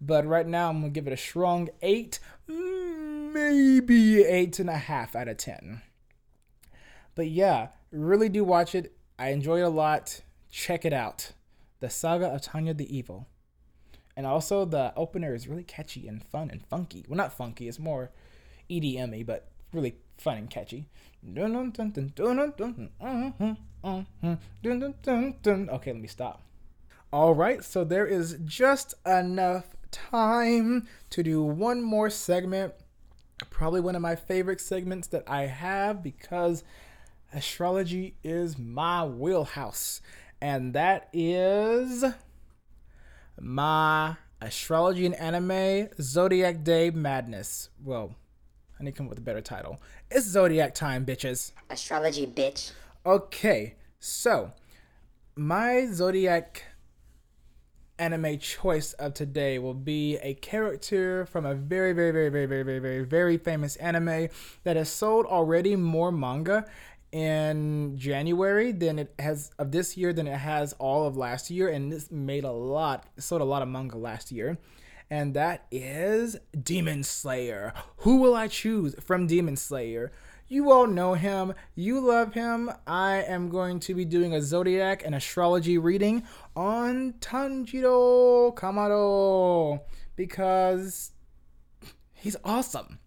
But 0.00 0.26
right 0.26 0.46
now, 0.46 0.68
I'm 0.68 0.80
gonna 0.80 0.90
give 0.90 1.06
it 1.06 1.12
a 1.12 1.16
strong 1.16 1.70
eight, 1.82 2.20
maybe 2.46 4.22
eight 4.22 4.58
and 4.58 4.68
a 4.68 4.76
half 4.76 5.16
out 5.16 5.28
of 5.28 5.38
ten. 5.38 5.82
But 7.14 7.28
yeah, 7.28 7.68
really 7.90 8.28
do 8.28 8.44
watch 8.44 8.74
it. 8.74 8.94
I 9.18 9.28
enjoy 9.28 9.60
it 9.60 9.62
a 9.62 9.68
lot. 9.68 10.20
Check 10.50 10.84
it 10.84 10.92
out. 10.92 11.32
The 11.80 11.88
Saga 11.88 12.26
of 12.26 12.42
Tanya 12.42 12.74
the 12.74 12.94
Evil. 12.94 13.28
And 14.16 14.26
also 14.26 14.64
the 14.64 14.92
opener 14.96 15.34
is 15.34 15.48
really 15.48 15.64
catchy 15.64 16.06
and 16.06 16.22
fun 16.22 16.50
and 16.50 16.64
funky. 16.66 17.04
Well, 17.08 17.16
not 17.16 17.36
funky, 17.36 17.68
it's 17.68 17.78
more 17.78 18.10
EDM 18.70 19.26
but 19.26 19.50
really 19.72 19.96
fun 20.16 20.38
and 20.38 20.50
catchy. 20.50 20.86
Okay, 21.26 21.42
let 25.92 26.00
me 26.00 26.08
stop. 26.08 26.42
All 27.12 27.34
right, 27.34 27.62
so 27.62 27.84
there 27.84 28.06
is 28.06 28.38
just 28.44 28.94
enough 29.06 29.76
time 29.90 30.88
to 31.10 31.22
do 31.22 31.42
one 31.42 31.82
more 31.82 32.08
segment. 32.10 32.74
Probably 33.50 33.80
one 33.80 33.96
of 33.96 34.02
my 34.02 34.16
favorite 34.16 34.60
segments 34.60 35.08
that 35.08 35.24
I 35.26 35.46
have 35.46 36.02
because 36.02 36.64
astrology 37.32 38.16
is 38.24 38.58
my 38.58 39.04
wheelhouse. 39.04 40.00
And 40.40 40.72
that 40.74 41.08
is 41.12 42.04
my 43.40 44.16
astrology 44.40 45.06
and 45.06 45.14
anime 45.14 45.88
Zodiac 46.00 46.64
Day 46.64 46.90
Madness. 46.90 47.70
Well, 47.82 48.16
I 48.78 48.84
need 48.84 48.92
to 48.92 48.96
come 48.96 49.06
up 49.06 49.10
with 49.10 49.18
a 49.18 49.22
better 49.22 49.40
title. 49.40 49.80
It's 50.10 50.26
Zodiac 50.26 50.74
time, 50.74 51.06
bitches. 51.06 51.52
Astrology, 51.70 52.26
bitch. 52.26 52.72
Okay, 53.06 53.74
so 53.98 54.52
my 55.36 55.86
Zodiac 55.92 56.64
anime 57.98 58.38
choice 58.38 58.92
of 58.94 59.14
today 59.14 59.58
will 59.58 59.74
be 59.74 60.16
a 60.16 60.34
character 60.34 61.26
from 61.26 61.46
a 61.46 61.54
very, 61.54 61.92
very, 61.92 62.10
very, 62.10 62.28
very, 62.28 62.46
very, 62.46 62.62
very, 62.64 62.78
very, 62.80 63.04
very 63.04 63.38
famous 63.38 63.76
anime 63.76 64.28
that 64.64 64.76
has 64.76 64.88
sold 64.88 65.26
already 65.26 65.76
more 65.76 66.10
manga 66.10 66.66
in 67.12 67.96
January 67.96 68.72
than 68.72 68.98
it 68.98 69.14
has 69.20 69.52
of 69.58 69.70
this 69.70 69.96
year 69.96 70.12
than 70.12 70.26
it 70.26 70.36
has 70.36 70.72
all 70.74 71.06
of 71.06 71.16
last 71.16 71.48
year, 71.50 71.68
and 71.68 71.92
this 71.92 72.10
made 72.10 72.42
a 72.42 72.50
lot, 72.50 73.06
sold 73.18 73.40
a 73.40 73.44
lot 73.44 73.62
of 73.62 73.68
manga 73.68 73.96
last 73.96 74.32
year, 74.32 74.58
and 75.10 75.34
that 75.34 75.66
is 75.70 76.36
Demon 76.60 77.02
Slayer. 77.02 77.72
Who 77.98 78.16
will 78.16 78.34
I 78.34 78.48
choose 78.48 78.94
from 79.00 79.26
Demon 79.26 79.56
Slayer? 79.56 80.12
You 80.48 80.70
all 80.70 80.86
know 80.86 81.14
him. 81.14 81.54
You 81.74 82.00
love 82.00 82.34
him. 82.34 82.70
I 82.86 83.22
am 83.22 83.48
going 83.48 83.80
to 83.80 83.94
be 83.94 84.04
doing 84.04 84.34
a 84.34 84.42
zodiac 84.42 85.02
and 85.04 85.14
astrology 85.14 85.78
reading 85.78 86.22
on 86.54 87.14
Tanjiro 87.14 88.54
Kamado 88.54 89.80
because 90.16 91.12
he's 92.12 92.36
awesome. 92.44 92.98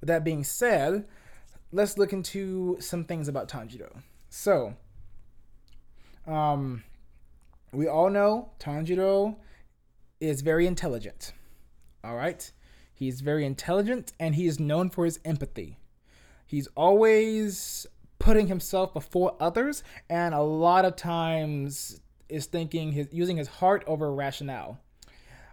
With 0.00 0.08
that 0.08 0.24
being 0.24 0.44
said, 0.44 1.06
let's 1.72 1.98
look 1.98 2.12
into 2.12 2.78
some 2.80 3.04
things 3.04 3.28
about 3.28 3.48
Tanjiro. 3.48 4.02
So, 4.30 4.74
um, 6.26 6.84
we 7.72 7.86
all 7.86 8.10
know 8.10 8.50
Tanjiro 8.58 9.36
is 10.20 10.42
very 10.42 10.66
intelligent. 10.66 11.32
All 12.04 12.16
right? 12.16 12.50
He's 12.92 13.20
very 13.20 13.44
intelligent 13.44 14.12
and 14.20 14.34
he 14.34 14.46
is 14.46 14.60
known 14.60 14.90
for 14.90 15.04
his 15.04 15.20
empathy. 15.24 15.78
He's 16.46 16.68
always 16.76 17.86
putting 18.18 18.48
himself 18.48 18.92
before 18.92 19.36
others 19.40 19.82
and 20.08 20.34
a 20.34 20.42
lot 20.42 20.84
of 20.84 20.96
times 20.96 22.00
is 22.28 22.46
thinking 22.46 22.92
his 22.92 23.08
using 23.10 23.36
his 23.36 23.48
heart 23.48 23.82
over 23.86 24.12
rationale. 24.12 24.78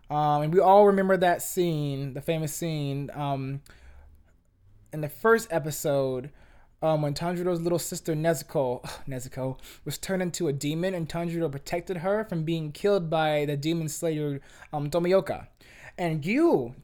Um, 0.10 0.44
and 0.44 0.54
we 0.54 0.60
all 0.60 0.86
remember 0.88 1.18
that 1.18 1.42
scene, 1.42 2.14
the 2.14 2.22
famous 2.22 2.54
scene 2.54 3.10
um, 3.14 3.62
in 4.94 5.02
the 5.02 5.10
first 5.10 5.48
episode, 5.52 6.30
um, 6.82 7.02
when 7.02 7.14
Tanjiro's 7.14 7.62
little 7.62 7.80
sister 7.80 8.14
Nezuko, 8.14 8.82
Nezuko 9.08 9.58
was 9.86 9.98
turned 9.98 10.22
into 10.22 10.48
a 10.48 10.54
demon, 10.54 10.94
and 10.94 11.10
Tanjiro 11.10 11.52
protected 11.52 11.98
her 11.98 12.26
from 12.26 12.44
being 12.44 12.72
killed 12.72 13.10
by 13.10 13.46
the 13.46 13.58
demon 13.58 13.90
slayer 13.90 14.40
um, 14.72 14.90
Tomioka. 14.90 15.48
And 15.98 16.26
you, 16.26 16.76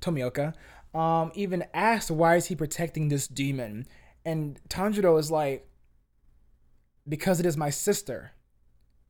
Tomioka, 0.00 0.54
um, 0.94 1.32
even 1.34 1.64
asked 1.74 2.10
why 2.10 2.36
is 2.36 2.46
he 2.46 2.56
protecting 2.56 3.08
this 3.08 3.28
demon, 3.28 3.86
and 4.24 4.58
Tanjiro 4.68 5.18
is 5.18 5.30
like, 5.30 5.68
because 7.06 7.40
it 7.40 7.46
is 7.46 7.56
my 7.56 7.68
sister. 7.68 8.32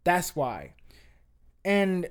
That's 0.03 0.35
why. 0.35 0.75
And 1.65 2.09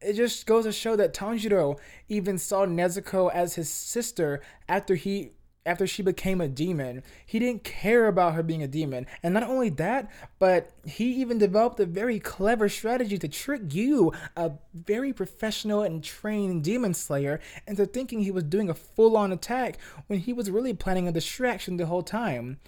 it 0.00 0.14
just 0.14 0.46
goes 0.46 0.64
to 0.64 0.72
show 0.72 0.96
that 0.96 1.14
Tanjiro 1.14 1.78
even 2.08 2.38
saw 2.38 2.66
Nezuko 2.66 3.30
as 3.32 3.54
his 3.54 3.68
sister 3.68 4.40
after 4.68 4.94
he 4.94 5.32
after 5.66 5.86
she 5.86 6.02
became 6.02 6.40
a 6.40 6.48
demon, 6.48 7.02
he 7.24 7.38
didn't 7.38 7.64
care 7.64 8.06
about 8.06 8.34
her 8.34 8.42
being 8.42 8.62
a 8.62 8.68
demon. 8.68 9.06
And 9.22 9.32
not 9.32 9.44
only 9.44 9.70
that, 9.70 10.10
but 10.38 10.70
he 10.84 11.12
even 11.14 11.38
developed 11.38 11.80
a 11.80 11.86
very 11.86 12.20
clever 12.20 12.68
strategy 12.68 13.16
to 13.18 13.28
trick 13.28 13.74
you, 13.74 14.12
a 14.36 14.52
very 14.74 15.12
professional 15.12 15.82
and 15.82 16.04
trained 16.04 16.64
demon 16.64 16.92
slayer, 16.92 17.40
into 17.66 17.86
thinking 17.86 18.20
he 18.20 18.30
was 18.30 18.44
doing 18.44 18.68
a 18.68 18.74
full 18.74 19.16
on 19.16 19.32
attack 19.32 19.78
when 20.06 20.18
he 20.18 20.32
was 20.32 20.50
really 20.50 20.74
planning 20.74 21.08
a 21.08 21.12
distraction 21.12 21.76
the 21.76 21.86
whole 21.86 22.02
time. 22.02 22.58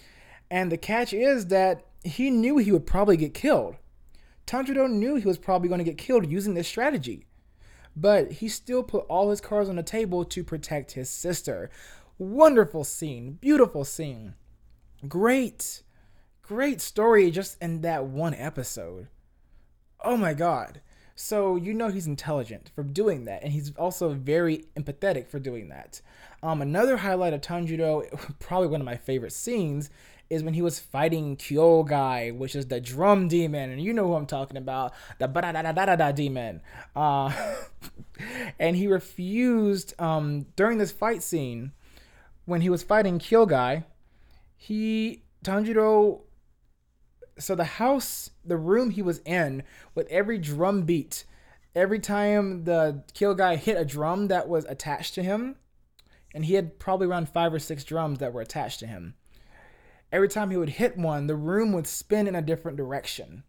And 0.49 0.71
the 0.71 0.77
catch 0.77 1.13
is 1.13 1.47
that 1.47 1.85
he 2.03 2.31
knew 2.31 2.57
he 2.57 2.71
would 2.71 2.87
probably 2.87 3.17
get 3.17 3.33
killed. 3.33 3.75
Tanjiro 4.47 4.89
knew 4.89 5.15
he 5.15 5.27
was 5.27 5.37
probably 5.37 5.67
going 5.67 5.79
to 5.79 5.83
get 5.83 5.97
killed 5.97 6.29
using 6.29 6.53
this 6.53 6.67
strategy. 6.67 7.25
But 7.95 8.33
he 8.33 8.47
still 8.47 8.83
put 8.83 9.05
all 9.09 9.31
his 9.31 9.41
cards 9.41 9.69
on 9.69 9.75
the 9.75 9.83
table 9.83 10.23
to 10.23 10.43
protect 10.43 10.91
his 10.91 11.09
sister. 11.09 11.69
Wonderful 12.19 12.83
scene, 12.83 13.33
beautiful 13.33 13.85
scene. 13.85 14.33
Great, 15.07 15.83
great 16.41 16.81
story 16.81 17.29
just 17.29 17.61
in 17.61 17.81
that 17.81 18.05
one 18.05 18.33
episode. 18.33 19.07
Oh 20.03 20.17
my 20.17 20.33
god. 20.33 20.81
So 21.13 21.55
you 21.55 21.75
know 21.75 21.89
he's 21.89 22.07
intelligent 22.07 22.71
for 22.73 22.83
doing 22.83 23.25
that, 23.25 23.43
and 23.43 23.53
he's 23.53 23.71
also 23.75 24.09
very 24.09 24.65
empathetic 24.75 25.27
for 25.27 25.37
doing 25.37 25.69
that. 25.69 26.01
Um, 26.41 26.59
another 26.59 26.97
highlight 26.97 27.33
of 27.33 27.41
Tanjiro, 27.41 28.05
probably 28.39 28.67
one 28.67 28.81
of 28.81 28.85
my 28.85 28.97
favorite 28.97 29.33
scenes, 29.33 29.91
is 30.29 30.41
when 30.41 30.55
he 30.55 30.61
was 30.63 30.79
fighting 30.79 31.37
Kyogai, 31.37 32.35
which 32.35 32.55
is 32.55 32.65
the 32.65 32.81
drum 32.81 33.27
demon, 33.27 33.69
and 33.69 33.81
you 33.81 33.93
know 33.93 34.07
who 34.07 34.15
I'm 34.15 34.25
talking 34.25 34.57
about, 34.57 34.93
the 35.19 35.27
da 35.27 35.51
da 35.51 35.61
da 35.61 35.71
da 35.71 35.95
da 35.95 36.11
demon. 36.11 36.61
Uh, 36.95 37.31
and 38.59 38.75
he 38.75 38.87
refused 38.87 39.99
um, 40.01 40.47
during 40.55 40.79
this 40.79 40.91
fight 40.91 41.21
scene 41.21 41.73
when 42.47 42.61
he 42.61 42.69
was 42.69 42.81
fighting 42.81 43.19
Kyogai. 43.19 43.83
He 44.55 45.21
Tanjiro. 45.43 46.21
So 47.37 47.53
the 47.53 47.65
house, 47.65 48.31
the 48.43 48.57
room 48.57 48.89
he 48.89 49.03
was 49.03 49.19
in, 49.19 49.61
with 49.93 50.07
every 50.07 50.39
drum 50.39 50.81
beat, 50.81 51.23
every 51.75 51.99
time 51.99 52.63
the 52.63 53.03
Kyogai 53.13 53.57
hit 53.57 53.77
a 53.77 53.85
drum 53.85 54.27
that 54.29 54.49
was 54.49 54.65
attached 54.65 55.13
to 55.13 55.21
him, 55.21 55.57
and 56.33 56.45
he 56.45 56.55
had 56.55 56.79
probably 56.79 57.05
around 57.05 57.29
five 57.29 57.53
or 57.53 57.59
six 57.59 57.83
drums 57.83 58.17
that 58.17 58.33
were 58.33 58.41
attached 58.41 58.79
to 58.79 58.87
him 58.87 59.13
every 60.11 60.29
time 60.29 60.51
he 60.51 60.57
would 60.57 60.69
hit 60.69 60.97
one, 60.97 61.27
the 61.27 61.35
room 61.35 61.71
would 61.73 61.87
spin 61.87 62.27
in 62.27 62.35
a 62.35 62.41
different 62.41 62.77
direction. 62.77 63.43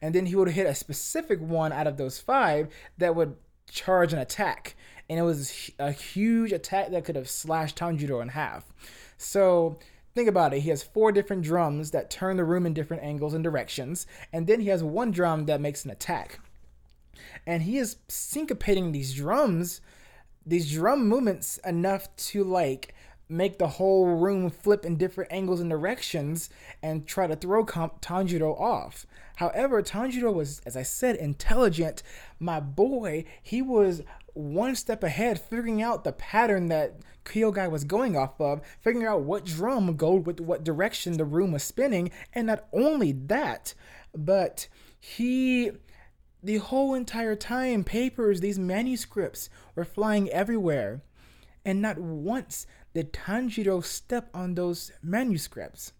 And 0.00 0.14
then 0.14 0.26
he 0.26 0.36
would 0.36 0.50
hit 0.50 0.66
a 0.66 0.74
specific 0.74 1.40
one 1.40 1.72
out 1.72 1.86
of 1.86 1.96
those 1.96 2.20
five 2.20 2.68
that 2.98 3.16
would 3.16 3.36
charge 3.70 4.12
an 4.12 4.18
attack. 4.18 4.76
And 5.08 5.18
it 5.18 5.22
was 5.22 5.70
a 5.78 5.90
huge 5.92 6.52
attack 6.52 6.90
that 6.90 7.04
could 7.04 7.16
have 7.16 7.30
slashed 7.30 7.78
Tanjiro 7.78 8.20
in 8.20 8.28
half. 8.28 8.72
So 9.16 9.78
think 10.14 10.28
about 10.28 10.52
it. 10.52 10.60
He 10.60 10.70
has 10.70 10.82
four 10.82 11.12
different 11.12 11.42
drums 11.42 11.92
that 11.92 12.10
turn 12.10 12.36
the 12.36 12.44
room 12.44 12.66
in 12.66 12.74
different 12.74 13.02
angles 13.02 13.34
and 13.34 13.42
directions. 13.42 14.06
And 14.32 14.46
then 14.46 14.60
he 14.60 14.68
has 14.68 14.82
one 14.82 15.10
drum 15.10 15.46
that 15.46 15.60
makes 15.60 15.84
an 15.84 15.90
attack. 15.90 16.40
And 17.46 17.62
he 17.62 17.78
is 17.78 17.96
syncopating 18.08 18.92
these 18.92 19.14
drums, 19.14 19.80
these 20.44 20.72
drum 20.72 21.08
movements 21.08 21.58
enough 21.64 22.14
to 22.16 22.44
like 22.44 22.94
make 23.28 23.58
the 23.58 23.68
whole 23.68 24.16
room 24.16 24.48
flip 24.50 24.84
in 24.84 24.96
different 24.96 25.30
angles 25.32 25.60
and 25.60 25.68
directions 25.68 26.48
and 26.82 27.06
try 27.06 27.26
to 27.26 27.36
throw 27.36 27.64
Tanjiro 27.64 28.58
off. 28.58 29.06
However, 29.36 29.82
Tanjiro 29.82 30.32
was, 30.32 30.60
as 30.64 30.76
I 30.76 30.82
said, 30.82 31.16
intelligent. 31.16 32.02
My 32.40 32.58
boy, 32.58 33.24
he 33.42 33.60
was 33.60 34.02
one 34.34 34.74
step 34.74 35.02
ahead, 35.02 35.40
figuring 35.40 35.82
out 35.82 36.04
the 36.04 36.12
pattern 36.12 36.68
that 36.68 36.96
Kyogai 37.24 37.70
was 37.70 37.84
going 37.84 38.16
off 38.16 38.40
of, 38.40 38.60
figuring 38.80 39.06
out 39.06 39.22
what 39.22 39.44
drum 39.44 39.96
go 39.96 40.14
with 40.14 40.40
what 40.40 40.64
direction 40.64 41.16
the 41.16 41.24
room 41.24 41.52
was 41.52 41.62
spinning, 41.62 42.10
and 42.32 42.46
not 42.46 42.66
only 42.72 43.12
that, 43.12 43.74
but 44.14 44.68
he 45.00 45.70
the 46.42 46.58
whole 46.58 46.94
entire 46.94 47.34
time 47.34 47.82
papers 47.82 48.40
these 48.40 48.58
manuscripts 48.58 49.50
were 49.74 49.84
flying 49.84 50.28
everywhere 50.30 51.02
and 51.64 51.82
not 51.82 51.98
once 51.98 52.66
did 52.94 53.12
Tanjiro 53.12 53.84
step 53.84 54.30
on 54.32 54.54
those 54.54 54.92
manuscripts. 55.02 55.92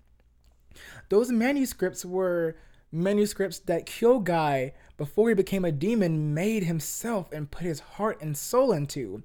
Those 1.09 1.31
manuscripts 1.31 2.05
were 2.05 2.57
manuscripts 2.91 3.59
that 3.61 3.87
Kyogai, 3.87 4.73
before 4.99 5.31
he 5.31 5.35
became 5.35 5.65
a 5.65 5.73
demon, 5.73 6.35
made 6.35 6.65
himself 6.65 7.33
and 7.33 7.51
put 7.51 7.63
his 7.63 7.81
heart 7.81 8.21
and 8.21 8.37
soul 8.37 8.73
into. 8.73 9.23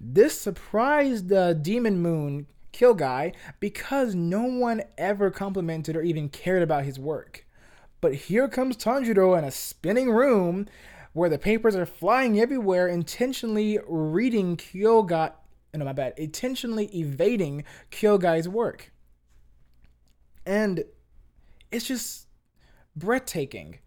This 0.00 0.40
surprised 0.40 1.28
the 1.28 1.56
demon 1.60 2.00
moon 2.00 2.46
Kyogai 2.72 3.32
because 3.60 4.16
no 4.16 4.42
one 4.42 4.82
ever 4.98 5.30
complimented 5.30 5.94
or 5.94 6.02
even 6.02 6.28
cared 6.28 6.62
about 6.62 6.84
his 6.84 6.98
work. 6.98 7.46
But 8.00 8.14
here 8.14 8.48
comes 8.48 8.76
Tanjiro 8.76 9.38
in 9.38 9.44
a 9.44 9.52
spinning 9.52 10.10
room 10.10 10.66
where 11.12 11.28
the 11.28 11.38
papers 11.38 11.76
are 11.76 11.86
flying 11.86 12.40
everywhere, 12.40 12.88
intentionally 12.88 13.78
reading 13.86 14.56
Kyogai 14.56 15.32
no, 15.74 15.84
my 15.84 15.92
bad, 15.92 16.14
intentionally 16.16 16.86
evading 16.86 17.64
Kyogai's 17.90 18.48
work. 18.48 18.92
And 20.44 20.84
it's 21.70 21.86
just 21.86 22.26
breathtaking. 22.96 23.78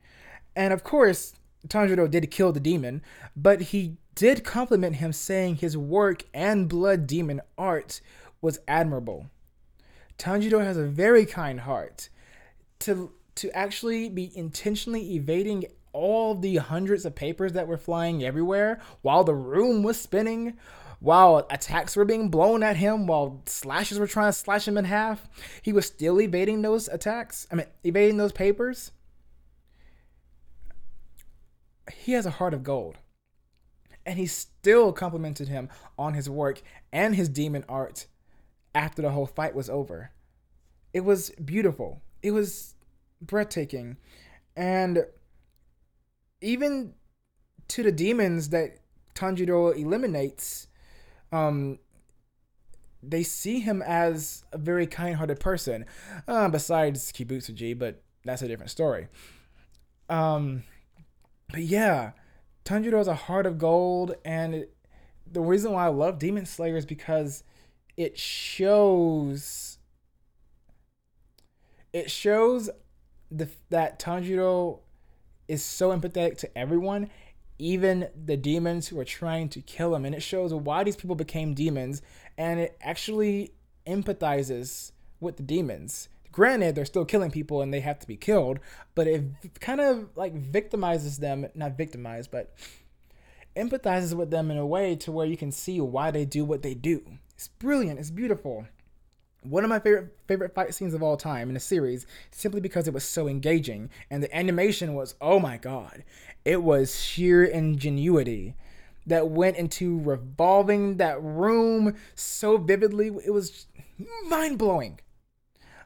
And 0.56 0.74
of 0.74 0.84
course, 0.84 1.34
Tanjiro 1.68 2.10
did 2.10 2.30
kill 2.32 2.52
the 2.52 2.60
demon, 2.60 3.02
but 3.36 3.62
he 3.62 3.98
did 4.16 4.44
compliment 4.44 4.98
him, 4.98 5.12
saying 5.12 5.56
his 5.56 5.76
work 5.78 6.24
and 6.34 6.70
blood 6.70 7.08
demon 7.08 7.42
art 7.58 8.02
was 8.42 8.60
admirable. 8.68 9.28
Tanjiro 10.18 10.64
has 10.64 10.78
a 10.78 10.86
very 10.86 11.26
kind 11.26 11.62
heart. 11.62 12.10
To 12.80 13.12
to 13.36 13.50
actually 13.58 14.10
be 14.10 14.32
intentionally 14.38 15.16
evading 15.16 15.66
all 15.92 16.36
the 16.36 16.58
hundreds 16.58 17.06
of 17.06 17.16
papers 17.16 17.54
that 17.54 17.68
were 17.68 17.78
flying 17.78 18.24
everywhere 18.24 18.80
while 19.02 19.24
the 19.24 19.34
room 19.34 19.84
was 19.84 20.00
spinning, 20.00 20.58
while 21.00 21.46
attacks 21.50 21.96
were 21.96 22.06
being 22.06 22.30
blown 22.30 22.64
at 22.64 22.78
him, 22.78 23.08
while 23.08 23.42
slashes 23.46 24.00
were 24.00 24.08
trying 24.08 24.32
to 24.32 24.38
slash 24.38 24.68
him 24.68 24.78
in 24.78 24.86
half, 24.86 25.28
he 25.62 25.74
was 25.74 25.86
still 25.86 26.22
evading 26.22 26.62
those 26.62 26.88
attacks. 26.88 27.48
I 27.52 27.56
mean, 27.56 27.68
evading 27.84 28.18
those 28.18 28.32
papers. 28.32 28.92
He 31.92 32.14
has 32.14 32.26
a 32.26 32.32
heart 32.32 32.54
of 32.54 32.64
gold. 32.64 32.98
And 34.06 34.20
he 34.20 34.26
still 34.26 34.92
complimented 34.92 35.48
him 35.48 35.70
on 35.98 36.14
his 36.14 36.30
work 36.30 36.62
and 36.92 37.16
his 37.16 37.30
demon 37.30 37.64
art 37.70 38.08
after 38.76 39.02
the 39.02 39.12
whole 39.12 39.26
fight 39.26 39.56
was 39.56 39.70
over. 39.70 40.12
It 40.94 41.02
was 41.02 41.30
beautiful. 41.32 42.02
It 42.22 42.32
was 42.32 42.76
breathtaking. 43.22 43.98
And 44.56 45.06
even 46.42 46.96
to 47.70 47.84
the 47.84 47.92
demons 47.92 48.50
that 48.50 48.80
Tanjiro 49.16 49.76
eliminates, 49.76 50.68
um, 51.32 51.80
they 53.02 53.24
see 53.24 53.60
him 53.60 53.82
as 53.82 54.44
a 54.52 54.58
very 54.58 54.86
kind-hearted 54.86 55.40
person. 55.40 55.86
Uh, 56.28 56.50
besides 56.50 57.12
Kibutsuji, 57.12 57.78
but 57.78 58.04
that's 58.26 58.42
a 58.42 58.48
different 58.48 58.72
story. 58.72 59.08
Um, 60.10 60.64
but 61.54 61.62
yeah, 61.62 62.12
Tanjiro 62.66 63.00
is 63.00 63.08
a 63.08 63.16
heart 63.16 63.46
of 63.46 63.58
gold, 63.58 64.16
and 64.26 64.56
it, 64.56 64.76
the 65.32 65.40
reason 65.40 65.72
why 65.72 65.86
I 65.86 65.90
love 65.90 66.20
Demon 66.20 66.46
Slayer 66.46 66.76
is 66.76 66.86
because 66.86 67.44
it 67.96 68.18
shows 68.18 69.78
it 71.94 72.12
shows 72.12 72.70
the 73.32 73.48
that 73.70 74.00
Tanjiro 74.00 74.80
is 75.48 75.64
so 75.64 75.98
empathetic 75.98 76.38
to 76.40 76.58
everyone 76.58 77.10
even 77.60 78.10
the 78.26 78.36
demons 78.36 78.88
who 78.88 79.00
are 79.00 79.06
trying 79.06 79.48
to 79.50 79.62
kill 79.62 79.96
him. 79.96 80.06
And 80.06 80.14
it 80.16 80.22
shows 80.22 80.54
why 80.54 80.84
these 80.84 80.96
people 80.96 81.16
became 81.16 81.54
demons. 81.54 82.02
And 82.38 82.60
it 82.60 82.78
actually 82.82 83.54
empathizes 83.88 84.92
with 85.20 85.38
the 85.38 85.44
demons. 85.44 86.10
Granted, 86.34 86.74
they're 86.74 86.84
still 86.84 87.06
killing 87.06 87.32
people 87.32 87.62
and 87.62 87.74
they 87.74 87.80
have 87.80 88.00
to 88.00 88.08
be 88.08 88.18
killed, 88.18 88.60
but 88.96 89.08
it 89.08 89.24
kind 89.62 89.80
of 89.80 90.10
like 90.16 90.34
victimizes 90.36 91.20
them, 91.20 91.48
not 91.54 91.78
victimized, 91.78 92.32
but 92.32 92.54
empathizes 93.56 94.16
with 94.16 94.32
them 94.32 94.50
in 94.50 94.58
a 94.58 94.66
way 94.66 94.96
to 94.96 95.12
where 95.12 95.28
you 95.28 95.38
can 95.38 95.52
see 95.52 95.80
why 95.80 96.10
they 96.10 96.26
do 96.26 96.44
what 96.44 96.64
they 96.64 96.74
do. 96.74 97.04
It's 97.36 97.48
brilliant, 97.48 98.00
it's 98.00 98.10
beautiful. 98.10 98.66
One 99.44 99.64
of 99.64 99.70
my 99.70 99.80
favorite 99.80 100.18
favorite 100.28 100.56
fight 100.56 100.74
scenes 100.74 100.96
of 100.96 101.04
all 101.04 101.18
time 101.18 101.52
in 101.52 101.56
a 101.56 101.60
series, 101.60 102.08
simply 102.32 102.62
because 102.62 102.88
it 102.88 102.94
was 102.96 103.04
so 103.04 103.28
engaging 103.28 103.92
and 104.10 104.24
the 104.24 104.36
animation 104.36 104.96
was 104.96 105.16
oh 105.22 105.40
my 105.40 105.58
god. 105.58 106.04
It 106.44 106.64
was 106.64 107.00
sheer 107.00 107.44
ingenuity 107.44 108.56
that 109.06 109.30
went 109.30 109.58
into 109.58 110.00
revolving 110.00 110.98
that 110.98 111.22
room 111.22 111.96
so 112.16 112.58
vividly. 112.58 113.12
It 113.24 113.32
was 113.32 113.68
mind 114.28 114.58
blowing. 114.58 115.00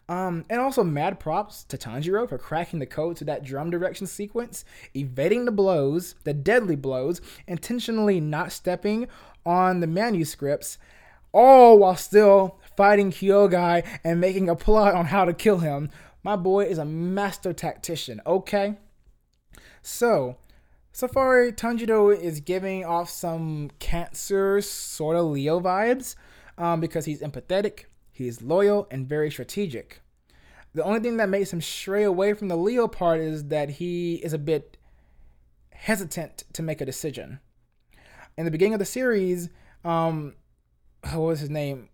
Um, 0.09 0.45
and 0.49 0.61
also 0.61 0.85
mad 0.85 1.19
props 1.19 1.65
to 1.65 1.77
Tanjiro 1.77 2.29
for 2.29 2.37
cracking 2.37 2.79
the 2.79 2.85
code 2.85 3.17
to 3.17 3.25
that 3.25 3.43
drum 3.43 3.69
direction 3.69 4.07
sequence, 4.07 4.63
evading 4.95 5.43
the 5.43 5.51
blows, 5.51 6.15
the 6.23 6.33
deadly 6.33 6.77
blows, 6.77 7.19
intentionally 7.45 8.21
not 8.21 8.53
stepping 8.53 9.07
on 9.45 9.81
the 9.81 9.87
manuscripts, 9.87 10.77
all 11.33 11.77
while 11.79 11.97
still 11.97 12.59
fighting 12.77 13.11
Kyogai 13.11 13.85
and 14.03 14.21
making 14.21 14.49
a 14.49 14.55
plot 14.55 14.95
on 14.95 15.07
how 15.07 15.25
to 15.25 15.33
kill 15.33 15.57
him. 15.57 15.89
My 16.23 16.37
boy 16.37 16.65
is 16.65 16.77
a 16.77 16.85
master 16.85 17.51
tactician, 17.51 18.21
okay? 18.25 18.77
So, 19.81 20.37
Safari 20.93 21.51
far, 21.51 21.71
Tanjiro 21.71 22.17
is 22.17 22.39
giving 22.39 22.83
off 22.83 23.09
some 23.09 23.71
Cancer 23.79 24.61
sort 24.61 25.15
of 25.15 25.25
Leo 25.27 25.59
vibes 25.59 26.15
um, 26.57 26.79
because 26.79 27.05
he's 27.05 27.21
empathetic, 27.21 27.85
he's 28.17 28.41
loyal, 28.41 28.87
and 28.91 29.07
very 29.07 29.31
strategic. 29.31 30.01
The 30.73 30.83
only 30.83 30.99
thing 30.99 31.17
that 31.17 31.29
makes 31.29 31.51
him 31.51 31.61
stray 31.61 32.03
away 32.03 32.33
from 32.33 32.49
the 32.49 32.57
Leo 32.57 32.87
part 32.87 33.19
is 33.19 33.45
that 33.45 33.69
he 33.69 34.15
is 34.15 34.33
a 34.33 34.37
bit 34.37 34.77
hesitant 35.71 36.43
to 36.53 36.61
make 36.61 36.81
a 36.81 36.85
decision. 36.85 37.39
In 38.37 38.45
the 38.45 38.51
beginning 38.51 38.73
of 38.73 38.79
the 38.79 38.85
series, 38.85 39.49
um, 39.83 40.35
what 41.01 41.19
was 41.19 41.39
his 41.39 41.49
name? 41.49 41.89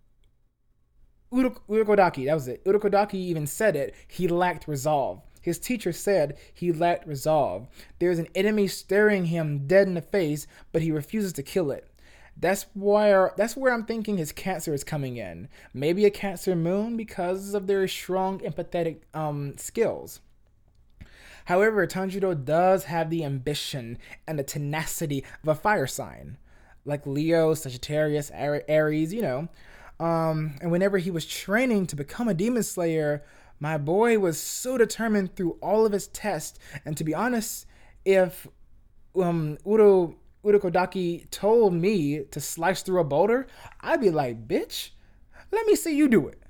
Urokodaki, 1.31 2.25
that 2.25 2.33
was 2.33 2.47
it. 2.47 2.63
Urokodaki 2.65 3.15
even 3.15 3.47
said 3.47 3.75
it. 3.75 3.95
He 4.07 4.27
lacked 4.27 4.67
resolve. 4.67 5.21
His 5.41 5.59
teacher 5.59 5.91
said 5.91 6.37
he 6.53 6.71
lacked 6.71 7.07
resolve. 7.07 7.67
There's 7.99 8.19
an 8.19 8.27
enemy 8.33 8.67
staring 8.67 9.25
him 9.25 9.67
dead 9.67 9.87
in 9.87 9.93
the 9.93 10.01
face, 10.01 10.47
but 10.71 10.81
he 10.81 10.91
refuses 10.91 11.33
to 11.33 11.43
kill 11.43 11.71
it. 11.71 11.89
That's 12.35 12.65
where 12.73 13.33
that's 13.37 13.55
where 13.55 13.73
I'm 13.73 13.85
thinking 13.85 14.17
his 14.17 14.31
cancer 14.31 14.73
is 14.73 14.83
coming 14.83 15.17
in. 15.17 15.47
Maybe 15.73 16.05
a 16.05 16.09
cancer 16.09 16.55
moon 16.55 16.97
because 16.97 17.53
of 17.53 17.67
their 17.67 17.87
strong 17.87 18.39
empathetic 18.39 18.97
um, 19.13 19.57
skills. 19.57 20.19
However, 21.45 21.85
Tanjiro 21.85 22.43
does 22.43 22.85
have 22.85 23.09
the 23.09 23.23
ambition 23.23 23.97
and 24.27 24.39
the 24.39 24.43
tenacity 24.43 25.25
of 25.43 25.49
a 25.49 25.55
fire 25.55 25.87
sign, 25.87 26.37
like 26.85 27.05
Leo, 27.05 27.53
Sagittarius, 27.53 28.31
Aries, 28.33 29.13
you 29.13 29.21
know. 29.21 29.49
Um, 29.99 30.57
and 30.61 30.71
whenever 30.71 30.97
he 30.97 31.11
was 31.11 31.25
training 31.25 31.87
to 31.87 31.95
become 31.95 32.27
a 32.27 32.33
demon 32.33 32.63
slayer, 32.63 33.23
my 33.59 33.77
boy 33.77 34.19
was 34.19 34.39
so 34.39 34.77
determined 34.77 35.35
through 35.35 35.57
all 35.61 35.85
of 35.85 35.91
his 35.91 36.07
tests. 36.07 36.59
And 36.85 36.97
to 36.97 37.03
be 37.03 37.13
honest, 37.13 37.65
if 38.05 38.47
um, 39.15 39.57
Uro 39.65 40.15
Urokodaki 40.43 41.29
told 41.31 41.73
me 41.73 42.23
to 42.31 42.39
slice 42.39 42.81
through 42.81 42.99
a 42.99 43.05
boulder, 43.05 43.47
I'd 43.81 44.01
be 44.01 44.09
like, 44.09 44.47
bitch, 44.47 44.91
let 45.51 45.65
me 45.65 45.75
see 45.75 45.95
you 45.95 46.07
do 46.07 46.27
it. 46.27 46.41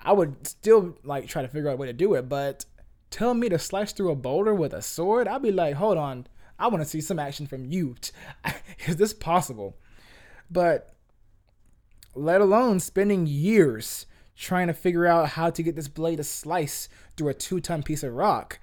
I 0.00 0.12
would 0.12 0.46
still 0.46 0.96
like 1.02 1.26
try 1.26 1.42
to 1.42 1.48
figure 1.48 1.68
out 1.68 1.74
a 1.74 1.76
way 1.76 1.88
to 1.88 1.92
do 1.92 2.14
it, 2.14 2.28
but 2.28 2.64
tell 3.10 3.34
me 3.34 3.48
to 3.48 3.58
slice 3.58 3.92
through 3.92 4.10
a 4.10 4.16
boulder 4.16 4.54
with 4.54 4.72
a 4.72 4.82
sword, 4.82 5.26
I'd 5.26 5.42
be 5.42 5.50
like, 5.50 5.74
hold 5.74 5.98
on, 5.98 6.26
I 6.58 6.68
want 6.68 6.82
to 6.82 6.88
see 6.88 7.00
some 7.00 7.18
action 7.18 7.46
from 7.46 7.64
you. 7.64 7.96
Is 8.86 8.96
this 8.96 9.12
possible? 9.12 9.76
But 10.50 10.94
let 12.14 12.40
alone 12.40 12.80
spending 12.80 13.26
years 13.26 14.06
trying 14.36 14.66
to 14.68 14.74
figure 14.74 15.06
out 15.06 15.30
how 15.30 15.50
to 15.50 15.62
get 15.62 15.74
this 15.74 15.88
blade 15.88 16.16
to 16.16 16.24
slice 16.24 16.88
through 17.16 17.28
a 17.28 17.34
two 17.34 17.60
ton 17.60 17.82
piece 17.82 18.02
of 18.02 18.14
rock 18.14 18.58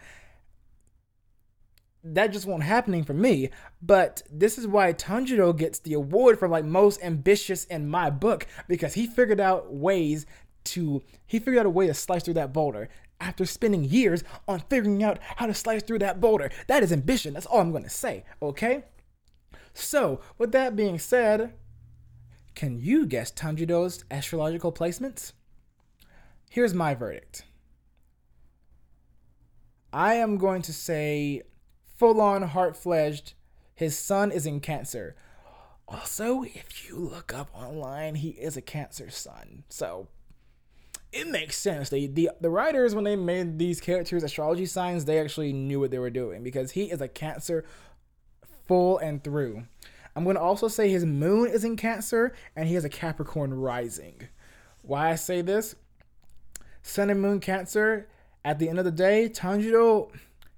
that 2.04 2.28
just 2.28 2.46
won't 2.46 2.64
happening 2.64 3.04
for 3.04 3.14
me. 3.14 3.50
But 3.82 4.22
this 4.30 4.58
is 4.58 4.68
why 4.68 4.94
Tanjiro 4.94 5.56
gets 5.58 5.80
the 5.80 5.94
award 5.94 6.38
for 6.38 6.48
like 6.48 6.66
most 6.66 7.02
ambitious 7.04 7.66
in 7.66 7.90
my 7.90 8.10
book 8.10 8.46
because 8.68 8.94
he 8.94 9.08
figured 9.08 9.40
out 9.40 9.74
ways 9.74 10.26
to 10.66 11.02
he 11.26 11.40
figured 11.40 11.60
out 11.60 11.66
a 11.66 11.70
way 11.70 11.88
to 11.88 11.94
slice 11.94 12.24
through 12.24 12.36
that 12.36 12.54
boulder 12.54 12.90
after 13.20 13.46
spending 13.46 13.86
years 13.86 14.24
on 14.48 14.60
figuring 14.70 15.02
out 15.02 15.20
how 15.38 15.46
to 15.46 15.54
slice 15.54 15.84
through 15.84 16.00
that 16.00 16.20
boulder. 16.20 16.52
That 16.68 16.84
is 16.84 16.92
ambition. 16.92 17.34
That's 17.34 17.46
all 17.46 17.62
I'm 17.62 17.72
going 17.72 17.84
to 17.84 17.90
say, 17.90 18.26
okay? 18.42 18.84
So, 19.74 20.20
with 20.38 20.52
that 20.52 20.76
being 20.76 21.00
said, 21.00 21.54
can 22.54 22.80
you 22.80 23.06
guess 23.06 23.32
Tanjiro's 23.32 24.04
astrological 24.12 24.72
placements? 24.72 25.32
Here's 26.50 26.74
my 26.74 26.94
verdict. 26.94 27.46
I 29.92 30.16
am 30.16 30.38
going 30.38 30.62
to 30.64 30.74
say 30.74 31.44
full 31.96 32.22
on 32.22 32.44
heart 32.44 32.76
fledged. 32.76 33.34
His 33.76 33.98
sun 33.98 34.32
is 34.32 34.46
in 34.46 34.60
Cancer. 34.60 35.16
Also, 35.88 36.44
if 36.44 36.88
you 36.88 36.98
look 36.98 37.34
up 37.34 37.50
online, 37.54 38.16
he 38.16 38.30
is 38.30 38.56
a 38.56 38.62
Cancer 38.62 39.10
sun. 39.10 39.64
So 39.70 40.08
it 41.12 41.28
makes 41.28 41.58
sense. 41.58 41.90
They, 41.90 42.08
the 42.08 42.32
the 42.42 42.50
writers 42.50 42.96
when 42.96 43.04
they 43.04 43.16
made 43.16 43.60
these 43.60 43.80
characters 43.80 44.24
astrology 44.24 44.66
signs, 44.66 45.06
they 45.06 45.20
actually 45.20 45.54
knew 45.54 45.80
what 45.80 45.92
they 45.92 46.00
were 46.00 46.10
doing 46.10 46.44
because 46.44 46.72
he 46.72 46.86
is 46.86 47.02
a 47.02 47.08
Cancer 47.08 47.66
full 48.68 48.98
and 48.98 49.24
through. 49.24 49.64
I'm 50.16 50.24
going 50.24 50.36
to 50.36 50.42
also 50.42 50.68
say 50.68 50.90
his 50.90 51.06
moon 51.06 51.50
is 51.50 51.64
in 51.64 51.76
Cancer 51.76 52.34
and 52.56 52.68
he 52.68 52.76
has 52.76 52.86
a 52.86 52.90
Capricorn 52.90 53.54
rising. 53.54 54.28
Why 54.82 55.12
I 55.12 55.16
say 55.16 55.42
this? 55.42 55.76
Sun 56.82 57.10
and 57.10 57.22
Moon 57.22 57.40
Cancer. 57.40 58.08
At 58.46 58.60
the 58.60 58.68
end 58.68 58.78
of 58.78 58.86
the 58.86 58.92
day, 58.92 59.30
Tanjiro 59.30 60.12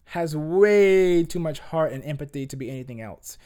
has 0.05 0.35
way 0.35 1.23
too 1.23 1.39
much 1.39 1.59
heart 1.59 1.91
and 1.91 2.03
empathy 2.03 2.45
to 2.47 2.55
be 2.55 2.69
anything 2.69 3.01
else. 3.01 3.37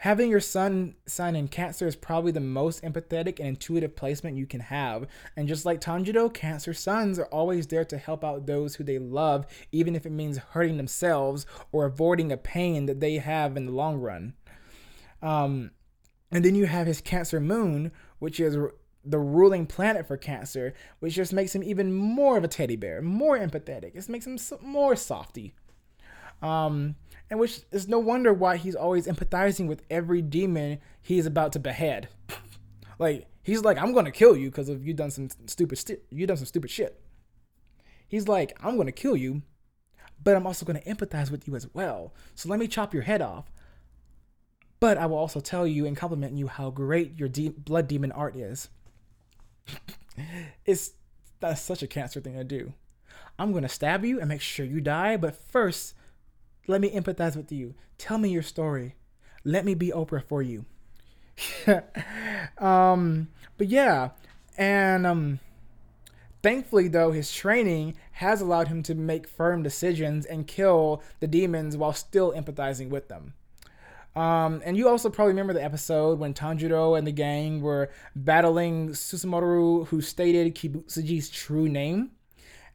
Having 0.00 0.30
your 0.30 0.40
sun 0.40 0.94
sign 1.06 1.34
in 1.34 1.48
Cancer 1.48 1.86
is 1.86 1.96
probably 1.96 2.30
the 2.30 2.38
most 2.38 2.82
empathetic 2.82 3.38
and 3.38 3.48
intuitive 3.48 3.96
placement 3.96 4.36
you 4.36 4.46
can 4.46 4.60
have. 4.60 5.06
And 5.36 5.48
just 5.48 5.64
like 5.64 5.80
Tanjiro, 5.80 6.32
Cancer 6.32 6.74
suns 6.74 7.18
are 7.18 7.26
always 7.26 7.66
there 7.68 7.84
to 7.86 7.96
help 7.96 8.22
out 8.22 8.46
those 8.46 8.74
who 8.74 8.84
they 8.84 8.98
love, 8.98 9.46
even 9.72 9.96
if 9.96 10.04
it 10.04 10.12
means 10.12 10.36
hurting 10.36 10.76
themselves 10.76 11.46
or 11.72 11.86
avoiding 11.86 12.30
a 12.30 12.36
pain 12.36 12.84
that 12.86 13.00
they 13.00 13.16
have 13.16 13.56
in 13.56 13.64
the 13.64 13.72
long 13.72 13.96
run. 13.96 14.34
Um, 15.22 15.70
and 16.30 16.44
then 16.44 16.54
you 16.54 16.66
have 16.66 16.86
his 16.86 17.00
Cancer 17.00 17.40
moon, 17.40 17.90
which 18.18 18.38
is 18.38 18.54
the 19.02 19.18
ruling 19.18 19.66
planet 19.66 20.06
for 20.06 20.18
Cancer, 20.18 20.74
which 20.98 21.14
just 21.14 21.32
makes 21.32 21.54
him 21.54 21.62
even 21.62 21.94
more 21.94 22.36
of 22.36 22.44
a 22.44 22.48
teddy 22.48 22.76
bear, 22.76 23.00
more 23.00 23.38
empathetic. 23.38 23.94
It 23.94 24.08
makes 24.10 24.26
him 24.26 24.38
more 24.60 24.94
softy. 24.94 25.54
Um, 26.42 26.96
and 27.30 27.40
which 27.40 27.60
is 27.72 27.88
no 27.88 27.98
wonder 27.98 28.32
why 28.32 28.56
he's 28.56 28.76
always 28.76 29.06
empathizing 29.06 29.66
with 29.66 29.82
every 29.90 30.22
demon 30.22 30.78
he's 31.02 31.26
about 31.26 31.52
to 31.52 31.58
behead. 31.58 32.08
like 32.98 33.26
he's 33.42 33.62
like, 33.62 33.78
I'm 33.78 33.92
gonna 33.92 34.10
kill 34.10 34.36
you 34.36 34.50
because 34.50 34.68
of 34.68 34.86
you 34.86 34.94
done 34.94 35.10
some 35.10 35.28
stupid 35.46 35.78
st- 35.78 36.02
you 36.10 36.26
done 36.26 36.36
some 36.36 36.46
stupid 36.46 36.70
shit. 36.70 37.00
He's 38.06 38.28
like, 38.28 38.56
I'm 38.62 38.76
gonna 38.76 38.92
kill 38.92 39.16
you, 39.16 39.42
but 40.22 40.36
I'm 40.36 40.46
also 40.46 40.64
gonna 40.64 40.80
empathize 40.80 41.30
with 41.30 41.48
you 41.48 41.56
as 41.56 41.66
well. 41.74 42.14
So 42.34 42.48
let 42.48 42.60
me 42.60 42.68
chop 42.68 42.94
your 42.94 43.02
head 43.02 43.22
off. 43.22 43.50
But 44.78 44.98
I 44.98 45.06
will 45.06 45.16
also 45.16 45.40
tell 45.40 45.66
you 45.66 45.86
and 45.86 45.96
compliment 45.96 46.36
you 46.36 46.48
how 46.48 46.70
great 46.70 47.18
your 47.18 47.28
de- 47.28 47.48
blood 47.48 47.88
demon 47.88 48.12
art 48.12 48.36
is. 48.36 48.68
it's 50.64 50.92
that's 51.40 51.60
such 51.60 51.82
a 51.82 51.86
cancer 51.86 52.20
thing 52.20 52.34
to 52.34 52.44
do. 52.44 52.72
I'm 53.38 53.52
gonna 53.52 53.68
stab 53.68 54.04
you 54.04 54.20
and 54.20 54.28
make 54.28 54.40
sure 54.40 54.64
you 54.64 54.80
die, 54.80 55.16
but 55.16 55.34
first 55.34 55.94
let 56.66 56.80
me 56.80 56.90
empathize 56.90 57.36
with 57.36 57.52
you. 57.52 57.74
Tell 57.98 58.18
me 58.18 58.28
your 58.28 58.42
story. 58.42 58.94
Let 59.44 59.64
me 59.64 59.74
be 59.74 59.90
Oprah 59.90 60.22
for 60.22 60.42
you. 60.42 60.64
um, 62.58 63.28
but 63.58 63.68
yeah, 63.68 64.10
and 64.56 65.06
um, 65.06 65.40
thankfully 66.42 66.88
though, 66.88 67.12
his 67.12 67.32
training 67.32 67.96
has 68.12 68.40
allowed 68.40 68.68
him 68.68 68.82
to 68.84 68.94
make 68.94 69.28
firm 69.28 69.62
decisions 69.62 70.26
and 70.26 70.46
kill 70.46 71.02
the 71.20 71.26
demons 71.26 71.76
while 71.76 71.92
still 71.92 72.32
empathizing 72.32 72.88
with 72.88 73.08
them. 73.08 73.34
Um, 74.16 74.62
and 74.64 74.78
you 74.78 74.88
also 74.88 75.10
probably 75.10 75.32
remember 75.32 75.52
the 75.52 75.62
episode 75.62 76.18
when 76.18 76.32
Tanjiro 76.32 76.96
and 76.96 77.06
the 77.06 77.12
gang 77.12 77.60
were 77.60 77.90
battling 78.14 78.88
Susumaru, 78.90 79.86
who 79.88 80.00
stated 80.00 80.54
Kibutsuji's 80.54 81.28
true 81.28 81.68
name, 81.68 82.12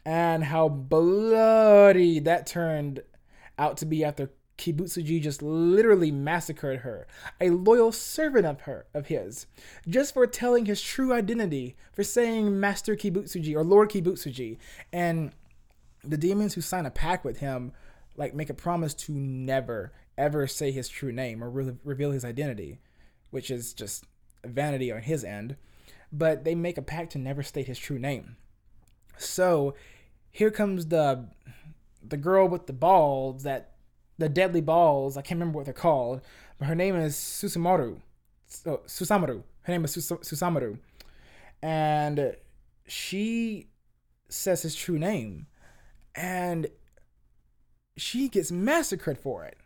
and 0.06 0.44
how 0.44 0.70
bloody 0.70 2.20
that 2.20 2.46
turned 2.46 3.02
out 3.62 3.78
to 3.78 3.86
be 3.86 4.03
after 4.03 4.32
Kibutsuji 4.57 5.22
just 5.22 5.41
literally 5.41 6.12
massacred 6.12 6.82
her, 6.82 7.07
a 7.39 7.49
loyal 7.49 7.91
servant 7.91 8.45
of 8.45 8.62
her 8.62 8.86
of 8.93 9.07
his, 9.07 9.47
just 9.88 10.14
for 10.14 10.28
telling 10.28 10.66
his 10.66 10.82
true 10.82 11.14
identity, 11.14 11.76
for 11.93 12.03
saying 12.03 12.59
Master 12.59 12.95
Kibutsuji 12.95 13.55
or 13.55 13.64
Lord 13.64 13.89
Kibutsuji. 13.89 14.57
And 14.91 15.32
the 16.03 16.18
demons 16.18 16.53
who 16.53 16.62
sign 16.62 16.86
a 16.86 16.91
pact 16.91 17.24
with 17.24 17.39
him 17.39 17.72
like 18.18 18.34
make 18.34 18.49
a 18.49 18.55
promise 18.55 18.93
to 18.93 19.14
never 19.14 19.93
ever 20.18 20.45
say 20.45 20.72
his 20.72 20.89
true 20.89 21.12
name 21.12 21.43
or 21.43 21.49
re- 21.49 21.78
reveal 21.84 22.12
his 22.12 22.26
identity, 22.26 22.80
which 23.30 23.49
is 23.49 23.74
just 23.74 24.05
vanity 24.43 24.91
on 24.91 25.01
his 25.01 25.24
end. 25.24 25.55
But 26.12 26.43
they 26.43 26.55
make 26.55 26.78
a 26.78 26.84
pact 26.84 27.14
to 27.14 27.18
never 27.18 27.41
state 27.41 27.68
his 27.68 27.80
true 27.80 27.97
name. 27.97 28.36
So 29.18 29.76
here 30.30 30.51
comes 30.51 30.88
the 30.88 31.30
the 32.08 32.18
girl 32.18 32.47
with 32.47 32.68
the 32.68 32.74
balls 32.74 33.43
that 33.43 33.72
the 34.18 34.30
deadly 34.30 34.62
balls. 34.62 35.18
I 35.18 35.22
can't 35.22 35.39
remember 35.39 35.58
what 35.58 35.66
they're 35.66 35.74
called, 35.74 36.22
but 36.60 36.68
her 36.68 36.76
name 36.76 36.95
is 36.95 37.16
Susumaru. 37.16 38.02
So, 38.47 38.82
Susamaru. 38.86 39.43
Her 39.64 39.74
name 39.74 39.86
is 39.86 39.93
Sus- 39.93 40.30
Susamaru, 40.30 40.80
and 41.62 42.36
she 42.88 43.68
says 44.28 44.64
his 44.64 44.76
true 44.76 44.97
name, 44.97 45.47
and 46.16 46.68
she 47.95 48.28
gets 48.28 48.52
massacred 48.52 49.18
for 49.20 49.45
it. 49.45 49.58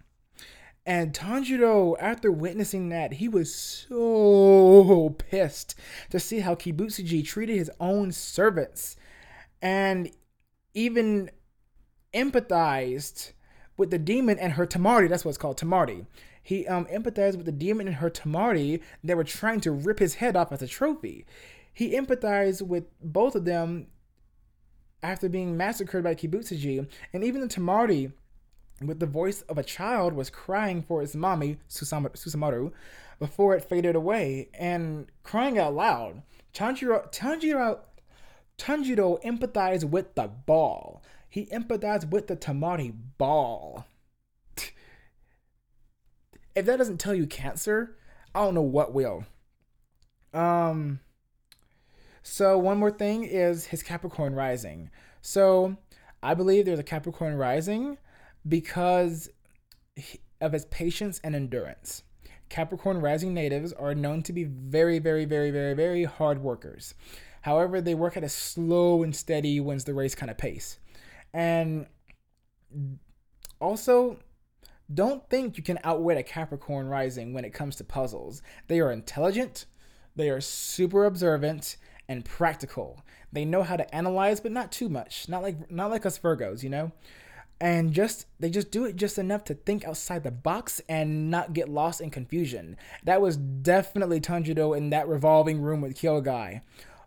And 0.85 1.13
Tanjiro, 1.13 1.95
after 1.99 2.31
witnessing 2.31 2.89
that, 2.89 3.13
he 3.13 3.27
was 3.27 3.53
so 3.53 5.15
pissed 5.17 5.73
to 6.11 6.19
see 6.19 6.41
how 6.41 6.53
Kibutsuji 6.53 7.25
treated 7.25 7.57
his 7.57 7.71
own 7.79 8.11
servants 8.11 8.95
and 9.61 10.11
even 10.75 11.31
empathized 12.15 13.33
with 13.77 13.91
the 13.91 13.99
demon 13.99 14.39
and 14.39 14.53
her 14.53 14.65
Tamari. 14.65 15.09
That's 15.09 15.25
what's 15.25 15.37
called 15.37 15.59
Tamari. 15.59 16.05
He 16.41 16.65
um, 16.67 16.85
empathized 16.85 17.37
with 17.37 17.45
the 17.45 17.51
demon 17.51 17.87
and 17.87 17.97
her 17.97 18.09
Tamari 18.09 18.81
that 19.03 19.17
were 19.17 19.23
trying 19.23 19.61
to 19.61 19.71
rip 19.71 19.99
his 19.99 20.15
head 20.15 20.35
off 20.35 20.51
as 20.51 20.61
a 20.61 20.67
trophy. 20.67 21.25
He 21.73 21.91
empathized 21.91 22.61
with 22.61 22.85
both 23.01 23.35
of 23.35 23.45
them 23.45 23.87
after 25.03 25.27
being 25.27 25.57
massacred 25.57 26.03
by 26.03 26.15
Kibutsuji, 26.15 26.87
and 27.13 27.23
even 27.23 27.41
the 27.41 27.47
Tamari 27.47 28.13
with 28.81 28.99
the 28.99 29.05
voice 29.05 29.41
of 29.43 29.57
a 29.57 29.63
child 29.63 30.13
was 30.13 30.29
crying 30.29 30.81
for 30.81 31.01
its 31.01 31.15
mommy, 31.15 31.57
Susamaru, 31.69 32.71
before 33.19 33.55
it 33.55 33.63
faded 33.63 33.95
away, 33.95 34.49
and 34.53 35.07
crying 35.23 35.57
out 35.57 35.73
loud. 35.73 36.21
Tanjiro, 36.53 37.11
Tanjiro, 37.11 37.79
Tanjiro 38.57 39.21
empathized 39.23 39.89
with 39.89 40.15
the 40.15 40.27
ball. 40.27 41.01
He 41.29 41.47
empathized 41.47 42.09
with 42.09 42.27
the 42.27 42.35
Tamari 42.35 42.93
ball. 43.17 43.85
if 46.55 46.65
that 46.65 46.77
doesn't 46.77 46.99
tell 46.99 47.13
you 47.13 47.27
cancer, 47.27 47.97
I 48.33 48.43
don't 48.43 48.55
know 48.55 48.61
what 48.61 48.93
will. 48.93 49.25
Um. 50.33 50.99
So 52.23 52.57
one 52.57 52.79
more 52.79 52.91
thing 52.91 53.23
is 53.23 53.67
his 53.67 53.83
Capricorn 53.83 54.33
rising. 54.33 54.89
So 55.21 55.77
I 56.23 56.33
believe 56.33 56.65
there's 56.65 56.79
a 56.79 56.83
Capricorn 56.83 57.35
rising 57.35 57.97
because 58.47 59.29
of 60.41 60.53
his 60.53 60.65
patience 60.65 61.21
and 61.23 61.35
endurance. 61.35 62.03
Capricorn 62.49 62.99
rising 63.01 63.33
natives 63.33 63.73
are 63.73 63.95
known 63.95 64.23
to 64.23 64.33
be 64.33 64.43
very, 64.43 64.99
very, 64.99 65.25
very, 65.25 65.51
very, 65.51 65.73
very 65.73 66.03
hard 66.03 66.41
workers. 66.41 66.93
However, 67.41 67.79
they 67.79 67.95
work 67.95 68.17
at 68.17 68.23
a 68.23 68.29
slow 68.29 69.03
and 69.03 69.15
steady 69.15 69.59
wins 69.59 69.83
the 69.83 69.93
race 69.93 70.15
kind 70.15 70.31
of 70.31 70.37
pace. 70.37 70.79
And 71.35 71.87
also, 73.59 74.19
don't 74.93 75.29
think 75.29 75.57
you 75.57 75.63
can 75.63 75.79
outwit 75.83 76.17
a 76.17 76.23
Capricorn 76.23 76.87
rising 76.87 77.33
when 77.33 77.43
it 77.43 77.53
comes 77.53 77.75
to 77.75 77.83
puzzles. 77.83 78.41
They 78.67 78.79
are 78.79 78.91
intelligent, 78.91 79.65
they 80.15 80.29
are 80.29 80.39
super 80.39 81.03
observant 81.03 81.75
and 82.07 82.23
practical. 82.23 83.03
They 83.33 83.43
know 83.43 83.63
how 83.63 83.75
to 83.75 83.93
analyze, 83.93 84.39
but 84.39 84.53
not 84.53 84.71
too 84.71 84.87
much. 84.87 85.27
Not 85.27 85.43
like 85.43 85.69
not 85.69 85.91
like 85.91 86.05
us 86.05 86.17
Virgos, 86.17 86.63
you 86.63 86.69
know 86.69 86.93
and 87.61 87.93
just 87.93 88.25
they 88.39 88.49
just 88.49 88.69
do 88.69 88.85
it 88.85 88.95
just 88.95 89.17
enough 89.17 89.43
to 89.45 89.53
think 89.53 89.85
outside 89.85 90.23
the 90.23 90.31
box 90.31 90.81
and 90.89 91.29
not 91.31 91.53
get 91.53 91.69
lost 91.69 92.01
in 92.01 92.09
confusion. 92.09 92.75
That 93.03 93.21
was 93.21 93.37
definitely 93.37 94.19
Tanjiro 94.19 94.75
in 94.75 94.89
that 94.89 95.07
revolving 95.07 95.61
room 95.61 95.81
with 95.81 95.99
Guy. 96.01 96.61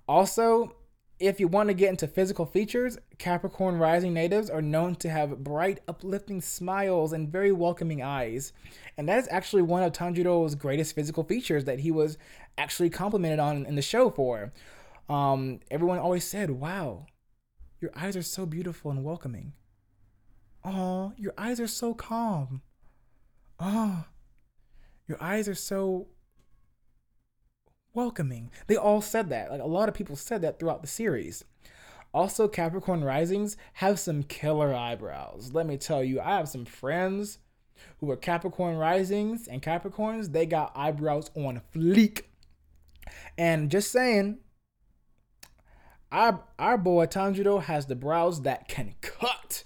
Also, 0.08 0.74
if 1.20 1.40
you 1.40 1.48
want 1.48 1.68
to 1.68 1.74
get 1.74 1.90
into 1.90 2.06
physical 2.06 2.46
features, 2.46 2.96
Capricorn 3.18 3.78
rising 3.78 4.14
natives 4.14 4.48
are 4.48 4.62
known 4.62 4.94
to 4.96 5.10
have 5.10 5.42
bright, 5.42 5.80
uplifting 5.88 6.40
smiles 6.40 7.12
and 7.12 7.28
very 7.28 7.50
welcoming 7.50 8.02
eyes. 8.02 8.52
And 8.96 9.08
that 9.08 9.18
is 9.18 9.28
actually 9.30 9.62
one 9.62 9.82
of 9.82 9.92
Tanjiro's 9.92 10.54
greatest 10.54 10.94
physical 10.94 11.24
features 11.24 11.64
that 11.64 11.80
he 11.80 11.90
was 11.90 12.18
actually 12.56 12.90
complimented 12.90 13.40
on 13.40 13.66
in 13.66 13.74
the 13.74 13.82
show 13.82 14.10
for. 14.10 14.52
Um, 15.08 15.60
everyone 15.70 15.98
always 15.98 16.24
said, 16.24 16.50
Wow, 16.50 17.06
your 17.80 17.90
eyes 17.96 18.16
are 18.16 18.22
so 18.22 18.46
beautiful 18.46 18.90
and 18.90 19.02
welcoming. 19.02 19.54
Oh, 20.64 21.12
your 21.16 21.34
eyes 21.36 21.58
are 21.60 21.66
so 21.66 21.94
calm. 21.94 22.62
Oh, 23.58 24.04
your 25.08 25.20
eyes 25.20 25.48
are 25.48 25.54
so 25.54 26.08
welcoming. 27.98 28.48
They 28.68 28.76
all 28.76 29.00
said 29.00 29.28
that. 29.30 29.50
Like 29.50 29.60
a 29.60 29.66
lot 29.66 29.88
of 29.88 29.94
people 29.94 30.14
said 30.14 30.40
that 30.42 30.60
throughout 30.60 30.82
the 30.82 30.88
series. 30.88 31.44
Also, 32.14 32.46
Capricorn 32.46 33.02
risings 33.02 33.56
have 33.74 33.98
some 33.98 34.22
killer 34.22 34.72
eyebrows. 34.72 35.50
Let 35.52 35.66
me 35.66 35.76
tell 35.76 36.04
you, 36.04 36.20
I 36.20 36.36
have 36.36 36.48
some 36.48 36.64
friends 36.64 37.38
who 37.98 38.08
are 38.12 38.16
Capricorn 38.16 38.76
risings 38.76 39.48
and 39.48 39.60
Capricorns. 39.60 40.30
They 40.30 40.46
got 40.46 40.72
eyebrows 40.76 41.30
on 41.34 41.60
fleek. 41.74 42.22
And 43.36 43.68
just 43.68 43.90
saying, 43.90 44.38
our, 46.12 46.44
our 46.56 46.78
boy 46.78 47.06
Tanjiro 47.06 47.60
has 47.60 47.86
the 47.86 47.96
brows 47.96 48.42
that 48.42 48.68
can 48.68 48.94
cut. 49.00 49.64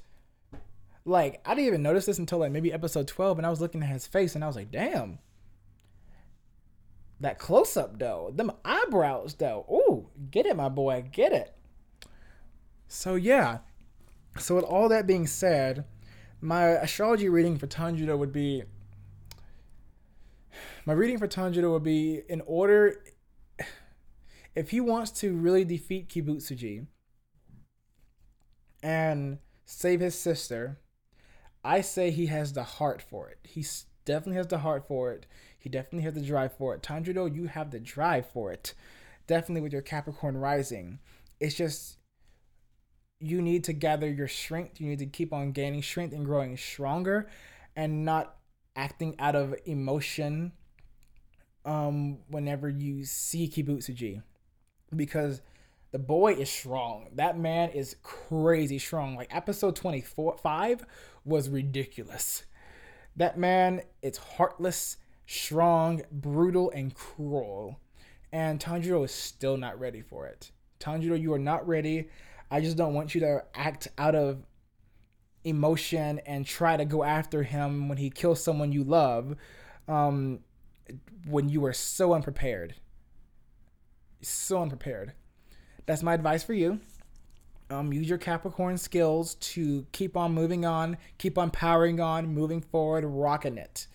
Like, 1.05 1.43
I 1.45 1.55
didn't 1.55 1.67
even 1.67 1.83
notice 1.83 2.07
this 2.07 2.19
until 2.19 2.39
like 2.39 2.53
maybe 2.53 2.73
episode 2.73 3.09
12, 3.09 3.39
and 3.39 3.47
I 3.47 3.51
was 3.51 3.61
looking 3.61 3.83
at 3.83 3.91
his 3.91 4.07
face 4.07 4.35
and 4.35 4.43
I 4.43 4.47
was 4.47 4.57
like, 4.57 4.71
damn. 4.71 5.19
That 7.23 7.39
close 7.39 7.77
up 7.77 8.01
though, 8.01 8.33
them 8.35 8.51
eyebrows 8.65 9.35
though. 9.35 9.65
Ooh, 9.71 10.09
get 10.33 10.45
it, 10.45 10.57
my 10.57 10.69
boy, 10.69 11.05
get 11.13 11.33
it. 11.33 11.55
So 12.89 13.15
yeah. 13.15 13.59
So 14.39 14.57
with 14.57 14.65
all 14.65 14.89
that 14.89 15.07
being 15.07 15.29
said, 15.29 15.85
my 16.41 16.65
astrology 16.71 17.29
reading 17.29 17.59
for 17.59 17.69
Tanjiro 17.69 18.19
would 18.19 18.33
be 18.33 18.65
my 20.85 20.95
reading 20.95 21.17
for 21.17 21.29
Tanjiro 21.29 21.71
would 21.71 21.85
be 21.85 22.23
in 22.29 22.43
order 22.45 23.05
if 24.57 24.71
he 24.71 24.81
wants 24.81 25.13
to 25.21 25.33
really 25.33 25.65
defeat 25.65 26.09
Kibutsuji 26.09 26.87
and 28.83 29.39
save 29.65 30.01
his 30.01 30.19
sister, 30.19 30.81
I 31.63 31.83
say 31.83 32.11
he 32.11 32.27
has 32.27 32.53
the 32.53 32.65
heart 32.65 33.01
for 33.01 33.29
it. 33.31 33.39
He 33.45 33.65
definitely 34.05 34.39
has 34.39 34.49
the 34.49 34.59
heart 34.59 34.89
for 34.89 35.13
it. 35.13 35.27
He 35.63 35.69
definitely 35.69 36.03
has 36.03 36.15
the 36.15 36.21
drive 36.21 36.57
for 36.57 36.75
it. 36.75 36.83
Tanjiro, 36.83 37.33
you 37.33 37.47
have 37.47 37.71
the 37.71 37.79
drive 37.79 38.29
for 38.29 38.51
it. 38.51 38.75
Definitely 39.29 39.61
with 39.61 39.73
your 39.73 39.81
Capricorn 39.81 40.37
rising. 40.37 40.99
It's 41.39 41.55
just 41.55 41.99
you 43.21 43.41
need 43.41 43.63
to 43.65 43.73
gather 43.73 44.11
your 44.11 44.27
strength. 44.27 44.81
You 44.81 44.89
need 44.89 44.99
to 44.99 45.07
keep 45.07 45.33
on 45.33 45.53
gaining 45.53 45.83
strength 45.83 46.13
and 46.13 46.27
growing 46.27 46.57
stronger 46.57 47.29
and 47.77 48.05
not 48.05 48.35
acting 48.75 49.15
out 49.19 49.37
of 49.37 49.55
emotion 49.67 50.53
um 51.65 52.19
whenever 52.29 52.69
you 52.69 53.05
see 53.05 53.49
Kibutsuji. 53.49 54.21
Because 54.95 55.43
the 55.93 56.01
boy 56.01 56.33
is 56.33 56.51
strong. 56.51 57.07
That 57.15 57.39
man 57.39 57.71
is 57.71 57.95
crazy 58.03 58.81
strong. 58.81 59.15
Like 59.15 59.33
episode 59.33 59.77
24 59.77 60.39
5 60.39 60.85
was 61.25 61.49
ridiculous. 61.49 62.43
That 63.15 63.39
man 63.39 63.83
is 64.01 64.17
heartless, 64.17 64.97
strong, 65.27 66.03
brutal, 66.11 66.71
and 66.71 66.95
cruel. 66.95 67.79
And 68.33 68.59
Tanjiro 68.59 69.05
is 69.05 69.13
still 69.13 69.57
not 69.57 69.79
ready 69.79 70.01
for 70.01 70.27
it. 70.27 70.51
Tanjiro, 70.81 71.21
you 71.21 71.33
are 71.33 71.39
not 71.39 71.67
ready. 71.67 72.09
I 72.51 72.61
just 72.61 72.77
don't 72.77 72.95
want 72.95 73.15
you 73.15 73.21
to 73.23 73.45
act 73.55 73.89
out 73.99 74.15
of 74.15 74.45
emotion 75.45 76.21
and 76.21 76.47
try 76.47 76.77
to 76.77 76.85
go 76.85 77.03
after 77.03 77.43
him 77.43 77.89
when 77.89 77.99
he 77.99 78.11
kills 78.11 78.43
someone 78.43 78.73
you 78.73 78.85
love 78.85 79.35
um, 79.89 80.41
when 81.27 81.49
you 81.49 81.65
are 81.65 81.73
so 81.73 82.15
unprepared. 82.15 82.75
So 84.23 84.63
unprepared. 84.63 85.13
That's 85.87 86.03
my 86.03 86.15
advice 86.15 86.43
for 86.43 86.55
you. 86.55 86.81
Um, 87.71 87.93
use 87.93 88.09
your 88.09 88.19
Capricorn 88.19 88.77
skills 88.77 89.35
to 89.37 89.87
keep 89.93 90.17
on 90.17 90.33
moving 90.33 90.65
on, 90.65 90.99
keep 91.19 91.39
on 91.39 91.51
powering 91.51 92.01
on, 92.01 92.27
moving 92.27 92.61
forward, 92.61 93.05
rocking 93.05 93.57
it. 93.57 93.87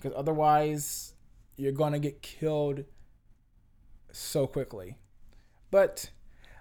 Because 0.00 0.16
otherwise, 0.16 1.14
you're 1.56 1.72
going 1.72 1.92
to 1.92 1.98
get 1.98 2.22
killed 2.22 2.84
so 4.10 4.46
quickly. 4.46 4.96
But 5.70 6.10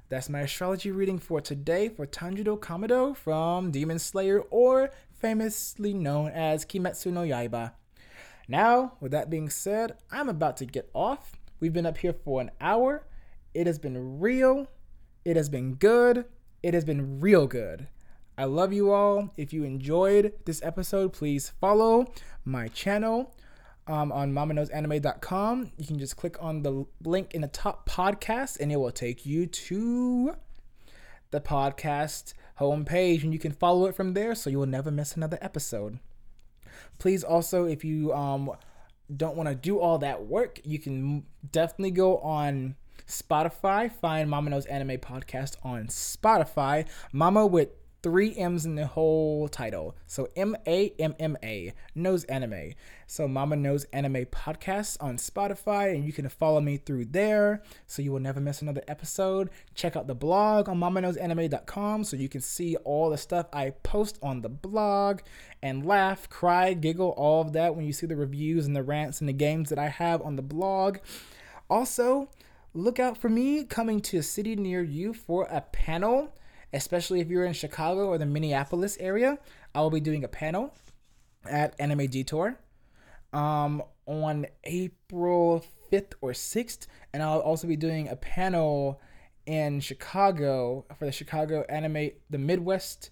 that's 0.10 0.30
my 0.30 0.42
astrology 0.42 0.92
reading 0.92 1.20
for 1.20 1.40
today 1.40 1.88
for 1.88 2.06
Tanjiro 2.06 2.60
Kamado 2.60 3.16
from 3.16 3.72
Demon 3.72 4.00
Slayer, 4.00 4.42
or 4.50 4.92
famously 5.14 5.94
known 5.94 6.32
as 6.32 6.66
Kimetsu 6.66 7.12
no 7.12 7.22
Yaiba. 7.22 7.72
Now, 8.48 8.94
with 9.00 9.12
that 9.12 9.30
being 9.30 9.50
said, 9.50 9.94
I'm 10.12 10.28
about 10.28 10.58
to 10.58 10.66
get 10.66 10.90
off. 10.94 11.34
We've 11.60 11.74
been 11.74 11.86
up 11.86 12.00
here 12.00 12.14
for 12.14 12.42
an 12.42 12.52
hour. 12.60 13.06
It 13.54 13.68
has 13.68 13.80
been 13.80 14.20
real. 14.20 14.68
It 15.24 15.36
has 15.38 15.50
been 15.50 15.76
good. 15.76 16.26
It 16.64 16.74
has 16.74 16.84
been 16.84 17.20
real 17.20 17.48
good. 17.48 17.88
I 18.40 18.46
love 18.46 18.72
you 18.72 18.90
all. 18.94 19.34
If 19.36 19.52
you 19.52 19.66
enjoyed 19.66 20.32
this 20.46 20.64
episode, 20.64 21.12
please 21.12 21.52
follow 21.60 22.14
my 22.46 22.70
channel 22.70 23.36
um, 23.86 24.14
on 24.14 24.32
mamaknowsanime.com. 24.32 25.74
You 25.76 25.86
can 25.86 26.00
just 26.00 26.16
click 26.16 26.42
on 26.42 26.64
the 26.64 26.86
link 27.04 27.36
in 27.36 27.42
the 27.42 27.50
top 27.50 27.90
podcast 27.90 28.58
and 28.62 28.72
it 28.72 28.78
will 28.78 28.94
take 28.94 29.26
you 29.26 29.46
to 29.46 30.38
the 31.32 31.42
podcast 31.42 32.34
homepage 32.62 33.24
and 33.24 33.34
you 33.34 33.40
can 33.40 33.52
follow 33.52 33.88
it 33.88 33.96
from 33.96 34.14
there 34.14 34.34
so 34.36 34.50
you 34.50 34.58
will 34.58 34.66
never 34.66 34.90
miss 34.90 35.18
another 35.18 35.38
episode. 35.42 36.00
Please 36.98 37.26
also, 37.26 37.66
if 37.66 37.84
you 37.84 38.14
um, 38.14 38.52
don't 39.14 39.36
want 39.36 39.50
to 39.50 39.56
do 39.56 39.82
all 39.82 39.98
that 39.98 40.28
work, 40.28 40.62
you 40.64 40.80
can 40.80 41.26
definitely 41.52 41.92
go 41.92 42.20
on 42.20 42.78
Spotify. 43.06 43.92
Find 43.92 44.30
Mama 44.30 44.52
Knows 44.52 44.66
Anime 44.68 44.98
Podcast 44.98 45.58
on 45.62 45.88
Spotify. 45.88 46.88
Mama 47.12 47.46
with 47.46 47.70
three 48.02 48.36
M's 48.36 48.66
in 48.66 48.76
the 48.76 48.88
whole 48.88 49.47
title. 49.47 49.95
So 50.08 50.30
M 50.36 50.56
A 50.66 50.93
M 51.00 51.16
M 51.20 51.38
A, 51.43 51.74
Knows 51.95 52.24
Anime. 52.26 52.74
So 53.08 53.28
Mama 53.28 53.56
Knows 53.56 53.86
Anime 53.86 54.26
podcast 54.26 54.97
on 55.02 55.18
Spotify, 55.18 55.93
and 55.93 56.06
you 56.06 56.14
can 56.14 56.30
follow 56.30 56.62
me 56.62 56.78
through 56.78 57.06
there 57.06 57.64
so 57.88 58.02
you 58.02 58.12
will 58.12 58.20
never 58.20 58.39
miss 58.39 58.62
another 58.62 58.84
episode. 58.88 59.50
Check 59.76 59.95
out 59.95 60.08
the 60.08 60.16
blog 60.16 60.70
on 60.70 60.80
mamaknowsanime.com 60.80 62.04
so 62.04 62.18
you 62.18 62.30
can 62.30 62.41
see 62.41 62.76
all 62.78 63.10
the 63.10 63.18
stuff 63.18 63.47
I 63.52 63.72
post 63.72 64.20
on 64.22 64.41
the 64.41 64.50
blog 64.50 65.22
and 65.62 65.86
laugh, 65.86 66.30
cry, 66.30 66.74
giggle, 66.74 67.10
all 67.18 67.41
of 67.41 67.54
that 67.54 67.76
when 67.76 67.86
you 67.86 67.93
see 67.93 68.08
the 68.08 68.16
reviews 68.16 68.66
and 68.66 68.76
the 68.76 68.84
rants 68.84 69.20
and 69.20 69.28
the 69.28 69.34
games 69.34 69.70
that 69.70 69.80
I 69.80 69.89
have 69.89 70.22
on 70.22 70.36
the 70.36 70.41
blog. 70.41 71.00
Also, 71.70 72.30
look 72.74 73.00
out 73.00 73.18
for 73.18 73.30
me 73.30 73.64
coming 73.64 74.00
to 74.02 74.18
a 74.18 74.24
city 74.24 74.56
near 74.56 74.82
you 74.82 75.14
for 75.14 75.43
a 75.45 75.62
panel, 75.62 76.34
especially 76.74 77.20
if 77.20 77.30
you're 77.30 77.45
in 77.45 77.53
Chicago 77.53 78.07
or 78.07 78.17
the 78.17 78.26
Minneapolis 78.26 78.97
area. 78.99 79.38
I 79.74 79.82
will 79.82 79.89
be 79.89 79.99
doing 79.99 80.24
a 80.24 80.28
panel 80.28 80.74
at 81.45 81.76
Anime 81.80 82.07
Detour 82.07 82.57
um, 83.34 83.84
on 84.05 84.45
April 84.63 85.65
5th 85.91 86.13
or 86.22 86.32
6th, 86.32 86.88
and 87.13 87.24
I'll 87.24 87.39
also 87.39 87.67
be 87.67 87.76
doing 87.76 88.07
a 88.07 88.15
panel 88.15 89.01
in 89.45 89.80
Chicago 89.80 90.86
for 90.97 91.05
the 91.05 91.11
Chicago 91.11 91.65
Anime, 91.70 92.11
the 92.30 92.38
Midwest, 92.38 93.09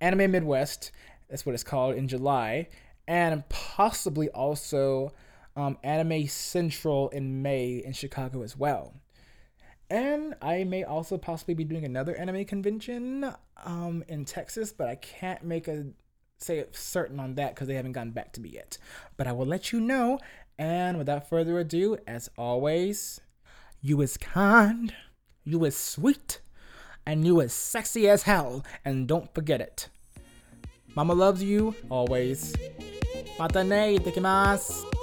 Anime 0.00 0.30
Midwest, 0.30 0.92
that's 1.28 1.44
what 1.44 1.54
it's 1.54 1.64
called, 1.64 1.96
in 1.96 2.06
July, 2.06 2.68
and 3.08 3.48
possibly 3.48 4.28
also 4.30 5.12
um, 5.56 5.78
Anime 5.82 6.26
Central 6.28 7.08
in 7.08 7.42
May 7.42 7.82
in 7.84 7.92
Chicago 7.92 8.42
as 8.42 8.56
well. 8.56 8.94
And 9.88 10.34
I 10.42 10.64
may 10.64 10.82
also 10.84 11.16
possibly 11.16 11.54
be 11.54 11.64
doing 11.64 11.84
another 11.84 12.16
anime 12.16 12.44
convention 12.44 13.32
um, 13.64 14.04
in 14.08 14.24
Texas, 14.24 14.72
but 14.72 14.88
I 14.88 14.96
can't 14.96 15.44
make 15.44 15.68
a 15.68 15.86
say 16.38 16.64
certain 16.72 17.18
on 17.18 17.34
that 17.36 17.54
because 17.54 17.68
they 17.68 17.74
haven't 17.74 17.92
gotten 17.92 18.10
back 18.10 18.32
to 18.32 18.40
me 18.40 18.50
yet. 18.50 18.78
But 19.16 19.26
I 19.26 19.32
will 19.32 19.46
let 19.46 19.72
you 19.72 19.80
know. 19.80 20.18
And 20.58 20.98
without 20.98 21.28
further 21.28 21.58
ado, 21.58 21.98
as 22.06 22.30
always, 22.36 23.20
you 23.80 24.00
is 24.00 24.16
kind, 24.16 24.94
you 25.44 25.64
is 25.64 25.76
sweet, 25.76 26.40
and 27.04 27.26
you 27.26 27.40
is 27.40 27.52
sexy 27.52 28.08
as 28.08 28.22
hell. 28.22 28.64
And 28.84 29.06
don't 29.06 29.32
forget 29.34 29.60
it. 29.60 29.88
Mama 30.94 31.14
loves 31.14 31.42
you 31.42 31.74
always. 31.90 32.54
Mata 33.38 33.62
ne, 33.62 33.98
itekimasu. 33.98 34.95